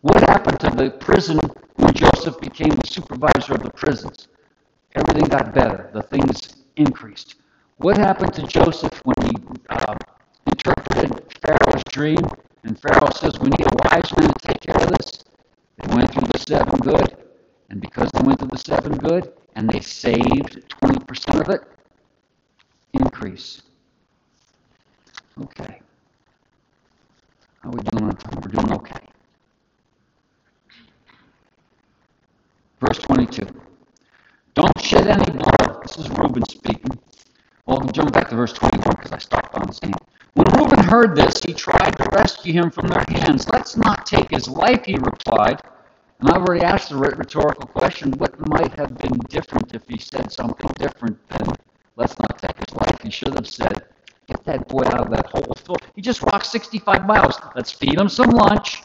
What 0.02 0.22
happened 0.30 0.60
to 0.60 0.70
the 0.70 0.91
prison 0.91 1.39
when 1.76 1.93
Joseph 1.93 2.39
became 2.39 2.70
the 2.70 2.88
supervisor 2.88 3.54
of 3.54 3.64
the 3.64 3.72
prisons? 3.72 4.28
Everything 4.95 5.28
got 5.30 5.54
better. 5.54 5.89
The 5.93 6.04
things 6.04 6.56
increased. 6.76 7.36
What 7.82 7.97
happened 7.97 8.32
to 8.36 8.43
Joseph 8.43 9.01
when 9.05 9.15
he 9.25 9.34
uh, 9.71 9.95
interpreted 10.45 11.34
Pharaoh's 11.43 11.84
dream? 11.89 12.19
And 12.63 12.79
Pharaoh 12.79 13.09
says, 13.09 13.39
We 13.39 13.49
need 13.49 13.65
a 13.65 13.75
wise 13.89 14.15
man 14.17 14.32
to 14.32 14.47
take 14.47 14.61
care 14.61 14.75
of 14.75 14.89
this. 14.89 15.23
They 15.77 15.95
went 15.95 16.13
through 16.13 16.27
the 16.32 16.38
seven 16.38 16.77
good. 16.77 17.17
And 17.71 17.82
because 17.82 18.11
they 18.13 18.21
went 18.21 18.38
through 18.38 18.49
the 18.49 18.59
seven 18.59 18.97
good 18.99 19.34
and 19.55 19.67
they 19.67 19.79
saved 19.79 20.63
20% 20.84 21.41
of 21.41 21.49
it, 21.49 21.61
increase. 22.93 23.63
Okay. 25.41 25.82
How 27.63 27.69
are 27.69 27.71
we 27.71 27.82
doing 27.82 28.03
on 28.03 28.15
time? 28.15 28.41
We're 28.45 28.61
doing 28.61 28.73
okay. 28.73 29.07
Verse 32.79 32.99
22. 32.99 33.47
Don't 34.53 34.82
shed 34.84 35.07
any 35.07 35.32
blood. 35.32 35.79
This 35.82 35.97
is 35.97 36.09
Reuben 36.11 36.43
speaking. 36.47 36.99
Well, 37.66 37.80
jump 37.91 38.14
back 38.14 38.30
to 38.30 38.36
verse 38.36 38.53
21 38.53 38.82
because 38.95 39.12
I 39.12 39.18
stopped 39.18 39.55
on 39.55 39.68
the 39.68 39.74
scene. 39.74 39.93
When 40.34 40.47
Reuben 40.55 40.84
heard 40.84 41.16
this, 41.16 41.41
he 41.43 41.53
tried 41.53 41.91
to 41.97 42.09
rescue 42.14 42.53
him 42.53 42.72
from 42.72 42.88
their 42.88 43.03
hands. 43.09 43.47
Let's 43.49 43.76
not 43.76 44.05
take 44.05 44.32
his 44.32 44.47
life, 44.47 44.86
he 44.86 44.95
replied. 44.95 45.62
And 46.20 46.30
I've 46.30 46.43
already 46.43 46.64
asked 46.64 46.89
the 46.89 46.97
rhetorical 46.97 47.68
question 47.68 48.12
what 48.14 48.47
might 48.47 48.74
have 48.74 48.97
been 48.97 49.18
different 49.30 49.74
if 49.76 49.88
he 49.88 49.97
said 49.97 50.32
something 50.32 50.70
different 50.78 51.18
than 51.30 51.55
let's 51.95 52.18
not 52.20 52.38
take 52.38 52.57
his 52.57 52.76
life? 52.76 52.99
He 53.03 53.09
should 53.09 53.34
have 53.34 53.47
said, 53.47 53.84
get 54.28 54.43
that 54.45 54.68
boy 54.68 54.84
out 54.86 55.01
of 55.01 55.09
that 55.12 55.28
hole. 55.28 55.78
He 55.95 56.01
just 56.01 56.24
walked 56.24 56.45
65 56.45 57.05
miles. 57.05 57.36
Let's 57.55 57.72
feed 57.72 57.99
him 57.99 58.07
some 58.07 58.30
lunch 58.30 58.82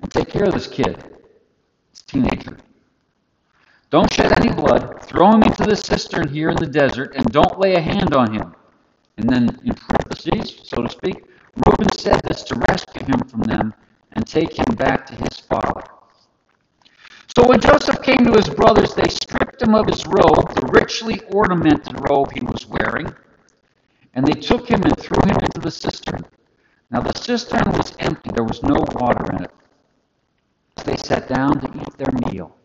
and 0.00 0.10
take 0.10 0.28
care 0.28 0.44
of 0.44 0.54
this 0.54 0.66
kid, 0.66 1.02
this 1.92 2.02
teenager. 2.02 2.56
Don't 3.90 4.12
shed 4.12 4.32
any 4.38 4.54
blood. 4.54 5.02
Throw 5.02 5.32
him 5.32 5.42
into 5.42 5.64
the 5.64 5.74
cistern 5.74 6.28
here 6.28 6.48
in 6.50 6.56
the 6.56 6.66
desert, 6.66 7.16
and 7.16 7.26
don't 7.26 7.58
lay 7.58 7.74
a 7.74 7.80
hand 7.80 8.14
on 8.14 8.32
him. 8.32 8.54
And 9.16 9.28
then, 9.28 9.58
in 9.64 9.74
parentheses, 9.74 10.60
so 10.62 10.82
to 10.82 10.88
speak, 10.88 11.24
Reuben 11.66 11.98
said 11.98 12.20
this 12.22 12.44
to 12.44 12.54
rescue 12.68 13.04
him 13.04 13.18
from 13.28 13.42
them 13.42 13.74
and 14.12 14.24
take 14.24 14.56
him 14.56 14.76
back 14.76 15.06
to 15.06 15.16
his 15.16 15.40
father. 15.40 15.82
So 17.36 17.48
when 17.48 17.60
Joseph 17.60 18.00
came 18.02 18.24
to 18.24 18.32
his 18.32 18.48
brothers, 18.48 18.94
they 18.94 19.08
stripped 19.08 19.60
him 19.60 19.74
of 19.74 19.86
his 19.86 20.06
robe, 20.06 20.54
the 20.54 20.70
richly 20.72 21.20
ornamented 21.32 22.08
robe 22.08 22.32
he 22.32 22.44
was 22.44 22.66
wearing, 22.66 23.12
and 24.14 24.24
they 24.24 24.40
took 24.40 24.68
him 24.68 24.82
and 24.82 24.96
threw 24.98 25.20
him 25.22 25.36
into 25.42 25.60
the 25.60 25.70
cistern. 25.70 26.24
Now 26.90 27.00
the 27.00 27.18
cistern 27.18 27.72
was 27.72 27.94
empty, 27.98 28.30
there 28.34 28.44
was 28.44 28.62
no 28.62 28.84
water 28.94 29.32
in 29.32 29.44
it. 29.44 29.50
They 30.84 30.96
sat 30.96 31.28
down 31.28 31.60
to 31.60 31.80
eat 31.80 31.98
their 31.98 32.32
meal. 32.32 32.56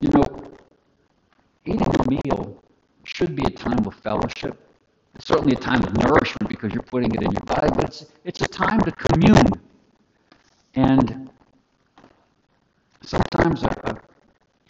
You 0.00 0.08
know, 0.10 0.24
eating 1.64 1.94
a 2.00 2.10
meal 2.10 2.62
should 3.04 3.34
be 3.34 3.44
a 3.44 3.50
time 3.50 3.84
of 3.86 3.94
fellowship. 3.94 4.56
It's 5.14 5.26
certainly 5.26 5.54
a 5.54 5.58
time 5.58 5.82
of 5.82 5.96
nourishment 5.96 6.48
because 6.48 6.72
you're 6.72 6.82
putting 6.84 7.12
it 7.14 7.22
in 7.22 7.32
your 7.32 7.40
body, 7.46 7.68
but 7.74 7.84
it's, 7.84 8.06
it's 8.24 8.40
a 8.42 8.46
time 8.46 8.80
to 8.82 8.92
commune. 8.92 9.50
And 10.74 11.30
sometimes 13.02 13.64
I, 13.64 13.74
I 13.84 13.94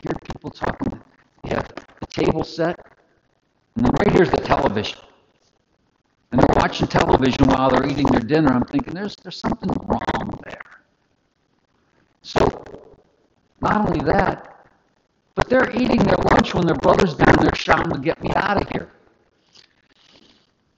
hear 0.03 0.15
people 0.25 0.51
talking, 0.51 1.01
they 1.43 1.51
have 1.51 1.69
the 2.01 2.07
table 2.07 2.45
set, 2.45 2.79
and 3.77 3.85
then 3.85 3.93
right 3.99 4.13
here's 4.13 4.31
the 4.31 4.39
television. 4.39 4.99
And 6.33 6.41
they're 6.41 6.57
watching 6.57 6.87
television 6.87 7.49
while 7.49 7.71
they're 7.71 7.87
eating 7.87 8.07
their 8.07 8.21
dinner. 8.21 8.53
I'm 8.53 8.65
thinking, 8.65 8.95
there's, 8.95 9.17
there's 9.17 9.41
something 9.41 9.71
wrong 9.87 10.41
there. 10.45 10.61
So, 12.23 12.65
not 13.61 13.89
only 13.89 14.05
that, 14.05 14.48
but 15.39 15.49
they're 15.49 15.71
eating 15.71 16.03
their 16.03 16.17
lunch 16.33 16.53
when 16.53 16.67
their 16.67 16.75
brother's 16.75 17.15
down 17.15 17.37
there 17.41 17.55
shouting 17.55 17.93
to 17.93 17.99
get 18.01 18.21
me 18.21 18.29
out 18.35 18.61
of 18.61 18.69
here. 18.71 18.91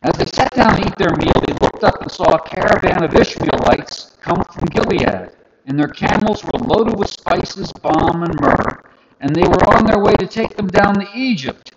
As 0.03 0.15
they 0.19 0.27
sat 0.27 0.53
down 0.53 0.77
to 0.77 0.87
eat 0.87 0.95
their 0.99 1.17
meal, 1.17 1.33
they 1.47 1.55
looked 1.63 1.83
up 1.83 2.03
and 2.03 2.11
saw 2.11 2.35
a 2.35 2.47
caravan 2.47 3.03
of 3.03 3.15
Ishmaelites 3.15 4.19
come 4.21 4.45
from 4.53 4.67
Gilead, 4.67 5.31
and 5.65 5.79
their 5.79 5.89
camels 5.89 6.45
were 6.45 6.61
loaded 6.61 6.99
with 6.99 7.09
spices, 7.09 7.73
balm, 7.81 8.23
and 8.23 8.39
myrrh, 8.39 8.83
and 9.21 9.35
they 9.35 9.49
were 9.49 9.75
on 9.75 9.87
their 9.87 10.05
way 10.05 10.13
to 10.17 10.27
take 10.27 10.55
them 10.59 10.67
down 10.67 10.97
to 10.97 11.09
Egypt. 11.15 11.73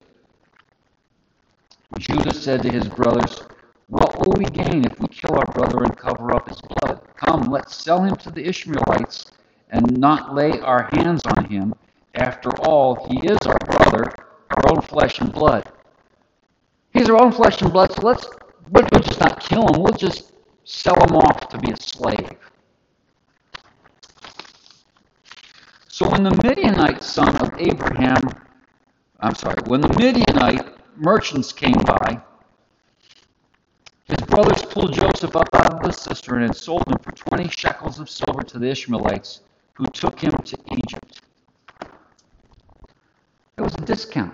Judah 1.97 2.33
said 2.33 2.63
to 2.63 2.69
his 2.69 2.89
brothers, 2.89 3.43
What 3.87 4.19
will 4.19 4.33
we 4.37 4.43
gain 4.43 4.83
if 4.83 4.99
we 4.99 5.07
kill 5.07 5.35
our 5.37 5.53
brother 5.53 5.85
and 5.85 5.95
cover 5.95 6.35
up 6.35 6.49
his 6.49 6.59
blood? 6.59 6.99
Come, 7.15 7.43
let's 7.43 7.81
sell 7.81 8.03
him 8.03 8.17
to 8.17 8.29
the 8.29 8.45
Ishmaelites 8.45 9.31
and 9.69 9.97
not 9.97 10.35
lay 10.35 10.59
our 10.59 10.89
hands 10.91 11.21
on 11.37 11.45
him 11.45 11.73
after 12.13 12.49
all, 12.61 13.07
he 13.09 13.27
is 13.27 13.37
our 13.45 13.57
brother, 13.57 14.13
our 14.51 14.71
own 14.71 14.81
flesh 14.81 15.19
and 15.19 15.31
blood. 15.31 15.63
He's 16.93 17.09
our 17.09 17.21
own 17.21 17.31
flesh 17.31 17.61
and 17.61 17.73
blood, 17.73 17.91
so 17.91 18.01
let's 18.03 18.27
we'll 18.69 18.87
just 19.01 19.19
not 19.19 19.39
kill 19.39 19.67
him. 19.67 19.81
We'll 19.81 19.93
just 19.93 20.33
sell 20.63 20.95
him 20.95 21.15
off 21.15 21.49
to 21.49 21.57
be 21.57 21.71
a 21.71 21.77
slave. 21.77 22.37
So 25.87 26.09
when 26.09 26.23
the 26.23 26.39
Midianite 26.43 27.03
son 27.03 27.35
of 27.37 27.53
Abraham, 27.59 28.21
I'm 29.19 29.35
sorry, 29.35 29.61
when 29.67 29.81
the 29.81 29.89
Midianite 29.89 30.77
merchants 30.95 31.51
came 31.51 31.81
by, 31.85 32.21
his 34.05 34.17
brothers 34.27 34.63
pulled 34.63 34.93
Joseph 34.93 35.35
up 35.35 35.49
out 35.53 35.73
of 35.73 35.83
the 35.83 35.91
cistern 35.91 36.43
and 36.43 36.55
sold 36.55 36.87
him 36.87 36.97
for 37.01 37.11
20 37.11 37.49
shekels 37.49 37.99
of 37.99 38.09
silver 38.09 38.43
to 38.43 38.59
the 38.59 38.69
Ishmaelites, 38.69 39.41
who 39.73 39.85
took 39.85 40.19
him 40.19 40.33
to 40.33 40.57
Egypt. 40.71 41.21
It 43.55 43.61
was 43.61 43.75
a 43.75 43.81
discount. 43.81 44.33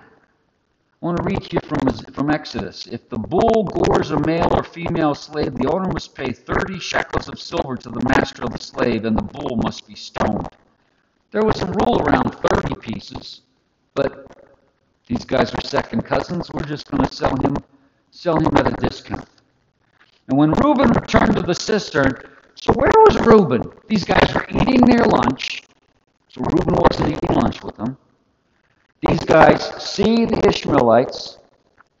I 1.02 1.06
want 1.06 1.18
to 1.18 1.24
read 1.24 1.42
here 1.50 1.60
from, 1.60 1.88
from 2.12 2.30
Exodus. 2.30 2.86
If 2.86 3.08
the 3.10 3.18
bull 3.18 3.64
gores 3.64 4.10
a 4.12 4.20
male 4.20 4.48
or 4.50 4.62
female 4.62 5.14
slave, 5.14 5.54
the 5.54 5.70
owner 5.70 5.92
must 5.92 6.14
pay 6.14 6.32
30 6.32 6.78
shekels 6.78 7.28
of 7.28 7.38
silver 7.38 7.76
to 7.76 7.90
the 7.90 8.02
master 8.04 8.44
of 8.44 8.52
the 8.52 8.62
slave, 8.62 9.04
and 9.04 9.16
the 9.16 9.22
bull 9.22 9.56
must 9.56 9.86
be 9.86 9.94
stoned. 9.94 10.48
There 11.32 11.42
was 11.42 11.60
a 11.60 11.66
rule 11.66 12.00
around 12.02 12.34
30 12.50 12.74
pieces, 12.76 13.42
but 13.94 14.26
these 15.06 15.24
guys 15.24 15.54
are 15.54 15.60
second 15.62 16.02
cousins. 16.06 16.50
We're 16.52 16.62
just 16.62 16.90
going 16.90 17.04
to 17.04 17.14
sell 17.14 17.36
him, 17.36 17.56
sell 18.10 18.38
him 18.38 18.56
at 18.56 18.72
a 18.72 18.88
discount. 18.88 19.28
And 20.28 20.38
when 20.38 20.52
Reuben 20.52 20.90
returned 20.92 21.36
to 21.36 21.42
the 21.42 21.54
cistern, 21.54 22.12
so 22.54 22.72
where 22.72 22.92
was 23.06 23.20
Reuben? 23.26 23.70
These 23.86 24.04
guys 24.04 24.34
were 24.34 24.46
eating 24.48 24.80
their 24.86 25.04
lunch. 25.04 25.62
So 26.28 26.40
Reuben 26.40 26.74
wasn't 26.74 27.10
eating 27.10 27.36
lunch 27.36 27.62
with 27.62 27.76
them. 27.76 27.98
These 29.02 29.20
guys 29.20 29.64
see 29.82 30.26
the 30.26 30.46
Ishmaelites. 30.46 31.38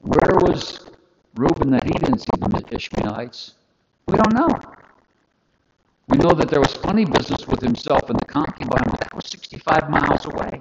Where 0.00 0.36
was 0.42 0.90
Reuben 1.34 1.70
that 1.70 1.84
he 1.84 1.92
didn't 1.92 2.20
see 2.20 2.26
the 2.36 2.64
Ishmaelites? 2.72 3.54
We 4.06 4.16
don't 4.16 4.34
know. 4.34 4.48
We 6.08 6.18
know 6.18 6.32
that 6.34 6.48
there 6.48 6.60
was 6.60 6.74
funny 6.74 7.04
business 7.04 7.46
with 7.46 7.60
himself 7.60 8.10
and 8.10 8.18
the 8.18 8.24
concubine, 8.24 8.82
that 8.98 9.14
was 9.14 9.26
65 9.30 9.88
miles 9.88 10.26
away. 10.26 10.60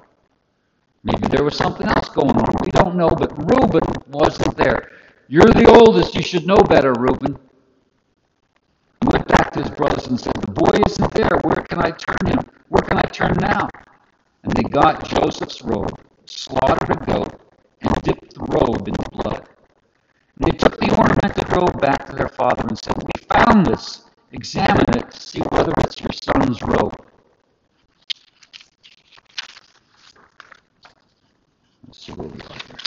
Maybe 1.04 1.28
there 1.28 1.44
was 1.44 1.58
something 1.58 1.88
else 1.88 2.10
going 2.10 2.38
on. 2.38 2.54
We 2.62 2.72
don't 2.72 2.96
know, 2.96 3.10
but 3.10 3.32
Reuben 3.50 3.82
wasn't 4.10 4.56
there. 4.58 4.92
You're 5.28 5.52
the 5.54 5.70
oldest. 5.70 6.14
You 6.16 6.22
should 6.22 6.46
know 6.46 6.58
better, 6.58 6.94
Reuben. 6.94 7.38
He 9.02 9.08
went 9.08 9.28
back 9.28 9.52
to 9.54 9.62
his 9.62 9.72
brothers 9.72 10.08
and 10.08 10.20
said, 10.20 10.34
The 10.36 10.52
boy 10.52 10.78
isn't 10.86 11.14
there. 11.14 11.40
Where 11.44 11.64
can 11.64 11.80
I 11.80 11.92
turn 11.92 12.32
him? 12.32 12.40
Where 12.68 12.84
can 12.84 12.98
I 12.98 13.04
turn 13.04 13.34
now? 13.42 13.70
And 14.44 14.54
they 14.54 14.64
got 14.64 15.08
Joseph's 15.08 15.62
robe, 15.62 16.00
slaughtered 16.30 16.90
a 16.90 17.06
goat, 17.06 17.40
and 17.82 18.02
dipped 18.04 18.34
the 18.34 18.42
robe 18.42 18.88
in 18.88 18.96
blood. 19.12 19.48
And 20.38 20.48
they 20.48 20.58
took 20.58 20.80
the 20.80 20.96
ornamented 20.96 21.52
robe 21.56 21.82
back 21.82 22.08
to 22.08 22.16
their 22.16 22.30
father 22.30 22.66
and 22.68 22.78
said, 22.78 22.96
We 22.98 23.12
found 23.28 23.66
this. 23.66 24.04
Examine 24.32 24.86
it 24.90 25.12
to 25.12 25.20
see 25.20 25.42
whether 25.42 25.74
it's 25.80 26.00
your 26.00 26.12
son's 26.12 26.62
robe. 26.62 26.96
Let's 31.88 32.06
see 32.06 32.12
we 32.12 32.28
here. 32.28 32.78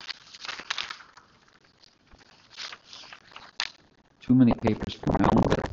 Too 4.21 4.35
many 4.35 4.55
papers 4.55 4.97
own 5.09 5.43
good. 5.43 5.69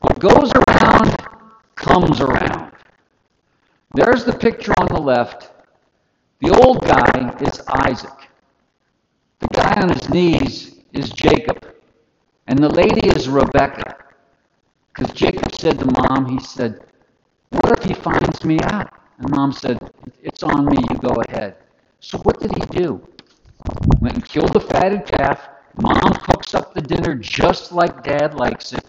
What 0.00 0.18
goes 0.18 0.52
around 0.52 1.16
comes 1.76 2.20
around. 2.20 2.72
There's 3.94 4.24
the 4.24 4.32
picture 4.32 4.72
on 4.78 4.88
the 4.88 5.00
left. 5.00 5.51
The 6.42 6.50
old 6.66 6.80
guy 6.80 7.36
is 7.40 7.62
Isaac. 7.68 8.28
The 9.38 9.46
guy 9.52 9.80
on 9.80 9.90
his 9.90 10.10
knees 10.10 10.74
is 10.92 11.08
Jacob. 11.10 11.72
And 12.48 12.58
the 12.58 12.68
lady 12.68 13.06
is 13.06 13.28
Rebecca. 13.28 13.96
Because 14.92 15.14
Jacob 15.14 15.54
said 15.54 15.78
to 15.78 15.86
mom, 15.86 16.26
he 16.26 16.40
said, 16.40 16.80
What 17.50 17.78
if 17.78 17.84
he 17.84 17.94
finds 17.94 18.44
me 18.44 18.58
out? 18.58 18.92
And 19.18 19.30
mom 19.30 19.52
said, 19.52 19.78
It's 20.20 20.42
on 20.42 20.66
me, 20.66 20.78
you 20.90 20.98
go 20.98 21.14
ahead. 21.28 21.58
So 22.00 22.18
what 22.18 22.40
did 22.40 22.52
he 22.56 22.66
do? 22.76 23.00
Went 24.00 24.16
and 24.16 24.28
killed 24.28 24.52
the 24.52 24.60
fatted 24.60 25.06
calf. 25.06 25.48
Mom 25.80 26.12
cooks 26.24 26.56
up 26.56 26.74
the 26.74 26.82
dinner 26.82 27.14
just 27.14 27.70
like 27.70 28.02
dad 28.02 28.34
likes 28.34 28.72
it. 28.72 28.84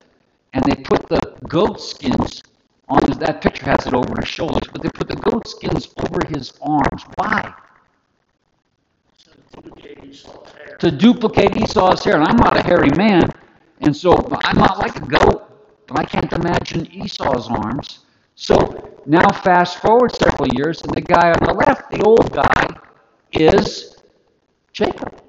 And 0.54 0.66
they 0.66 0.84
put 0.84 1.08
the 1.08 1.38
goat 1.47 1.80
skins 1.80 2.41
on 2.89 2.99
that 3.19 3.41
picture 3.41 3.65
has 3.65 3.88
it 3.88 3.93
over 3.93 4.19
his 4.19 4.27
shoulders, 4.27 4.69
but 4.71 4.81
they 4.81 4.89
put 4.89 5.07
the 5.07 5.15
goat 5.15 5.47
skins 5.47 5.93
over 5.97 6.19
his 6.27 6.53
arms. 6.61 7.03
Why? 7.15 7.53
To 9.17 9.61
duplicate 9.61 10.03
Esau's 10.03 10.51
hair. 10.51 10.77
To 10.77 10.91
duplicate 10.91 11.57
Esau's 11.57 12.03
hair. 12.03 12.15
And 12.15 12.27
I'm 12.27 12.38
not 12.38 12.57
a 12.57 12.61
hairy 12.61 12.89
man, 12.97 13.29
and 13.81 13.95
so 13.95 14.13
I'm 14.43 14.57
not 14.57 14.79
like 14.79 14.95
a 14.97 15.05
goat, 15.05 15.49
but 15.88 15.99
I 15.99 16.03
can't 16.03 16.31
imagine 16.34 16.91
Esau's 16.91 17.47
arms. 17.49 17.99
So 18.36 18.97
now 19.05 19.29
fast 19.29 19.79
forward 19.79 20.15
several 20.15 20.49
years, 20.55 20.81
and 20.81 20.93
the 20.93 21.01
guy 21.01 21.31
on 21.31 21.45
the 21.45 21.53
left, 21.53 21.91
the 21.91 22.01
old 22.03 22.31
guy, 22.34 22.67
is 23.31 24.01
Jacob. 24.73 25.21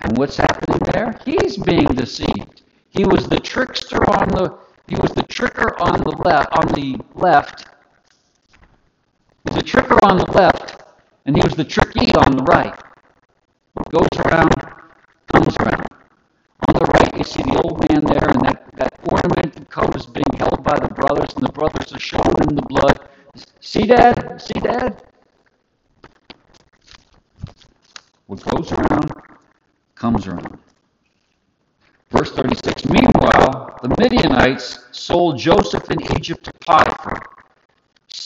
And 0.00 0.18
what's 0.18 0.36
happening 0.36 0.80
there? 0.92 1.20
He's 1.24 1.56
being 1.56 1.86
deceived. 1.86 2.62
He 2.90 3.04
was 3.04 3.28
the 3.28 3.40
trickster 3.40 4.04
on 4.10 4.28
the 4.28 4.63
he 4.86 4.96
was 4.96 5.10
the 5.12 5.22
tricker 5.22 5.80
on 5.80 6.00
the 6.00 6.16
left 6.24 6.48
on 6.58 6.68
the 6.74 7.00
left. 7.14 7.66
He 9.44 9.52
was 9.52 9.56
the 9.56 9.62
tricker 9.62 9.98
on 10.02 10.18
the 10.18 10.30
left, 10.32 10.82
and 11.24 11.36
he 11.36 11.42
was 11.42 11.54
the 11.54 11.64
tricky 11.64 12.14
on 12.14 12.36
the 12.36 12.42
right. 12.44 12.74
What 13.74 13.90
goes 13.90 14.20
around 14.24 14.54
comes 15.32 15.56
around. 15.56 15.86
On 16.68 16.74
the 16.74 16.84
right, 16.84 17.16
you 17.18 17.24
see 17.24 17.42
the 17.42 17.60
old 17.62 17.80
man 17.88 18.04
there, 18.04 18.28
and 18.28 18.40
that, 18.42 18.64
that 18.74 19.00
ornamented 19.10 19.68
coat 19.70 19.96
is 19.96 20.06
being 20.06 20.32
held 20.36 20.62
by 20.62 20.78
the 20.78 20.88
brothers, 20.88 21.34
and 21.34 21.44
the 21.44 21.52
brothers 21.52 21.92
are 21.92 21.98
shown 21.98 22.34
in 22.48 22.54
the 22.54 22.62
blood. 22.62 23.08
See, 23.60 23.86
Dad? 23.86 24.40
See, 24.40 24.60
Dad? 24.60 25.02
What 28.26 28.42
goes 28.42 28.72
around 28.72 29.12
comes 29.94 30.26
around. 30.26 30.58
Verse 32.10 32.30
36 32.30 32.86
Meanwhile, 32.86 33.78
the 33.82 33.88
Midianites 34.24 34.86
sold 34.92 35.38
Joseph 35.38 35.90
in 35.90 36.00
Egypt 36.16 36.44
to 36.44 36.52
Potiphar, 36.52 37.20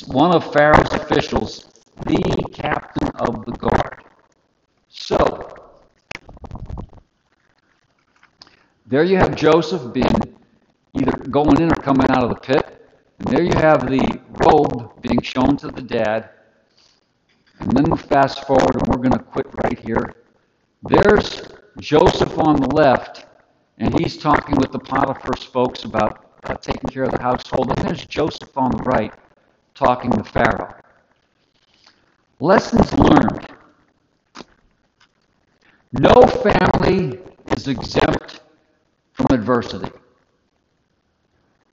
one 0.07 0.33
of 0.33 0.53
Pharaoh's 0.53 0.93
officials, 0.93 1.73
the 2.07 2.49
captain 2.53 3.09
of 3.17 3.45
the 3.45 3.51
guard. 3.53 4.05
So, 4.89 5.57
there 8.87 9.03
you 9.03 9.17
have 9.17 9.35
Joseph 9.35 9.93
being 9.93 10.37
either 10.95 11.17
going 11.31 11.61
in 11.61 11.73
or 11.73 11.83
coming 11.83 12.09
out 12.11 12.23
of 12.23 12.31
the 12.31 12.41
pit. 12.41 12.91
And 13.19 13.29
there 13.35 13.43
you 13.43 13.55
have 13.55 13.91
the 13.91 14.21
robe 14.47 15.03
being 15.03 15.21
shown 15.21 15.57
to 15.57 15.69
the 15.69 15.83
dad. 15.83 16.31
And 17.59 17.73
then 17.73 17.91
we 17.91 17.99
fast 17.99 18.47
forward, 18.47 18.77
and 18.77 18.87
we're 18.87 19.03
going 19.03 19.19
to 19.19 19.25
quit 19.25 19.47
right 19.65 19.79
here. 19.81 20.15
There's 20.85 21.43
Joseph 21.81 22.39
on 22.39 22.61
the 22.61 22.69
left, 22.69 23.18
he's 23.99 24.17
talking 24.17 24.57
with 24.57 24.73
the 24.73 24.79
Potiphar's 24.79 25.45
folks 25.45 25.85
about 25.85 26.25
uh, 26.45 26.55
taking 26.55 26.89
care 26.89 27.05
of 27.05 27.13
the 27.13 27.21
household. 27.23 27.71
And 27.71 27.89
there's 27.89 28.07
Joseph 28.07 28.57
on 28.57 28.71
the 28.71 28.83
right, 28.85 29.13
talking 29.75 30.11
to 30.13 30.25
Pharaoh. 30.25 30.75
Lessons 32.41 32.93
learned. 32.95 33.47
No 35.93 36.23
family 36.23 37.19
is 37.57 37.67
exempt 37.67 38.41
from 39.13 39.27
adversity. 39.31 39.91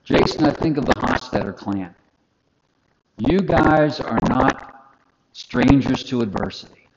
Jason, 0.04 0.44
I 0.44 0.52
think 0.52 0.78
of 0.78 0.86
the 0.86 0.94
Hostetter 0.94 1.56
clan. 1.56 1.94
You 3.18 3.40
guys 3.40 4.00
are 4.00 4.18
not 4.28 4.94
strangers 5.32 6.02
to 6.04 6.22
adversity. 6.22 6.88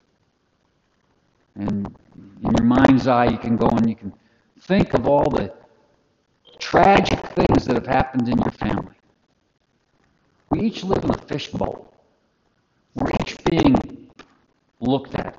And 1.55 1.93
in 2.43 2.51
your 2.57 2.65
mind's 2.65 3.07
eye, 3.07 3.25
you 3.25 3.37
can 3.37 3.57
go 3.57 3.67
and 3.67 3.89
you 3.89 3.95
can 3.95 4.13
think 4.61 4.93
of 4.93 5.07
all 5.07 5.29
the 5.29 5.53
tragic 6.59 7.19
things 7.29 7.65
that 7.65 7.75
have 7.75 7.87
happened 7.87 8.27
in 8.27 8.37
your 8.37 8.51
family. 8.51 8.95
We 10.49 10.61
each 10.61 10.83
live 10.83 11.03
in 11.03 11.11
a 11.11 11.17
fishbowl. 11.17 11.93
We're 12.95 13.11
each 13.21 13.37
being 13.45 14.09
looked 14.79 15.15
at. 15.15 15.37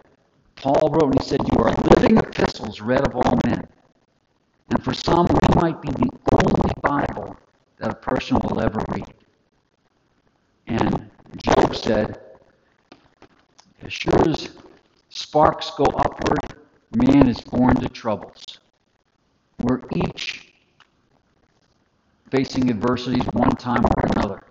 Paul 0.57 0.91
wrote 0.91 1.15
and 1.15 1.21
he 1.21 1.29
said, 1.29 1.41
You 1.53 1.59
are 1.59 1.73
living 1.95 2.19
epistles 2.19 2.81
read 2.81 3.07
of 3.07 3.17
all 3.17 3.39
men. 3.47 3.67
And 4.71 4.85
for 4.85 4.95
some, 4.95 5.27
we 5.27 5.61
might 5.61 5.81
be 5.83 5.91
the 5.91 6.11
only 6.33 6.73
Bible 6.83 7.37
that 7.79 7.91
a 7.91 7.95
person 7.95 8.39
will 8.45 8.61
ever 8.61 8.83
read. 8.91 9.15
And 10.67 11.11
Job 11.43 11.75
said, 11.75 12.21
As 13.83 13.93
sure 13.93 14.29
as 14.29 14.51
sparks 15.09 15.71
go 15.71 15.85
upward, 15.85 16.39
man 16.95 17.29
is 17.29 17.41
born 17.41 17.77
to 17.77 17.89
troubles. 17.89 18.61
We're 19.63 19.83
each 19.95 20.53
facing 22.31 22.71
adversities 22.71 23.25
one 23.33 23.51
time 23.57 23.85
or 23.85 24.07
another. 24.17 24.43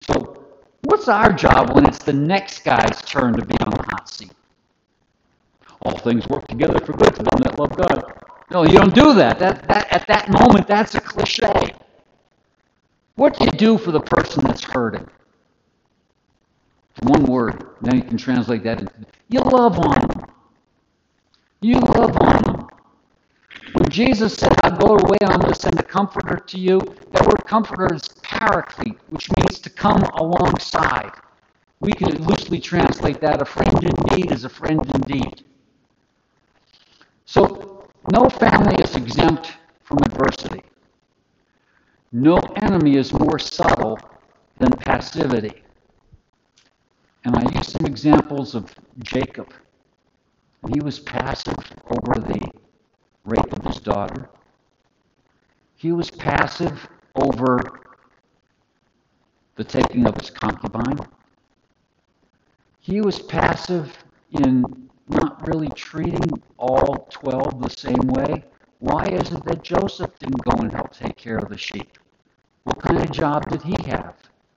So, 0.00 0.46
what's 0.82 1.08
our 1.08 1.32
job 1.32 1.74
when 1.74 1.86
it's 1.86 1.98
the 1.98 2.12
next 2.12 2.64
guy's 2.64 3.02
turn 3.02 3.34
to 3.34 3.44
be 3.44 3.54
on 3.60 3.70
the 3.70 3.82
hot 3.90 4.08
seat? 4.08 4.32
All 5.82 5.98
things 5.98 6.26
work 6.28 6.46
together 6.48 6.78
for 6.84 6.92
good 6.92 7.14
for 7.16 7.22
them 7.22 7.40
that 7.42 7.58
love 7.58 7.76
God. 7.76 8.04
No, 8.50 8.64
you 8.64 8.78
don't 8.78 8.94
do 8.94 9.14
that. 9.14 9.38
That, 9.38 9.66
that. 9.68 9.92
At 9.92 10.06
that 10.08 10.28
moment, 10.30 10.66
that's 10.66 10.94
a 10.94 11.00
cliche. 11.00 11.74
What 13.16 13.38
do 13.38 13.44
you 13.46 13.50
do 13.52 13.78
for 13.78 13.92
the 13.92 14.00
person 14.00 14.44
that's 14.44 14.62
hurting? 14.64 15.06
One 17.02 17.24
word. 17.24 17.66
Then 17.80 17.96
you 17.96 18.02
can 18.02 18.16
translate 18.16 18.62
that 18.64 18.80
into 18.80 18.92
you 19.28 19.40
love 19.40 19.78
on 19.78 20.00
them. 20.08 20.26
You 21.62 21.80
love 21.80 22.16
on 22.20 22.42
them. 22.42 22.51
Jesus 23.92 24.32
said, 24.32 24.54
I'll 24.62 24.78
go 24.78 24.96
away 24.96 25.18
I'm 25.22 25.38
going 25.38 25.52
to 25.52 25.60
send 25.60 25.78
a 25.78 25.82
comforter 25.82 26.36
to 26.36 26.58
you, 26.58 26.80
that 27.10 27.26
word 27.26 27.44
comforter 27.44 27.94
is 27.94 28.08
paraclete, 28.22 28.98
which 29.10 29.30
means 29.36 29.58
to 29.58 29.68
come 29.68 30.02
alongside. 30.14 31.12
We 31.80 31.92
could 31.92 32.18
loosely 32.20 32.58
translate 32.58 33.20
that 33.20 33.42
a 33.42 33.44
friend 33.44 33.84
in 33.84 34.16
need 34.16 34.32
is 34.32 34.46
a 34.46 34.48
friend 34.48 34.80
indeed. 34.94 35.44
So, 37.26 37.86
no 38.10 38.30
family 38.30 38.82
is 38.82 38.96
exempt 38.96 39.52
from 39.82 39.98
adversity. 39.98 40.62
No 42.12 42.38
enemy 42.62 42.96
is 42.96 43.12
more 43.12 43.38
subtle 43.38 43.98
than 44.58 44.70
passivity. 44.70 45.62
And 47.26 47.36
I 47.36 47.42
used 47.54 47.72
some 47.72 47.84
examples 47.84 48.54
of 48.54 48.74
Jacob. 49.00 49.52
He 50.72 50.80
was 50.80 50.98
passive 50.98 51.58
over 51.90 52.20
the 52.20 52.61
rape 53.24 53.52
of 53.52 53.64
his 53.64 53.80
daughter. 53.80 54.28
He 55.76 55.92
was 55.92 56.10
passive 56.10 56.88
over 57.16 57.80
the 59.56 59.64
taking 59.64 60.06
of 60.06 60.16
his 60.16 60.30
concubine. 60.30 60.98
He 62.80 63.00
was 63.00 63.20
passive 63.20 63.96
in 64.30 64.64
not 65.08 65.46
really 65.46 65.68
treating 65.70 66.42
all 66.56 67.08
12 67.10 67.62
the 67.62 67.68
same 67.70 68.06
way. 68.08 68.44
Why 68.78 69.04
is 69.04 69.30
it 69.30 69.44
that 69.44 69.62
Joseph 69.62 70.18
didn't 70.18 70.44
go 70.44 70.62
and 70.62 70.72
help 70.72 70.92
take 70.92 71.16
care 71.16 71.36
of 71.36 71.48
the 71.48 71.58
sheep? 71.58 71.98
What 72.64 72.80
kind 72.80 72.98
of 72.98 73.10
job 73.10 73.48
did 73.50 73.62
he 73.62 73.76
have? 73.90 74.16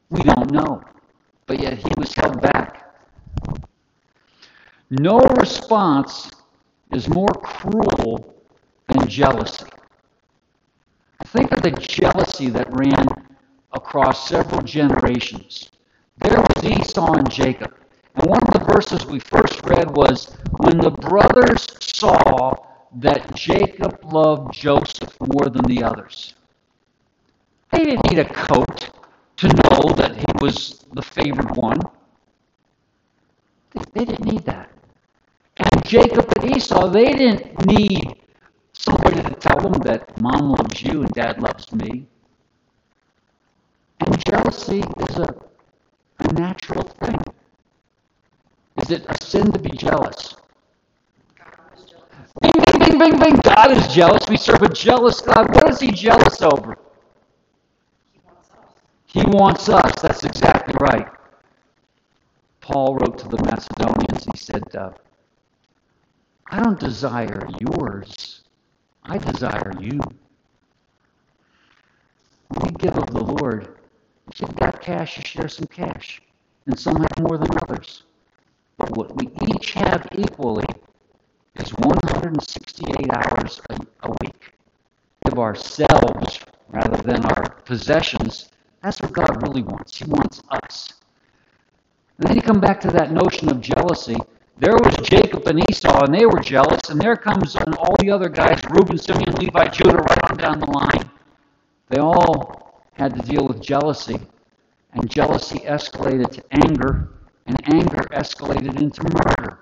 We 0.09 0.22
don't 0.22 0.51
know. 0.51 0.84
But 1.45 1.61
yet 1.61 1.78
he 1.78 1.91
was 1.97 2.13
held 2.13 2.41
back. 2.41 2.95
No 4.89 5.20
response 5.39 6.32
is 6.91 7.09
more 7.09 7.30
cruel 7.30 8.35
than 8.88 9.08
jealousy. 9.08 9.66
Think 11.28 11.52
of 11.52 11.62
the 11.62 11.72
jealousy 11.72 12.50
that 12.50 12.68
ran 12.72 13.08
across 13.74 14.28
several 14.28 14.62
generations. 14.62 15.72
There 16.18 16.40
was 16.40 16.64
Esau 16.64 17.14
and 17.14 17.30
Jacob. 17.30 17.74
And 18.16 18.30
one 18.30 18.42
of 18.44 18.54
the 18.54 18.74
verses 18.74 19.06
we 19.06 19.20
first 19.20 19.62
read 19.66 19.96
was 19.96 20.36
when 20.58 20.78
the 20.78 20.92
brothers 20.92 21.68
saw 21.82 22.54
that 22.96 23.36
Jacob 23.36 24.00
loved 24.04 24.54
Joseph 24.54 25.18
more 25.20 25.50
than 25.50 25.64
the 25.66 25.84
others. 25.84 26.34
They 27.72 27.84
didn't 27.84 28.10
need 28.10 28.20
a 28.20 28.34
coat 28.34 28.90
to 29.38 29.48
know 29.48 29.94
that 29.96 30.16
he 30.16 30.26
was 30.40 30.86
the 30.94 31.02
favored 31.02 31.56
one. 31.58 31.80
They 33.94 34.06
didn't 34.06 34.26
need 34.26 34.46
that. 34.46 34.70
And 35.58 35.86
Jacob 35.86 36.32
and 36.38 36.56
Esau, 36.56 36.88
they 36.88 37.14
didn't 37.14 37.66
need 37.66 38.16
somebody 38.80 39.21
to 39.21 39.36
tell 39.36 39.59
them 39.59 39.73
that 39.84 40.19
mom 40.21 40.51
loves 40.51 40.82
you 40.82 41.03
and 41.03 41.11
dad 41.13 41.41
loves 41.41 41.71
me. 41.73 42.07
And 44.01 44.26
jealousy 44.26 44.84
is 45.09 45.17
a, 45.17 45.36
a 46.19 46.34
natural 46.34 46.84
thing. 46.84 47.19
Is 48.82 48.91
it 48.91 49.05
a 49.07 49.26
sin 49.26 49.51
to 49.51 49.59
be 49.59 49.71
jealous? 49.71 50.36
jealous? 51.88 52.34
Bing, 52.41 52.51
bing, 52.53 52.80
bing, 52.80 52.99
bing, 52.99 53.19
bing. 53.19 53.36
God 53.38 53.71
is 53.71 53.88
jealous. 53.93 54.28
We 54.30 54.38
serve 54.38 54.63
a 54.63 54.69
jealous 54.69 55.21
God. 55.21 55.53
What 55.55 55.69
is 55.69 55.80
he 55.80 55.91
jealous 55.91 56.41
over? 56.41 56.78
He 59.05 59.23
wants 59.28 59.69
us. 59.69 59.93
That's 60.01 60.23
exactly 60.23 60.76
right. 60.82 61.07
Paul 62.61 62.95
wrote 62.95 63.17
to 63.19 63.28
the 63.28 63.38
Macedonians, 63.45 64.26
he 64.26 64.38
said, 64.38 64.63
uh, 64.76 64.91
I 66.49 66.61
don't 66.63 66.80
desire 66.80 67.47
yours, 67.59 68.24
I 69.08 69.18
desire 69.20 69.72
you. 69.80 69.99
When 72.49 72.64
we 72.64 72.72
give 72.72 72.97
of 72.97 73.12
the 73.12 73.24
Lord, 73.24 73.78
if 74.32 74.41
you've 74.41 74.56
got 74.56 74.82
cash, 74.82 75.18
you 75.18 75.24
share 75.24 75.47
some 75.47 75.68
cash. 75.68 76.22
And 76.66 76.80
some 76.80 76.95
have 76.95 77.20
more 77.20 77.38
than 77.38 77.49
others. 77.62 78.03
But 78.78 78.97
what 78.97 79.16
we 79.16 79.30
each 79.47 79.74
have 79.74 80.08
equally 80.18 80.66
is 81.56 81.70
168 81.72 83.08
hours 83.14 83.62
a, 83.70 83.78
a 84.03 84.10
week. 84.22 84.53
Give 85.24 85.38
ourselves 85.39 86.39
rather 86.70 87.01
than 87.03 87.24
our 87.26 87.51
possessions. 87.66 88.49
That's 88.82 88.99
what 89.01 89.14
God 89.14 89.41
really 89.43 89.62
wants. 89.62 89.97
He 89.97 90.06
wants 90.06 90.41
us. 90.49 90.93
And 92.18 92.28
then 92.28 92.36
you 92.36 92.41
come 92.41 92.60
back 92.60 92.80
to 92.82 92.91
that 92.91 93.12
notion 93.12 93.49
of 93.49 93.62
jealousy. 93.62 94.18
There 94.58 94.78
was 94.78 94.95
Jacob 95.08 95.45
and 95.47 95.70
Esau, 95.70 96.06
and 96.06 96.14
they 96.16 96.26
were 96.26 96.39
jealous, 96.39 96.89
and 96.89 96.99
there 96.99 97.18
comes 97.18 97.58
all 97.58 97.95
the 97.99 98.10
other 98.10 98.30
guys, 98.30 98.58
Reuben, 98.70 98.97
Simeon, 98.97 99.36
Levi, 99.36 99.68
Judah, 99.68 99.97
right 99.97 100.32
on 100.32 100.38
down 100.38 100.60
the 100.62 100.68
line. 100.68 101.12
They 101.89 101.99
all 101.99 102.82
had 102.93 103.16
to 103.16 103.22
deal 103.22 103.45
with 103.45 103.62
jealousy, 103.62 104.18
and 104.93 105.10
jealousy 105.10 105.60
escalated 105.60 106.32
to 106.32 106.43
anger, 106.51 107.10
and 107.47 107.58
anger 107.74 108.08
escalated 108.14 108.82
into 108.82 109.03
murder. 109.03 109.60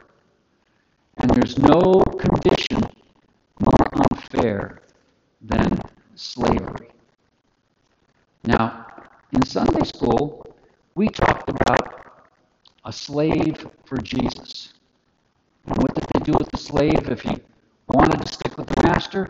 And 1.18 1.32
there's 1.32 1.58
no 1.58 2.04
condition 2.20 2.84
more 3.60 4.06
unfair 4.12 4.84
than 5.42 5.80
slavery. 6.14 6.90
Now, 8.44 8.86
in 9.32 9.44
Sunday 9.44 9.86
school, 9.86 10.46
we 10.94 11.08
talked 11.08 11.50
about 11.50 12.12
a 12.86 12.94
slave 12.94 13.66
for 13.86 13.98
Jesus. 13.98 14.74
What 15.66 15.96
did 15.96 16.06
they 16.14 16.20
do 16.32 16.38
with 16.38 16.50
the 16.52 16.58
slave 16.58 17.10
if 17.10 17.22
he 17.22 17.38
wanted 17.88 18.26
to 18.26 18.32
stick 18.32 18.58
with 18.58 18.68
the 18.68 18.84
master? 18.84 19.28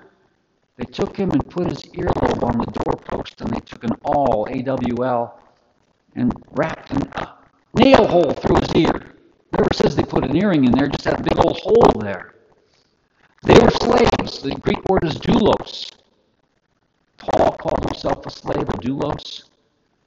They 0.78 0.86
took 0.86 1.16
him 1.16 1.32
and 1.32 1.48
put 1.50 1.70
his 1.70 1.84
earlobe 1.94 2.44
on 2.44 2.58
the 2.58 2.72
doorpost, 2.84 3.40
and 3.42 3.52
they 3.52 3.60
took 3.60 3.84
an 3.84 3.96
awl, 4.04 4.48
A-W-L, 4.50 5.40
and 6.16 6.34
wrapped 6.52 6.92
a 6.92 7.34
nail 7.76 8.08
hole 8.08 8.34
through 8.34 8.62
his 8.62 8.76
ear. 8.76 9.16
Never 9.52 9.70
says 9.74 9.96
they 9.96 10.04
put 10.04 10.26
an 10.26 10.36
earring 10.36 10.66
in 10.66 10.72
there, 10.72 10.88
just 10.88 11.06
had 11.06 11.20
a 11.20 11.24
big 11.24 11.38
old 11.38 11.60
hole 11.60 12.02
there. 12.02 12.34
They 13.44 13.60
were 13.60 13.70
slaves. 13.70 14.42
The 14.42 14.56
Greek 14.62 14.84
word 14.90 15.04
is 15.04 15.16
doulos. 15.16 15.92
Paul 17.18 17.52
called 17.52 17.86
himself 17.86 18.26
a 18.26 18.32
slave, 18.32 18.68
a 18.70 18.78
doulos. 18.78 19.44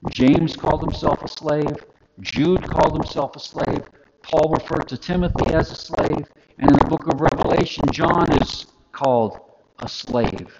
James 0.09 0.57
called 0.57 0.81
himself 0.81 1.21
a 1.23 1.27
slave. 1.27 1.85
Jude 2.19 2.67
called 2.67 2.93
himself 2.93 3.35
a 3.35 3.39
slave. 3.39 3.83
Paul 4.27 4.49
referred 4.49 4.89
to 4.89 4.97
Timothy 4.97 5.53
as 5.53 5.71
a 5.71 5.75
slave. 5.75 6.27
And 6.57 6.71
in 6.71 6.77
the 6.77 6.85
book 6.89 7.07
of 7.07 7.21
Revelation, 7.21 7.85
John 7.91 8.31
is 8.41 8.65
called 8.91 9.39
a 9.79 9.87
slave. 9.87 10.59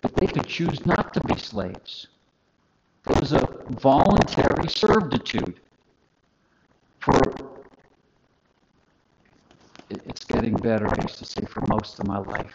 But 0.00 0.16
they 0.16 0.26
could 0.26 0.46
choose 0.46 0.84
not 0.86 1.14
to 1.14 1.20
be 1.20 1.38
slaves. 1.38 2.08
It 3.08 3.20
was 3.20 3.32
a 3.32 3.46
voluntary 3.70 4.68
servitude 4.68 5.60
for 7.00 7.20
it's 9.90 10.24
getting 10.24 10.54
better, 10.54 10.86
I 10.86 11.02
used 11.02 11.18
to 11.18 11.24
say, 11.24 11.46
for 11.46 11.62
most 11.68 11.98
of 11.98 12.06
my 12.06 12.18
life. 12.18 12.54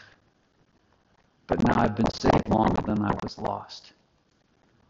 But 1.48 1.64
now 1.64 1.82
I've 1.82 1.96
been 1.96 2.12
saved 2.14 2.48
longer 2.50 2.82
than 2.84 3.02
I 3.02 3.12
was 3.24 3.38
lost. 3.38 3.94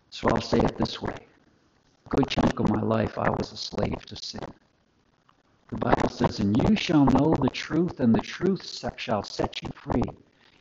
So 0.10 0.28
I'll 0.30 0.42
say 0.42 0.58
it 0.58 0.78
this 0.78 1.02
way. 1.02 1.16
Good 2.10 2.30
chunk 2.30 2.60
of 2.60 2.70
my 2.70 2.82
life 2.82 3.18
I 3.18 3.30
was 3.30 3.52
a 3.52 3.58
slave 3.58 4.06
to 4.08 4.16
sin. 4.16 4.42
The 5.70 5.78
Bible 5.78 6.10
says, 6.10 6.40
And 6.40 6.56
you 6.58 6.76
shall 6.76 7.06
know 7.06 7.36
the 7.42 7.50
truth, 7.50 8.00
and 8.00 8.14
the 8.14 8.22
truth 8.22 8.80
shall 8.98 9.24
set 9.24 9.62
you 9.64 9.70
free. 9.76 10.04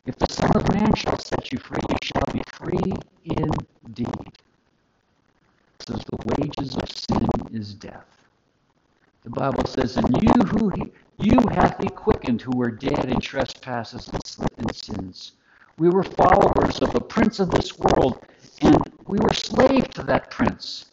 If 0.06 0.16
the 0.18 0.32
Son 0.32 0.50
of 0.56 0.72
Man 0.74 0.94
shall 0.94 1.18
set 1.18 1.52
you 1.52 1.58
free, 1.58 1.80
you 1.88 1.96
shall 2.02 2.32
be 2.32 2.42
free 2.52 2.94
indeed. 3.24 4.32
It 5.80 5.86
says, 5.86 6.04
The 6.04 6.36
wages 6.38 6.76
of 6.76 6.90
sin 6.90 7.28
is 7.52 7.74
death. 7.74 8.06
The 9.24 9.30
Bible 9.30 9.66
says, 9.66 9.96
And 9.98 10.08
you 10.22 10.44
who 10.46 10.70
he, 10.70 10.92
you 11.18 11.38
hath 11.52 11.82
he 11.82 11.88
quickened 11.90 12.42
who 12.42 12.56
were 12.56 12.70
dead 12.70 13.06
in 13.06 13.20
trespasses 13.20 14.10
and 14.58 14.74
sins. 14.76 15.32
We 15.78 15.90
were 15.90 16.04
followers 16.04 16.80
of 16.80 16.92
the 16.94 17.00
prince 17.02 17.40
of 17.40 17.50
this 17.50 17.78
world, 17.78 18.24
and 18.62 18.78
we 19.06 19.18
were 19.20 19.34
slaves 19.34 19.88
to 19.96 20.04
that 20.04 20.30
prince. 20.30 20.91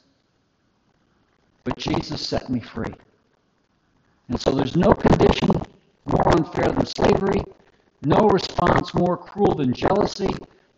But 1.69 1.77
Jesus 1.77 2.25
set 2.25 2.49
me 2.49 2.59
free. 2.59 2.91
And 4.27 4.41
so 4.41 4.49
there's 4.49 4.75
no 4.75 4.91
condition 4.91 5.49
more 6.05 6.35
unfair 6.35 6.69
than 6.69 6.87
slavery, 6.87 7.43
no 8.01 8.27
response 8.29 8.95
more 8.95 9.15
cruel 9.15 9.53
than 9.53 9.71
jealousy, 9.71 10.33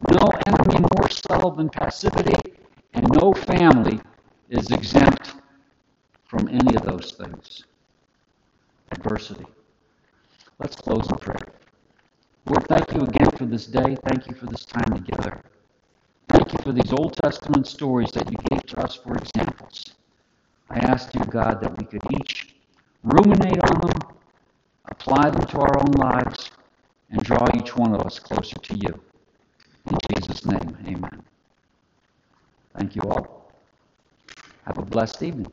no 0.10 0.30
enemy 0.48 0.86
more 0.98 1.10
subtle 1.10 1.52
than 1.52 1.70
passivity, 1.70 2.36
and 2.94 3.08
no 3.22 3.32
family 3.32 4.02
is 4.50 4.70
exempt 4.70 5.36
from 6.26 6.50
any 6.50 6.76
of 6.76 6.82
those 6.82 7.14
things. 7.14 7.64
Adversity. 8.92 9.46
Let's 10.60 10.76
close 10.76 11.10
in 11.10 11.18
prayer. 11.20 11.54
Lord, 12.48 12.68
thank 12.68 12.92
you 12.94 13.04
again 13.04 13.32
for 13.38 13.46
this 13.46 13.66
day. 13.66 13.96
Thank 14.10 14.28
you 14.28 14.36
for 14.36 14.48
this 14.48 14.66
time 14.66 14.94
together. 14.94 15.42
Thank 16.28 16.52
you 16.52 16.60
for 16.62 16.74
these 16.74 16.92
Old 16.92 17.16
Testament 17.16 17.66
stories 17.66 18.12
that 18.12 18.30
you 18.30 18.38
gave 18.50 18.64
to 18.64 18.82
us 18.82 18.96
for 18.96 19.16
examples. 19.16 19.86
I 20.74 20.80
ask 20.80 21.14
you, 21.14 21.20
God, 21.26 21.60
that 21.62 21.78
we 21.78 21.86
could 21.86 22.02
each 22.14 22.56
ruminate 23.04 23.60
on 23.62 23.82
them, 23.82 24.00
apply 24.90 25.30
them 25.30 25.46
to 25.48 25.60
our 25.60 25.80
own 25.80 25.92
lives, 25.98 26.50
and 27.10 27.22
draw 27.24 27.46
each 27.58 27.76
one 27.76 27.94
of 27.94 28.02
us 28.06 28.20
closer 28.20 28.56
to 28.56 28.76
you. 28.78 29.02
In 29.90 29.98
Jesus' 30.16 30.46
name, 30.46 30.78
amen. 30.88 31.24
Thank 32.78 32.96
you 32.96 33.02
all. 33.02 33.52
Have 34.66 34.78
a 34.78 34.86
blessed 34.86 35.22
evening. 35.24 35.52